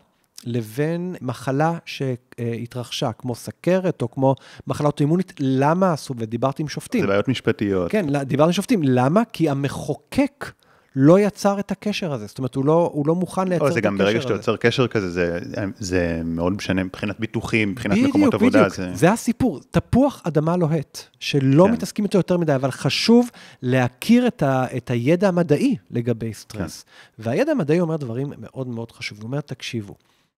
לבין 0.44 1.16
מחלה 1.22 1.78
שהתרחשה, 1.86 3.12
כמו 3.12 3.36
סכרת 3.36 4.02
או 4.02 4.12
כמו 4.12 4.36
מחלה 4.68 4.88
אוטואימונית. 4.88 5.34
למה 5.40 5.94
אסור? 5.94 6.16
ודיברתי 6.20 6.62
עם 6.62 6.68
שופטים. 6.68 7.02
זה 7.02 7.08
בעיות 7.08 7.28
משפטיות. 7.28 7.92
כן, 7.92 8.24
דיברתי 8.24 8.50
עם 8.50 8.54
שופטים. 8.54 8.84
למה? 8.84 9.24
כי 9.34 9.50
המחוקק... 9.50 10.52
לא 10.96 11.20
יצר 11.20 11.60
את 11.60 11.72
הקשר 11.72 12.14
הזה, 12.14 12.26
זאת 12.26 12.38
אומרת, 12.38 12.56
הוא 12.56 12.66
לא, 12.66 12.90
הוא 12.94 13.08
לא 13.08 13.16
מוכן 13.16 13.48
לייצר 13.48 13.56
את 13.56 13.62
הקשר 13.62 13.72
הזה. 13.72 13.74
זה 13.74 13.82
גם 13.82 13.98
ברגע 13.98 14.22
שאתה 14.22 14.34
יוצר 14.34 14.56
קשר 14.58 14.88
כזה, 14.88 15.10
זה, 15.10 15.40
זה 15.78 16.22
מאוד 16.26 16.54
משנה 16.54 16.84
מבחינת 16.84 17.20
ביטוחים, 17.20 17.72
מבחינת 17.72 17.98
בדיוק, 17.98 18.10
מקומות 18.10 18.34
בדיוק. 18.34 18.44
עבודה. 18.56 18.60
בדיוק, 18.60 18.80
בדיוק, 18.80 18.94
זה... 18.94 19.00
זה 19.00 19.12
הסיפור, 19.12 19.60
תפוח 19.72 20.22
אדמה 20.24 20.58
לוהט, 20.58 21.00
שלא 21.20 21.66
כן. 21.68 21.72
מתעסקים 21.72 22.06
איתו 22.06 22.18
יותר 22.18 22.38
מדי, 22.38 22.56
אבל 22.56 22.72
חשוב 22.72 23.30
להכיר 23.62 24.28
את, 24.28 24.44
ה, 24.44 24.66
את 24.78 24.90
הידע 24.90 25.28
המדעי 25.28 25.76
לגבי 25.92 26.34
סטרס. 26.34 26.84
כן. 26.84 27.24
והידע 27.24 27.52
המדעי 27.52 27.80
אומר 27.80 27.98
דברים 27.98 28.34
מאוד 28.38 28.68
מאוד 28.68 28.92
חשובים, 28.92 29.22
הוא 29.22 29.28
אומר, 29.28 29.42
תקשיבו. 29.42 29.96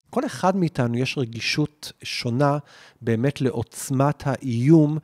כל 0.09 0.25
אחד 0.25 0.55
מאיתנו 0.55 0.97
יש 0.97 1.17
רגישות 1.17 1.91
שונה 2.03 2.57
באמת 3.01 3.41
לעוצמת 3.41 4.23
האיום 4.25 4.97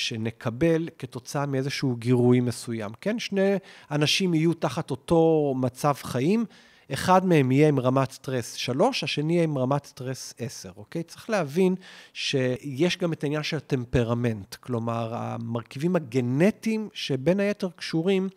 שנקבל 0.00 0.88
כתוצאה 0.98 1.46
מאיזשהו 1.46 1.96
גירוי 1.96 2.40
מסוים. 2.40 2.90
כן, 3.00 3.18
שני 3.18 3.54
אנשים 3.90 4.34
יהיו 4.34 4.54
תחת 4.54 4.90
אותו 4.90 5.54
מצב 5.56 5.94
חיים, 6.02 6.44
אחד 6.92 7.26
מהם 7.26 7.52
יהיה 7.52 7.68
עם 7.68 7.80
רמת 7.80 8.10
סטרס 8.10 8.54
3, 8.54 9.04
השני 9.04 9.32
יהיה 9.32 9.44
עם 9.44 9.58
רמת 9.58 9.84
סטרס 9.84 10.34
10, 10.38 10.70
אוקיי? 10.76 11.02
צריך 11.02 11.30
להבין 11.30 11.74
שיש 12.12 12.96
גם 12.96 13.12
את 13.12 13.24
העניין 13.24 13.42
של 13.42 13.56
הטמפרמנט, 13.56 14.54
כלומר, 14.54 15.14
המרכיבים 15.14 15.96
הגנטיים 15.96 16.88
שבין 16.92 17.40
היתר 17.40 17.68
קשורים 17.76 18.28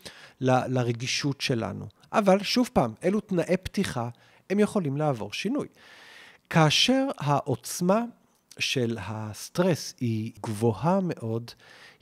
ל- 0.41 0.67
לרגישות 0.67 1.41
שלנו. 1.41 1.85
אבל 2.13 2.43
שוב 2.43 2.69
פעם, 2.73 2.93
אלו 3.03 3.19
תנאי 3.19 3.57
פתיחה, 3.57 4.09
הם 4.49 4.59
יכולים 4.59 4.97
לעבור 4.97 5.33
שינוי. 5.33 5.67
כאשר 6.49 7.07
העוצמה 7.17 8.03
של 8.59 8.97
הסטרס 9.01 9.93
היא 9.99 10.31
גבוהה 10.43 10.99
מאוד, 11.03 11.51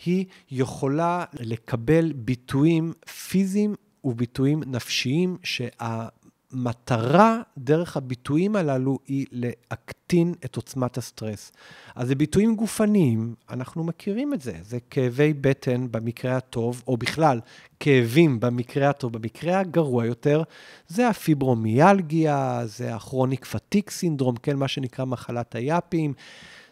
היא 0.05 0.25
יכולה 0.51 1.25
לקבל 1.33 2.13
ביטויים 2.15 2.93
פיזיים 3.29 3.75
וביטויים 4.03 4.63
נפשיים 4.67 5.37
שה... 5.43 6.07
המטרה 6.53 7.41
דרך 7.57 7.97
הביטויים 7.97 8.55
הללו 8.55 8.99
היא 9.07 9.25
להקטין 9.31 10.33
את 10.45 10.55
עוצמת 10.55 10.97
הסטרס. 10.97 11.51
אז 11.95 12.07
זה 12.07 12.15
ביטויים 12.15 12.55
גופניים, 12.55 13.35
אנחנו 13.49 13.83
מכירים 13.83 14.33
את 14.33 14.41
זה. 14.41 14.53
זה 14.61 14.77
כאבי 14.89 15.33
בטן 15.33 15.87
במקרה 15.91 16.37
הטוב, 16.37 16.83
או 16.87 16.97
בכלל, 16.97 17.39
כאבים 17.79 18.39
במקרה 18.39 18.89
הטוב. 18.89 19.13
במקרה 19.13 19.59
הגרוע 19.59 20.05
יותר, 20.05 20.43
זה 20.87 21.07
הפיברומיאלגיה, 21.07 22.61
זה 22.65 22.95
הכרוניק 22.95 23.45
פתיק 23.45 23.89
סינדרום, 23.89 24.35
כן, 24.35 24.55
מה 24.55 24.67
שנקרא 24.67 25.05
מחלת 25.05 25.55
היאפים. 25.55 26.13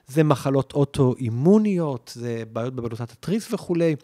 זה 0.10 0.24
מחלות 0.24 0.74
אוטואימוניות, 0.74 2.12
זה 2.16 2.44
בעיות 2.54 2.76
בבלוטת 2.76 3.12
התריס 3.12 3.54
וכולי, 3.54 3.96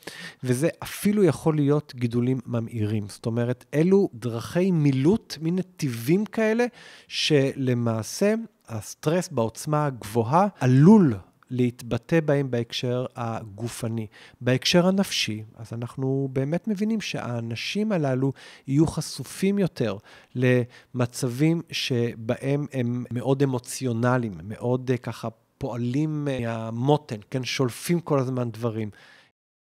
וזה 0.43 0.69
אפילו 0.83 1.23
יכול 1.23 1.55
להיות 1.55 1.93
גידולים 1.95 2.39
ממאירים. 2.45 3.07
זאת 3.07 3.25
אומרת, 3.25 3.65
אלו 3.73 4.09
דרכי 4.13 4.71
מילוט, 4.71 5.37
מין 5.41 5.55
נתיבים 5.55 6.25
כאלה, 6.25 6.65
שלמעשה 7.07 8.33
הסטרס 8.67 9.29
בעוצמה 9.29 9.85
הגבוהה 9.85 10.47
עלול 10.59 11.13
להתבטא 11.49 12.19
בהם 12.19 12.51
בהקשר 12.51 13.05
הגופני. 13.15 14.07
בהקשר 14.41 14.87
הנפשי, 14.87 15.43
אז 15.55 15.73
אנחנו 15.73 16.29
באמת 16.33 16.67
מבינים 16.67 17.01
שהאנשים 17.01 17.91
הללו 17.91 18.33
יהיו 18.67 18.87
חשופים 18.87 19.59
יותר 19.59 19.97
למצבים 20.35 21.61
שבהם 21.71 22.65
הם 22.73 23.05
מאוד 23.11 23.43
אמוציונליים, 23.43 24.33
מאוד 24.43 24.91
אה, 24.91 24.97
ככה 24.97 25.27
פועלים 25.57 26.25
מהמותן, 26.25 27.19
כן, 27.29 27.43
שולפים 27.43 27.99
כל 27.99 28.19
הזמן 28.19 28.51
דברים. 28.51 28.89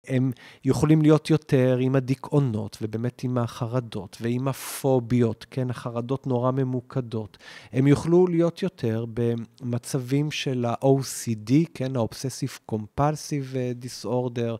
הם 0.06 0.32
יכולים 0.64 1.02
להיות 1.02 1.30
יותר 1.30 1.78
עם 1.80 1.96
הדיכאונות, 1.96 2.78
ובאמת 2.82 3.24
עם 3.24 3.38
החרדות, 3.38 4.16
ועם 4.20 4.48
הפוביות, 4.48 5.46
כן, 5.50 5.70
החרדות 5.70 6.26
נורא 6.26 6.50
ממוקדות. 6.50 7.38
הם 7.72 7.86
יוכלו 7.86 8.26
להיות 8.26 8.62
יותר 8.62 9.04
במצבים 9.14 10.30
של 10.30 10.64
ה-OCD, 10.64 11.52
כן, 11.74 11.96
ה-Obsessive 11.96 12.72
Compulsive 12.72 13.84
Disorder, 13.84 14.56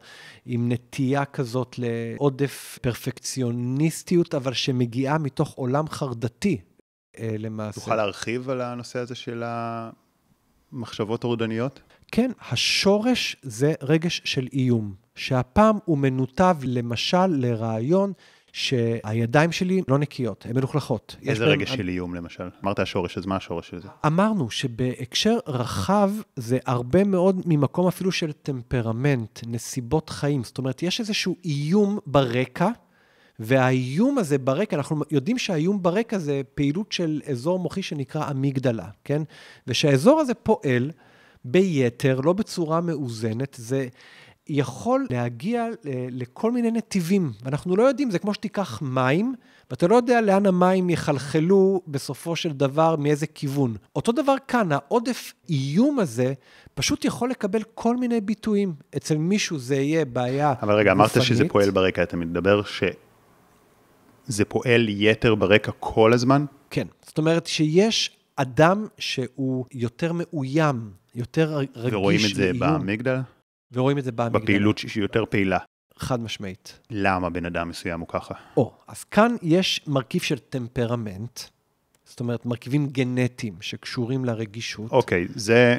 עם 0.47 0.73
נטייה 0.73 1.25
כזאת 1.25 1.77
לעודף 1.79 2.79
פרפקציוניסטיות, 2.83 4.35
אבל 4.35 4.53
שמגיעה 4.53 5.19
מתוך 5.19 5.55
עולם 5.55 5.89
חרדתי, 5.89 6.61
אה, 7.19 7.35
למעשה. 7.39 7.81
תוכל 7.81 7.97
להרחיב 7.97 8.51
על 8.51 8.61
הנושא 8.61 8.99
הזה 8.99 9.15
של 9.15 9.43
ה... 9.43 9.91
מחשבות 10.73 11.21
טורדניות? 11.21 11.81
כן, 12.13 12.31
השורש 12.51 13.37
זה 13.43 13.73
רגש 13.83 14.23
של 14.25 14.49
איום, 14.53 14.95
שהפעם 15.15 15.79
הוא 15.85 15.99
מנותב 15.99 16.57
למשל 16.65 17.27
לרעיון 17.27 18.13
שהידיים 18.53 19.53
שלי 19.53 19.83
לא 19.89 19.99
נקיות, 19.99 20.47
הן 20.47 20.57
מלוכלכות. 20.57 21.17
איזה 21.27 21.45
רגש 21.45 21.69
בהם... 21.69 21.79
של 21.79 21.89
איום 21.89 22.15
למשל? 22.15 22.49
אמרת 22.65 22.79
השורש, 22.79 23.19
אז 23.19 23.27
מה 23.27 23.37
השורש 23.37 23.69
של 23.69 23.81
זה? 23.81 23.89
אמרנו 24.07 24.51
שבהקשר 24.51 25.39
רחב 25.47 26.11
זה 26.37 26.59
הרבה 26.67 27.05
מאוד 27.05 27.43
ממקום 27.47 27.87
אפילו 27.87 28.13
של 28.13 28.33
טמפרמנט, 28.33 29.41
נסיבות 29.47 30.11
חיים. 30.11 30.45
זאת 30.45 30.59
אומרת, 30.59 30.83
יש 30.83 31.01
איזשהו 31.01 31.37
איום 31.45 31.99
ברקע, 32.07 32.69
והאיום 33.41 34.19
הזה 34.19 34.39
ברקע, 34.39 34.77
אנחנו 34.77 35.03
יודעים 35.11 35.39
שהאיום 35.39 35.83
ברקע 35.83 36.19
זה 36.19 36.41
פעילות 36.55 36.93
של 36.93 37.21
אזור 37.31 37.59
מוחי 37.59 37.83
שנקרא 37.83 38.31
אמיגדלה, 38.31 38.87
כן? 39.05 39.23
ושהאזור 39.67 40.21
הזה 40.21 40.35
פועל 40.35 40.91
ביתר, 41.45 42.21
לא 42.25 42.33
בצורה 42.33 42.81
מאוזנת, 42.81 43.57
זה 43.59 43.87
יכול 44.49 45.07
להגיע 45.11 45.67
לכל 46.11 46.53
מיני 46.53 46.71
נתיבים, 46.71 47.33
ואנחנו 47.43 47.77
לא 47.77 47.83
יודעים, 47.83 48.11
זה 48.11 48.19
כמו 48.19 48.35
שתיקח 48.35 48.83
מים, 48.83 49.35
ואתה 49.71 49.87
לא 49.87 49.97
יודע 49.97 50.21
לאן 50.21 50.47
המים 50.47 50.91
יחלחלו 50.91 51.81
בסופו 51.87 52.37
של 52.37 52.53
דבר, 52.53 52.97
מאיזה 52.97 53.27
כיוון. 53.27 53.75
אותו 53.97 54.13
דבר 54.13 54.35
כאן, 54.49 54.73
העודף 54.73 55.33
איום 55.51 55.99
הזה 55.99 56.33
פשוט 56.75 57.05
יכול 57.05 57.31
לקבל 57.31 57.63
כל 57.75 57.97
מיני 57.97 58.21
ביטויים. 58.21 58.73
אצל 58.97 59.17
מישהו 59.17 59.59
זה 59.59 59.77
יהיה 59.77 60.05
בעיה 60.05 60.55
אבל 60.63 60.75
רגע, 60.75 60.95
גופנית. 60.95 61.17
אמרת 61.17 61.27
שזה 61.27 61.49
פועל 61.49 61.71
ברקע, 61.71 62.03
אתה 62.03 62.17
מדבר 62.17 62.63
ש... 62.63 62.83
זה 64.31 64.45
פועל 64.45 64.87
יתר 64.89 65.35
ברקע 65.35 65.73
כל 65.81 66.13
הזמן? 66.13 66.45
כן. 66.71 66.87
זאת 67.03 67.19
אומרת 67.19 67.47
שיש 67.47 68.17
אדם 68.37 68.87
שהוא 68.99 69.65
יותר 69.73 70.13
מאוים, 70.13 70.91
יותר 71.15 71.57
רגיש 71.57 71.77
לאיום. 71.77 71.95
ורואים 71.95 72.21
את 72.31 72.35
זה 72.35 72.53
באמיגדלה? 72.59 73.23
ורואים 73.73 73.99
את 73.99 74.05
זה 74.05 74.13
באמיגדלה. 74.13 74.43
בפעילות 74.43 74.79
שהיא 74.79 75.03
יותר 75.03 75.25
פעילה. 75.31 75.59
חד 75.97 76.21
משמעית. 76.21 76.79
למה 76.91 77.31
בן 77.31 77.47
אדם 77.47 77.69
מסוים 77.69 78.01
הוא 78.01 78.09
ככה? 78.09 78.35
או, 78.57 78.73
אז 78.89 79.05
כאן 79.05 79.37
יש 79.43 79.81
מרכיב 79.87 80.23
של 80.23 80.39
טמפרמנט, 80.39 81.41
זאת 82.05 82.21
אומרת, 82.21 82.47
מרכיבים 82.47 82.87
גנטיים 82.87 83.55
שקשורים 83.61 84.25
לרגישות. 84.25 84.91
אוקיי, 84.91 85.27
זה 85.35 85.79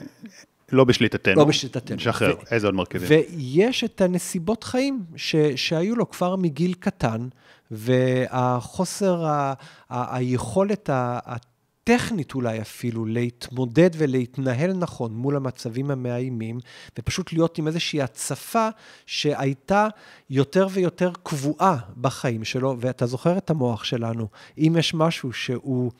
לא 0.71 0.83
בשליטתנו. 0.83 1.35
לא 1.35 1.45
בשליטתנו. 1.45 1.99
שחרר, 1.99 2.35
ו- 2.37 2.53
איזה 2.53 2.67
עוד 2.67 2.75
מרכיבים? 2.75 3.07
ויש 3.09 3.83
את 3.83 4.01
הנסיבות 4.01 4.63
חיים 4.63 5.03
ש- 5.15 5.35
שהיו 5.55 5.95
לו 5.95 6.09
כבר 6.09 6.35
מגיל 6.35 6.73
קטן, 6.73 7.27
והחוסר, 7.71 9.25
ה- 9.25 9.53
ה- 9.89 10.15
היכולת 10.15 10.89
הטכנית 10.93 12.33
אולי 12.33 12.61
אפילו, 12.61 13.05
להתמודד 13.05 13.89
ולהתנהל 13.97 14.73
נכון 14.73 15.13
מול 15.13 15.35
המצבים 15.35 15.91
המאיימים, 15.91 16.59
ופשוט 16.99 17.33
להיות 17.33 17.57
עם 17.57 17.67
איזושהי 17.67 18.01
הצפה 18.01 18.67
שהייתה 19.05 19.87
יותר 20.29 20.67
ויותר 20.71 21.11
קבועה 21.23 21.77
בחיים 22.01 22.43
שלו, 22.43 22.75
ואתה 22.79 23.05
זוכר 23.05 23.37
את 23.37 23.49
המוח 23.49 23.83
שלנו, 23.83 24.27
אם 24.57 24.75
יש 24.79 24.93
משהו 24.93 25.33
שהוא... 25.33 25.91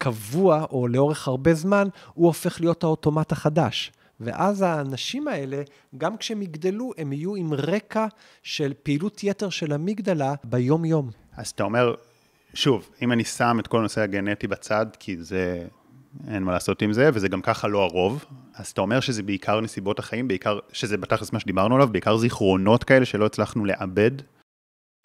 קבוע 0.00 0.64
או 0.70 0.88
לאורך 0.88 1.28
הרבה 1.28 1.54
זמן, 1.54 1.88
הוא 2.14 2.26
הופך 2.26 2.60
להיות 2.60 2.84
האוטומט 2.84 3.32
החדש. 3.32 3.92
ואז 4.20 4.62
האנשים 4.62 5.28
האלה, 5.28 5.62
גם 5.98 6.16
כשהם 6.16 6.42
יגדלו, 6.42 6.92
הם 6.98 7.12
יהיו 7.12 7.34
עם 7.34 7.54
רקע 7.54 8.06
של 8.42 8.72
פעילות 8.82 9.24
יתר 9.24 9.48
של 9.48 9.72
אמיגדלה 9.72 10.34
ביום-יום. 10.44 11.10
אז 11.36 11.48
אתה 11.48 11.62
אומר, 11.62 11.94
שוב, 12.54 12.90
אם 13.02 13.12
אני 13.12 13.24
שם 13.24 13.56
את 13.60 13.66
כל 13.66 13.78
הנושא 13.78 14.00
הגנטי 14.00 14.46
בצד, 14.46 14.86
כי 14.98 15.16
זה, 15.16 15.66
אין 16.28 16.42
מה 16.42 16.52
לעשות 16.52 16.82
עם 16.82 16.92
זה, 16.92 17.10
וזה 17.14 17.28
גם 17.28 17.42
ככה 17.42 17.68
לא 17.68 17.82
הרוב, 17.82 18.24
אז 18.54 18.66
אתה 18.66 18.80
אומר 18.80 19.00
שזה 19.00 19.22
בעיקר 19.22 19.60
נסיבות 19.60 19.98
החיים, 19.98 20.28
בעיקר, 20.28 20.58
שזה 20.72 20.96
בתכלס 20.96 21.32
מה 21.32 21.40
שדיברנו 21.40 21.74
עליו, 21.74 21.88
בעיקר 21.92 22.16
זיכרונות 22.16 22.84
כאלה 22.84 23.04
שלא 23.04 23.26
הצלחנו 23.26 23.64
לאבד? 23.64 24.10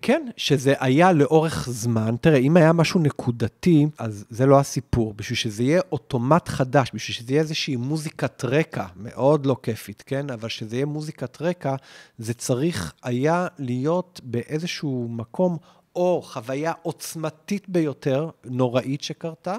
כן, 0.06 0.28
שזה 0.38 0.74
היה 0.80 1.12
לאורך 1.12 1.68
זמן. 1.70 2.16
תראה, 2.22 2.38
אם 2.38 2.58
היה 2.58 2.74
משהו 2.74 3.00
נקודתי, 3.00 3.88
אז 3.98 4.26
זה 4.30 4.46
לא 4.46 4.60
הסיפור. 4.60 5.14
בשביל 5.14 5.38
שזה 5.38 5.64
יהיה 5.64 5.82
אוטומט 5.92 6.50
חדש, 6.50 6.92
בשביל 6.94 7.16
שזה 7.16 7.34
יהיה 7.34 7.42
איזושהי 7.42 7.76
מוזיקת 7.76 8.46
רקע, 8.46 8.86
מאוד 8.96 9.46
לא 9.46 9.56
כיפית, 9.64 10.04
כן? 10.06 10.30
אבל 10.30 10.50
שזה 10.50 10.76
יהיה 10.76 10.86
מוזיקת 10.86 11.42
רקע, 11.42 11.76
זה 12.18 12.34
צריך 12.34 12.94
היה 13.04 13.48
להיות 13.60 14.22
באיזשהו 14.24 15.08
מקום, 15.10 15.58
או 15.96 16.22
חוויה 16.26 16.74
עוצמתית 16.82 17.70
ביותר, 17.70 18.30
נוראית 18.46 19.04
שקרתה, 19.04 19.58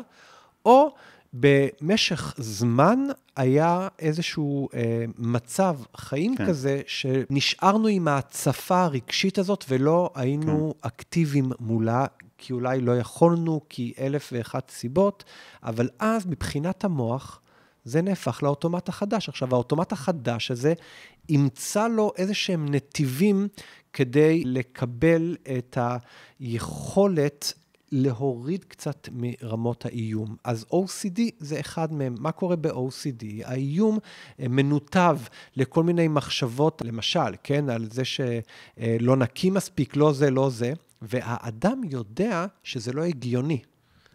או 0.66 0.94
במשך 1.34 2.34
זמן 2.38 2.98
היה 3.36 3.88
איזשהו 3.98 4.68
אה, 4.74 5.04
מצב 5.18 5.76
חיים 5.96 6.36
כן. 6.36 6.46
כזה, 6.46 6.82
שנשארנו 6.86 7.88
עם 7.88 8.08
ההצפה 8.08 8.82
הרגשית 8.82 9.38
הזאת 9.38 9.64
ולא 9.68 10.10
היינו 10.14 10.74
כן. 10.80 10.88
אקטיביים 10.88 11.52
מולה, 11.60 12.06
כי 12.38 12.52
אולי 12.52 12.80
לא 12.80 12.98
יכולנו, 12.98 13.60
כי 13.68 13.92
אלף 13.98 14.30
ואחת 14.32 14.70
סיבות, 14.70 15.24
אבל 15.62 15.88
אז 15.98 16.26
מבחינת 16.26 16.84
המוח, 16.84 17.40
זה 17.84 18.02
נהפך 18.02 18.42
לאוטומט 18.42 18.88
החדש. 18.88 19.28
עכשיו, 19.28 19.54
האוטומט 19.54 19.92
החדש 19.92 20.50
הזה 20.50 20.74
ימצא 21.28 21.88
לו 21.88 22.12
איזה 22.16 22.34
שהם 22.34 22.74
נתיבים 22.74 23.48
כדי 23.92 24.42
לקבל 24.44 25.36
את 25.58 25.78
היכולת 26.40 27.52
להוריד 27.96 28.64
קצת 28.64 29.08
מרמות 29.12 29.86
האיום. 29.86 30.36
אז 30.44 30.66
OCD 30.72 31.20
זה 31.38 31.60
אחד 31.60 31.92
מהם. 31.92 32.14
מה 32.18 32.32
קורה 32.32 32.56
ב-OCD? 32.56 33.24
האיום 33.44 33.98
אה, 34.40 34.48
מנותב 34.48 35.18
לכל 35.56 35.82
מיני 35.82 36.08
מחשבות, 36.08 36.82
למשל, 36.84 37.34
כן, 37.42 37.70
על 37.70 37.88
זה 37.90 38.02
שלא 38.04 39.16
נקי 39.16 39.50
מספיק, 39.50 39.96
לא 39.96 40.12
זה, 40.12 40.30
לא 40.30 40.50
זה, 40.50 40.72
והאדם 41.02 41.80
יודע 41.84 42.46
שזה 42.62 42.92
לא 42.92 43.02
הגיוני. 43.02 43.62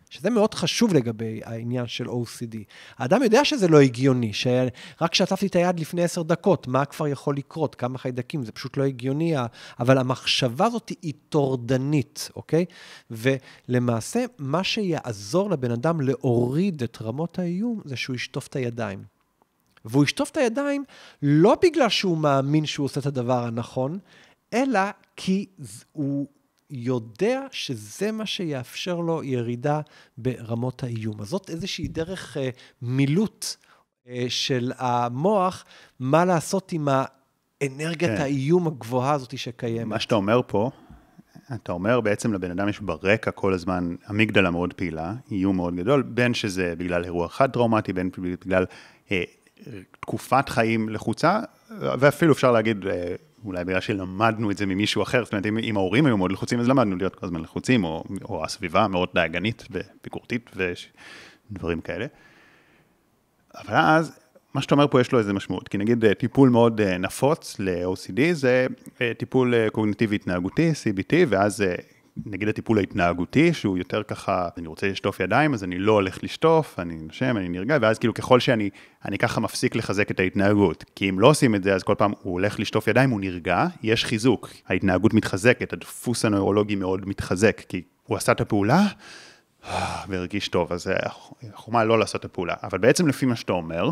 שזה 0.10 0.30
מאוד 0.30 0.54
חשוב 0.54 0.94
לגבי 0.94 1.42
העניין 1.46 1.88
של 1.88 2.06
OCD. 2.06 2.56
האדם 2.98 3.24
יודע 3.24 3.46
שזה 3.46 3.68
לא 3.68 3.82
הגיוני, 3.82 4.34
שרק 4.34 5.16
שטפתי 5.16 5.48
את 5.48 5.56
היד 5.56 5.80
לפני 5.80 6.04
עשר 6.04 6.22
דקות, 6.22 6.68
מה 6.68 6.86
כבר 6.86 7.08
יכול 7.08 7.36
לקרות? 7.38 7.76
כמה 7.76 7.98
חיידקים? 7.98 8.44
זה 8.44 8.52
פשוט 8.52 8.78
לא 8.78 8.84
הגיוני, 8.84 9.36
אבל 9.80 9.98
המחשבה 9.98 10.66
הזאת 10.66 10.92
היא 11.02 11.14
טורדנית, 11.30 12.30
אוקיי? 12.36 12.66
ולמעשה, 13.12 14.26
מה 14.38 14.64
שיעזור 14.64 15.50
לבן 15.50 15.72
אדם 15.72 16.02
להוריד 16.02 16.84
את 16.84 16.98
רמות 17.02 17.40
האיום, 17.40 17.82
זה 17.86 17.96
שהוא 17.96 18.16
ישטוף 18.16 18.48
את 18.48 18.56
הידיים. 18.56 19.04
והוא 19.86 20.04
ישטוף 20.04 20.32
את 20.32 20.38
הידיים 20.38 20.84
לא 21.22 21.58
בגלל 21.62 21.90
שהוא 21.90 22.18
מאמין 22.18 22.66
שהוא 22.66 22.86
עושה 22.86 23.00
את 23.00 23.06
הדבר 23.06 23.44
הנכון, 23.44 24.00
אלא 24.54 24.80
כי 25.16 25.46
הוא 25.92 26.28
יודע 26.70 27.42
שזה 27.52 28.12
מה 28.12 28.26
שיאפשר 28.26 28.96
לו 29.00 29.24
ירידה 29.24 29.82
ברמות 30.18 30.84
האיום. 30.84 31.22
אז 31.22 31.28
זאת 31.28 31.50
איזושהי 31.50 31.88
דרך 31.88 32.38
אה, 32.38 32.50
מילוט 32.82 33.46
אה, 34.08 34.26
של 34.30 34.72
המוח, 34.78 35.66
מה 36.00 36.26
לעשות 36.26 36.72
עם 36.72 36.88
האנרגיית 36.92 38.12
כן. 38.18 38.22
האיום 38.22 38.68
הגבוהה 38.68 39.14
הזאת 39.14 39.38
שקיימת. 39.38 39.88
מה 39.88 40.00
שאתה 40.00 40.16
אומר 40.16 40.42
פה, 40.48 40.70
אתה 41.56 41.72
אומר 41.72 42.02
בעצם 42.02 42.34
לבן 42.34 42.52
אדם 42.52 42.70
יש 42.70 42.80
ברקע 42.80 43.32
כל 43.32 43.54
הזמן 43.54 43.96
אמיגדלה 44.10 44.52
מאוד 44.52 44.74
פעילה, 44.74 45.14
איום 45.32 45.56
מאוד 45.56 45.76
גדול, 45.76 46.02
בין 46.02 46.34
שזה 46.34 46.74
בגלל 46.78 47.04
אירוע 47.04 47.28
חד 47.28 47.52
טראומטי, 47.52 47.94
בין 47.94 48.10
בגלל 48.46 48.66
אה, 49.12 49.24
תקופת 50.00 50.50
חיים 50.50 50.90
לחוצה, 50.90 51.40
ואפילו 51.80 52.34
אפשר 52.34 52.52
להגיד 52.52 52.86
אה, 52.88 53.16
אולי 53.46 53.66
בגלל 53.66 53.80
שלמדנו 53.80 54.52
את 54.52 54.58
זה 54.58 54.66
ממישהו 54.66 55.04
אחר, 55.04 55.24
זאת 55.24 55.34
אומרת, 55.34 55.46
אם, 55.46 55.58
אם 55.58 55.78
ההורים 55.78 56.06
היו 56.06 56.18
מאוד 56.18 56.32
לחוצים, 56.32 56.60
אז 56.60 56.68
למדנו 56.68 56.96
להיות 56.96 57.16
כל 57.16 57.26
הזמן 57.26 57.42
לחוצים, 57.42 57.84
או, 57.84 58.04
או 58.24 58.46
הסביבה 58.46 58.88
מאוד 58.88 59.10
דאגנית 59.14 59.68
וביקורתית 59.72 60.50
ודברים 60.56 61.82
כאלה. 61.82 62.06
אבל 63.56 63.76
אז, 63.76 64.20
מה 64.54 64.62
שאתה 64.62 64.76
אומר 64.76 64.88
פה 64.88 65.02
יש 65.02 65.12
לו 65.12 65.20
איזה 65.20 65.34
משמעות, 65.34 65.68
כי 65.68 65.78
נגיד 65.78 66.06
אה, 66.06 66.14
טיפול 66.14 66.50
מאוד 66.50 66.82
אה, 66.82 66.98
נפוץ 66.98 67.56
ל-OCD 67.60 68.34
זה 68.34 68.68
אה, 69.02 69.12
טיפול 69.18 69.70
קוגניטיבי 69.70 70.16
התנהגותי, 70.16 70.72
CBT, 70.72 71.14
ואז 71.28 71.64
נגיד 72.26 72.48
הטיפול 72.48 72.78
ההתנהגותי, 72.78 73.54
שהוא 73.54 73.78
יותר 73.78 74.04
ככה, 74.04 74.50
אני 74.58 74.68
רוצה 74.68 74.88
לשטוף 74.88 75.20
ידיים, 75.20 75.54
אז 75.54 75.64
אני 75.64 75.80
לא 75.80 75.92
הולך 75.92 76.24
לשטוף, 76.24 76.80
אני 76.80 76.96
נושם, 76.96 77.38
אני 77.38 77.50
נרגע, 77.50 77.78
ואז 77.82 78.00
כאילו 78.00 78.14
ככל 78.14 78.40
שאני 78.40 78.70
אני 79.06 79.18
ככה 79.18 79.42
מפסיק 79.42 79.76
לחזק 79.76 80.12
את 80.12 80.20
ההתנהגות. 80.20 80.86
כי 80.96 81.10
אם 81.10 81.20
לא 81.20 81.28
עושים 81.28 81.56
את 81.56 81.64
זה, 81.64 81.76
אז 81.76 81.84
כל 81.84 81.96
פעם 81.98 82.14
הוא 82.22 82.34
הולך 82.34 82.60
לשטוף 82.60 82.88
ידיים, 82.88 83.10
הוא 83.10 83.22
נרגע, 83.22 83.66
יש 83.84 84.06
חיזוק, 84.06 84.50
ההתנהגות 84.68 85.14
מתחזקת, 85.14 85.74
הדפוס 85.74 86.26
הנוירולוגי 86.26 86.76
מאוד 86.76 87.10
מתחזק, 87.10 87.62
כי 87.70 87.82
הוא 88.04 88.18
עשה 88.18 88.32
את 88.32 88.42
הפעולה, 88.42 88.88
והרגיש 90.08 90.48
טוב, 90.48 90.74
אז 90.74 90.92
החומה 91.54 91.84
לא 91.84 92.00
לעשות 92.00 92.20
את 92.20 92.26
הפעולה. 92.26 92.54
אבל 92.64 92.78
בעצם 92.78 93.08
לפי 93.08 93.26
מה 93.26 93.36
שאתה 93.36 93.54
אומר, 93.54 93.90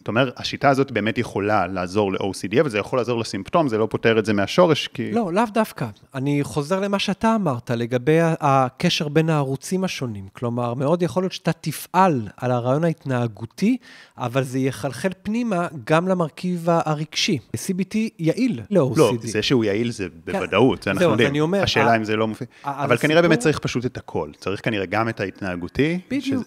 זאת 0.00 0.08
אומרת, 0.08 0.40
השיטה 0.40 0.68
הזאת 0.68 0.92
באמת 0.92 1.18
יכולה 1.18 1.66
לעזור 1.66 2.12
ל-OCD, 2.12 2.60
אבל 2.60 2.68
זה 2.68 2.78
יכול 2.78 2.98
לעזור 2.98 3.20
לסימפטום, 3.20 3.68
זה 3.68 3.78
לא 3.78 3.86
פותר 3.90 4.18
את 4.18 4.24
זה 4.24 4.32
מהשורש, 4.32 4.88
כי... 4.88 5.12
לא, 5.12 5.32
לאו 5.32 5.42
דווקא. 5.54 5.86
אני 6.14 6.40
חוזר 6.42 6.80
למה 6.80 6.98
שאתה 6.98 7.34
אמרת, 7.34 7.70
לגבי 7.70 8.18
הקשר 8.20 9.08
בין 9.08 9.30
הערוצים 9.30 9.84
השונים. 9.84 10.24
כלומר, 10.32 10.74
מאוד 10.74 11.02
יכול 11.02 11.22
להיות 11.22 11.32
שאתה 11.32 11.52
תפעל 11.52 12.28
על 12.36 12.50
הרעיון 12.50 12.84
ההתנהגותי, 12.84 13.76
אבל 14.18 14.42
זה 14.42 14.58
יחלחל 14.58 15.08
פנימה 15.22 15.68
גם 15.84 16.08
למרכיב 16.08 16.66
הרגשי. 16.68 17.38
CBT 17.56 17.96
יעיל 18.18 18.60
ל-OCD. 18.70 18.98
לא, 18.98 19.12
זה 19.22 19.42
שהוא 19.42 19.64
יעיל 19.64 19.90
זה 19.90 20.06
כן. 20.26 20.32
בוודאות, 20.32 20.82
זה 20.82 20.90
אנחנו 20.90 21.10
יודעים. 21.10 21.40
אומר... 21.40 21.62
השאלה 21.62 21.96
אם 21.96 22.04
זה 22.04 22.16
לא 22.16 22.28
מופיע. 22.28 22.46
אבל 22.64 22.96
כנראה 22.96 23.22
באמת 23.22 23.38
צריך 23.38 23.58
פשוט 23.58 23.86
את 23.86 23.96
הכל. 23.96 24.30
צריך 24.38 24.64
כנראה 24.64 24.86
גם 24.86 25.08
את 25.08 25.20
ההתנהגותי, 25.20 25.98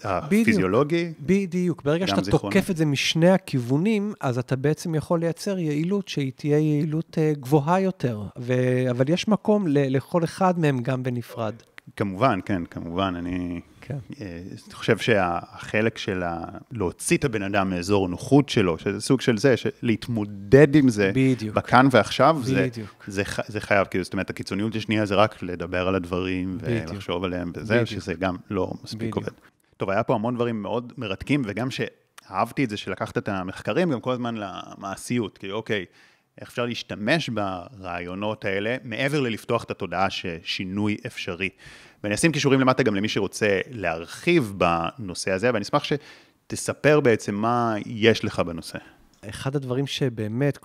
הפיזיולוגי. 0.03 1.13
בדיוק. 1.19 1.83
ברגע 1.83 2.07
שאתה 2.07 2.31
תוקף 2.31 2.69
את 2.69 2.77
זה 2.77 2.85
משני 2.85 3.31
הכיוונים, 3.43 4.13
אז 4.19 4.37
אתה 4.37 4.55
בעצם 4.55 4.95
יכול 4.95 5.19
לייצר 5.19 5.59
יעילות 5.59 6.07
שהיא 6.07 6.31
תהיה 6.35 6.59
יעילות 6.59 7.17
אה, 7.17 7.33
גבוהה 7.39 7.79
יותר. 7.79 8.21
ו... 8.39 8.53
אבל 8.89 9.09
יש 9.09 9.27
מקום 9.27 9.67
ל... 9.67 9.95
לכל 9.95 10.23
אחד 10.23 10.59
מהם 10.59 10.79
גם 10.79 11.03
בנפרד. 11.03 11.53
כמובן, 11.95 12.39
כן, 12.45 12.65
כמובן. 12.65 13.13
אני 13.15 13.61
כן. 13.81 13.97
אה, 14.21 14.41
חושב 14.71 14.97
שהחלק 14.97 15.97
של 15.97 16.23
ה... 16.23 16.45
להוציא 16.71 17.17
את 17.17 17.25
הבן 17.25 17.43
אדם 17.43 17.69
מאזור 17.69 18.07
נוחות 18.07 18.49
שלו, 18.49 18.77
שזה 18.77 19.01
סוג 19.01 19.21
של 19.21 19.37
זה, 19.37 19.55
להתמודד 19.81 20.75
עם 20.75 20.89
זה, 20.89 21.11
בדיוק. 21.15 21.55
בכאן 21.55 21.87
ועכשיו, 21.91 22.37
בדיוק. 22.43 23.03
זה, 23.07 23.23
זה, 23.25 23.41
זה 23.47 23.61
חייב, 23.61 23.87
כאילו, 23.87 24.03
זאת 24.03 24.13
אומרת, 24.13 24.29
הקיצוניות 24.29 24.75
השנייה 24.75 25.05
זה 25.05 25.15
רק 25.15 25.43
לדבר 25.43 25.87
על 25.87 25.95
הדברים, 25.95 26.57
בדיוק. 26.57 26.89
ולחשוב 26.91 27.23
עליהם 27.23 27.51
וזה, 27.55 27.73
בדיוק. 27.73 27.89
שזה 27.89 28.13
גם 28.13 28.35
לא 28.49 28.71
מספיק 28.83 29.15
עובד. 29.15 29.31
טוב, 29.77 29.89
היה 29.89 30.03
פה 30.03 30.15
המון 30.15 30.35
דברים 30.35 30.61
מאוד 30.61 30.93
מרתקים, 30.97 31.41
וגם 31.45 31.71
ש... 31.71 31.81
אהבתי 32.31 32.63
את 32.63 32.69
זה 32.69 32.77
שלקחת 32.77 33.17
את 33.17 33.29
המחקרים 33.29 33.91
גם 33.91 34.01
כל 34.01 34.11
הזמן 34.11 34.35
למעשיות, 34.37 35.37
כי 35.37 35.51
אוקיי, 35.51 35.85
איך 36.41 36.49
אפשר 36.49 36.65
להשתמש 36.65 37.29
ברעיונות 37.29 38.45
האלה, 38.45 38.75
מעבר 38.83 39.19
ללפתוח 39.21 39.63
את 39.63 39.71
התודעה 39.71 40.09
ששינוי 40.09 40.97
אפשרי. 41.05 41.49
ואני 42.03 42.15
אשים 42.15 42.31
קישורים 42.31 42.59
למטה 42.59 42.83
גם 42.83 42.95
למי 42.95 43.09
שרוצה 43.09 43.59
להרחיב 43.71 44.53
בנושא 44.57 45.31
הזה, 45.31 45.49
ואני 45.53 45.63
אשמח 45.63 45.83
שתספר 45.83 46.99
בעצם 46.99 47.35
מה 47.35 47.75
יש 47.85 48.25
לך 48.25 48.39
בנושא. 48.39 48.77
אחד 49.29 49.55
הדברים 49.55 49.87
שבאמת 49.87 50.57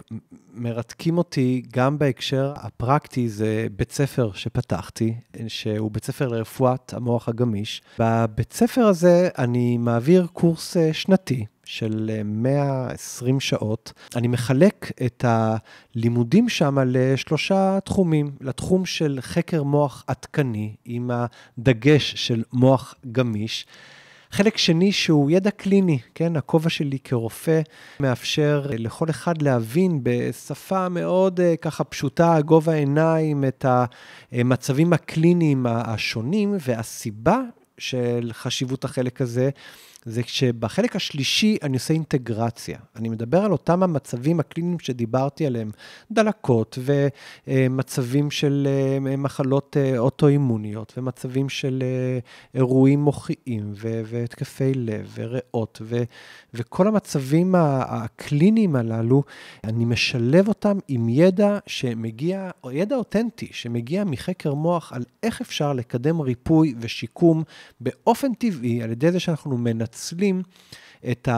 מרתקים 0.54 1.18
אותי, 1.18 1.62
גם 1.72 1.98
בהקשר 1.98 2.52
הפרקטי, 2.56 3.28
זה 3.28 3.66
בית 3.76 3.92
ספר 3.92 4.30
שפתחתי, 4.34 5.14
שהוא 5.48 5.90
בית 5.90 6.04
ספר 6.04 6.28
לרפואת 6.28 6.94
המוח 6.94 7.28
הגמיש. 7.28 7.82
בבית 7.98 8.52
ספר 8.52 8.86
הזה 8.86 9.28
אני 9.38 9.78
מעביר 9.78 10.26
קורס 10.32 10.76
אה, 10.76 10.92
שנתי. 10.92 11.46
של 11.68 12.11
120 12.24 13.34
אה, 13.34 13.40
שעות. 13.40 13.92
אני 14.16 14.28
מחלק 14.28 14.92
את 15.06 15.24
הלימודים 15.28 16.48
שם 16.48 16.78
לשלושה 16.86 17.78
תחומים. 17.84 18.30
לתחום 18.40 18.86
של 18.86 19.18
חקר 19.20 19.62
מוח 19.62 20.04
עדכני, 20.06 20.74
עם 20.84 21.11
הדגש 21.59 22.14
של 22.14 22.42
מוח 22.52 22.94
גמיש. 23.12 23.66
חלק 24.30 24.56
שני 24.56 24.92
שהוא 24.92 25.30
ידע 25.30 25.50
קליני, 25.50 25.98
כן? 26.14 26.36
הכובע 26.36 26.70
שלי 26.70 26.98
כרופא 27.04 27.60
מאפשר 28.00 28.66
לכל 28.70 29.10
אחד 29.10 29.42
להבין 29.42 30.00
בשפה 30.02 30.88
מאוד 30.88 31.40
אה, 31.40 31.56
ככה 31.56 31.84
פשוטה, 31.84 32.40
גובה 32.40 32.72
העיניים, 32.72 33.44
את 33.44 33.64
המצבים 34.32 34.92
הקליניים 34.92 35.66
השונים, 35.66 36.56
והסיבה 36.60 37.40
של 37.78 38.30
חשיבות 38.32 38.84
החלק 38.84 39.20
הזה, 39.20 39.50
זה 40.05 40.22
כשבחלק 40.22 40.96
השלישי 40.96 41.57
אני 41.62 41.76
עושה 41.76 41.94
אינטגרציה. 41.94 42.78
אני 42.96 43.09
מדבר 43.09 43.38
על 43.38 43.53
אותם 43.53 43.82
המצבים 43.82 44.40
הקליניים 44.40 44.78
שדיברתי 44.78 45.46
עליהם, 45.46 45.70
דלקות 46.11 46.78
ומצבים 47.46 48.30
של 48.30 48.68
אה, 48.70 49.16
מחלות 49.16 49.76
אה, 49.76 49.99
אוטואימוניות 49.99 50.92
ומצבים 50.96 51.49
של 51.49 51.82
אה, 51.82 52.18
אירועים 52.55 53.01
מוחיים 53.01 53.72
והתקפי 54.07 54.74
לב 54.74 55.14
וריאות 55.14 55.82
וכל 56.55 56.88
המצבים 56.88 57.55
הקליניים 57.59 58.76
הללו, 58.76 59.22
אני 59.64 59.84
משלב 59.84 60.49
אותם 60.49 60.78
עם 60.88 61.09
ידע 61.09 61.59
שמגיע, 61.66 62.51
או 62.64 62.72
ידע 62.72 62.96
אותנטי, 62.96 63.49
שמגיע 63.53 64.05
מחקר 64.05 64.55
מוח 64.55 64.92
על 64.92 65.05
איך 65.22 65.40
אפשר 65.40 65.72
לקדם 65.72 66.20
ריפוי 66.20 66.74
ושיקום 66.80 67.42
באופן 67.80 68.34
טבעי, 68.34 68.82
על 68.82 68.90
ידי 68.90 69.12
זה 69.12 69.20
שאנחנו 69.20 69.51
מנצלים 69.89 70.43
את 71.11 71.28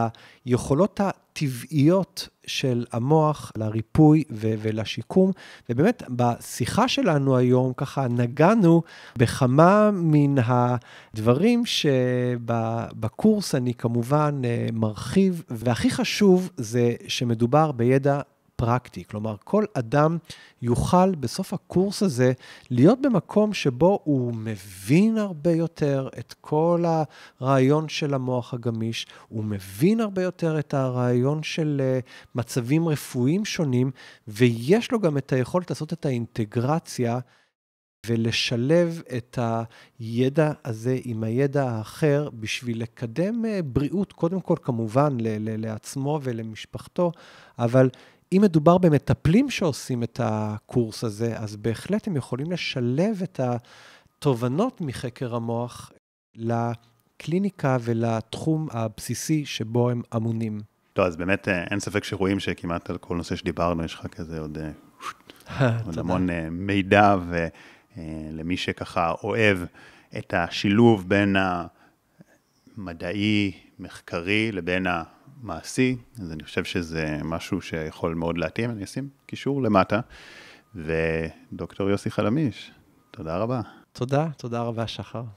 היכולות 0.45 1.01
הטבעיות 1.01 2.29
של 2.47 2.85
המוח 2.93 3.53
לריפוי 3.57 4.25
ו- 4.31 4.55
ולשיקום. 4.63 5.33
ובאמת, 5.71 6.03
בשיחה 6.09 6.89
שלנו 6.89 7.37
היום, 7.37 7.73
ככה 7.77 8.09
נגענו 8.09 8.83
בכמה 9.19 9.91
מן 9.93 10.35
הדברים 10.45 11.63
שבקורס 11.67 13.55
אני 13.55 13.75
כמובן 13.75 14.41
אה, 14.45 14.67
מרחיב, 14.73 15.43
והכי 15.49 15.91
חשוב 15.91 16.51
זה 16.57 16.95
שמדובר 17.09 17.73
בידע 17.73 18.21
פרקטי. 18.61 19.05
כלומר, 19.05 19.37
כל 19.45 19.65
אדם 19.75 20.19
יוכל 20.63 21.15
בסוף 21.15 21.53
הקורס 21.55 22.03
הזה 22.03 22.33
להיות 22.71 23.03
במקום 23.03 23.55
שבו 23.55 24.01
הוא 24.05 24.35
מבין 24.35 25.19
הרבה 25.19 25.53
יותר 25.53 26.09
את 26.19 26.35
כל 26.41 26.85
הרעיון 27.41 27.89
של 27.89 28.15
המוח 28.15 28.55
הגמיש, 28.55 29.07
הוא 29.29 29.45
מבין 29.45 30.01
הרבה 30.01 30.23
יותר 30.23 30.59
את 30.59 30.75
הרעיון 30.75 31.43
של 31.43 31.81
אה, 31.85 32.01
מצבים 32.35 32.89
רפואיים 32.89 33.45
שונים, 33.45 33.91
ויש 34.29 34.93
לו 34.93 35.01
גם 35.01 35.19
את 35.19 35.33
היכולת 35.33 35.71
לעשות 35.71 35.93
את 35.93 36.07
האינטגרציה. 36.07 37.19
ולשלב 38.07 39.03
את 39.17 39.39
הידע 39.99 40.53
הזה 40.65 40.99
עם 41.05 41.25
הידע 41.25 41.71
האחר 41.71 42.29
בשביל 42.41 42.83
לקדם 42.83 43.45
אה, 43.45 43.61
בריאות, 43.65 44.13
קודם 44.13 44.41
כל 44.41 44.55
כמובן 44.63 45.17
לעצמו 45.59 46.21
ולמשפחתו, 46.23 47.13
אבל 47.59 47.91
אם 48.33 48.41
מדובר 48.43 48.79
במטפלים 48.79 49.51
שעושים 49.51 50.03
את 50.03 50.21
הקורס 50.23 51.05
הזה, 51.05 51.39
אז 51.39 51.57
בהחלט 51.57 52.09
הם 52.09 52.17
יכולים 52.17 52.53
לשלב 52.53 53.21
את 53.23 53.41
התובנות 53.41 54.81
מחקר 54.81 55.35
המוח 55.35 55.93
לקליניקה 56.35 57.77
ולתחום 57.81 58.69
הבסיסי 58.73 59.47
שבו 59.47 59.91
הם 59.91 60.03
אמונים. 60.17 60.61
טוב, 60.93 61.07
אז 61.07 61.17
באמת 61.17 61.49
אה, 61.49 61.65
אין 61.65 61.81
ספק 61.81 62.05
שרואים 62.05 62.41
שכמעט 62.41 62.91
על 62.91 62.99
כל 62.99 63.17
נושא 63.17 63.37
שדיברנו, 63.37 63.85
יש 63.85 63.95
לך 63.95 64.07
כזה 64.07 64.41
עוד, 64.41 64.59
אה, 64.59 65.79
עוד 65.87 65.99
המון 65.99 66.31
אה, 66.31 66.51
מידע, 66.51 67.17
ולמי 67.97 68.57
שככה 68.57 69.15
אוהב 69.23 69.59
את 70.19 70.35
השילוב 70.37 71.09
בין 71.09 71.37
המדעי, 72.77 73.53
מחקרי, 73.79 74.53
לבין 74.53 74.87
ה... 74.87 75.03
מעשי, 75.43 75.97
אז 76.23 76.33
אני 76.33 76.45
חושב 76.45 76.65
שזה 76.65 77.19
משהו 77.25 77.61
שיכול 77.61 78.15
מאוד 78.15 78.39
להתאים, 78.39 78.71
אני 78.71 78.85
אשים 78.85 79.09
קישור 79.27 79.63
למטה. 79.63 80.01
ודוקטור 80.75 81.91
יוסי 81.91 82.11
חלמיש, 82.11 82.73
תודה 83.11 83.37
רבה. 83.39 83.61
תודה, 83.93 84.29
תודה 84.37 84.63
רבה, 84.63 84.87
שחר. 84.87 85.25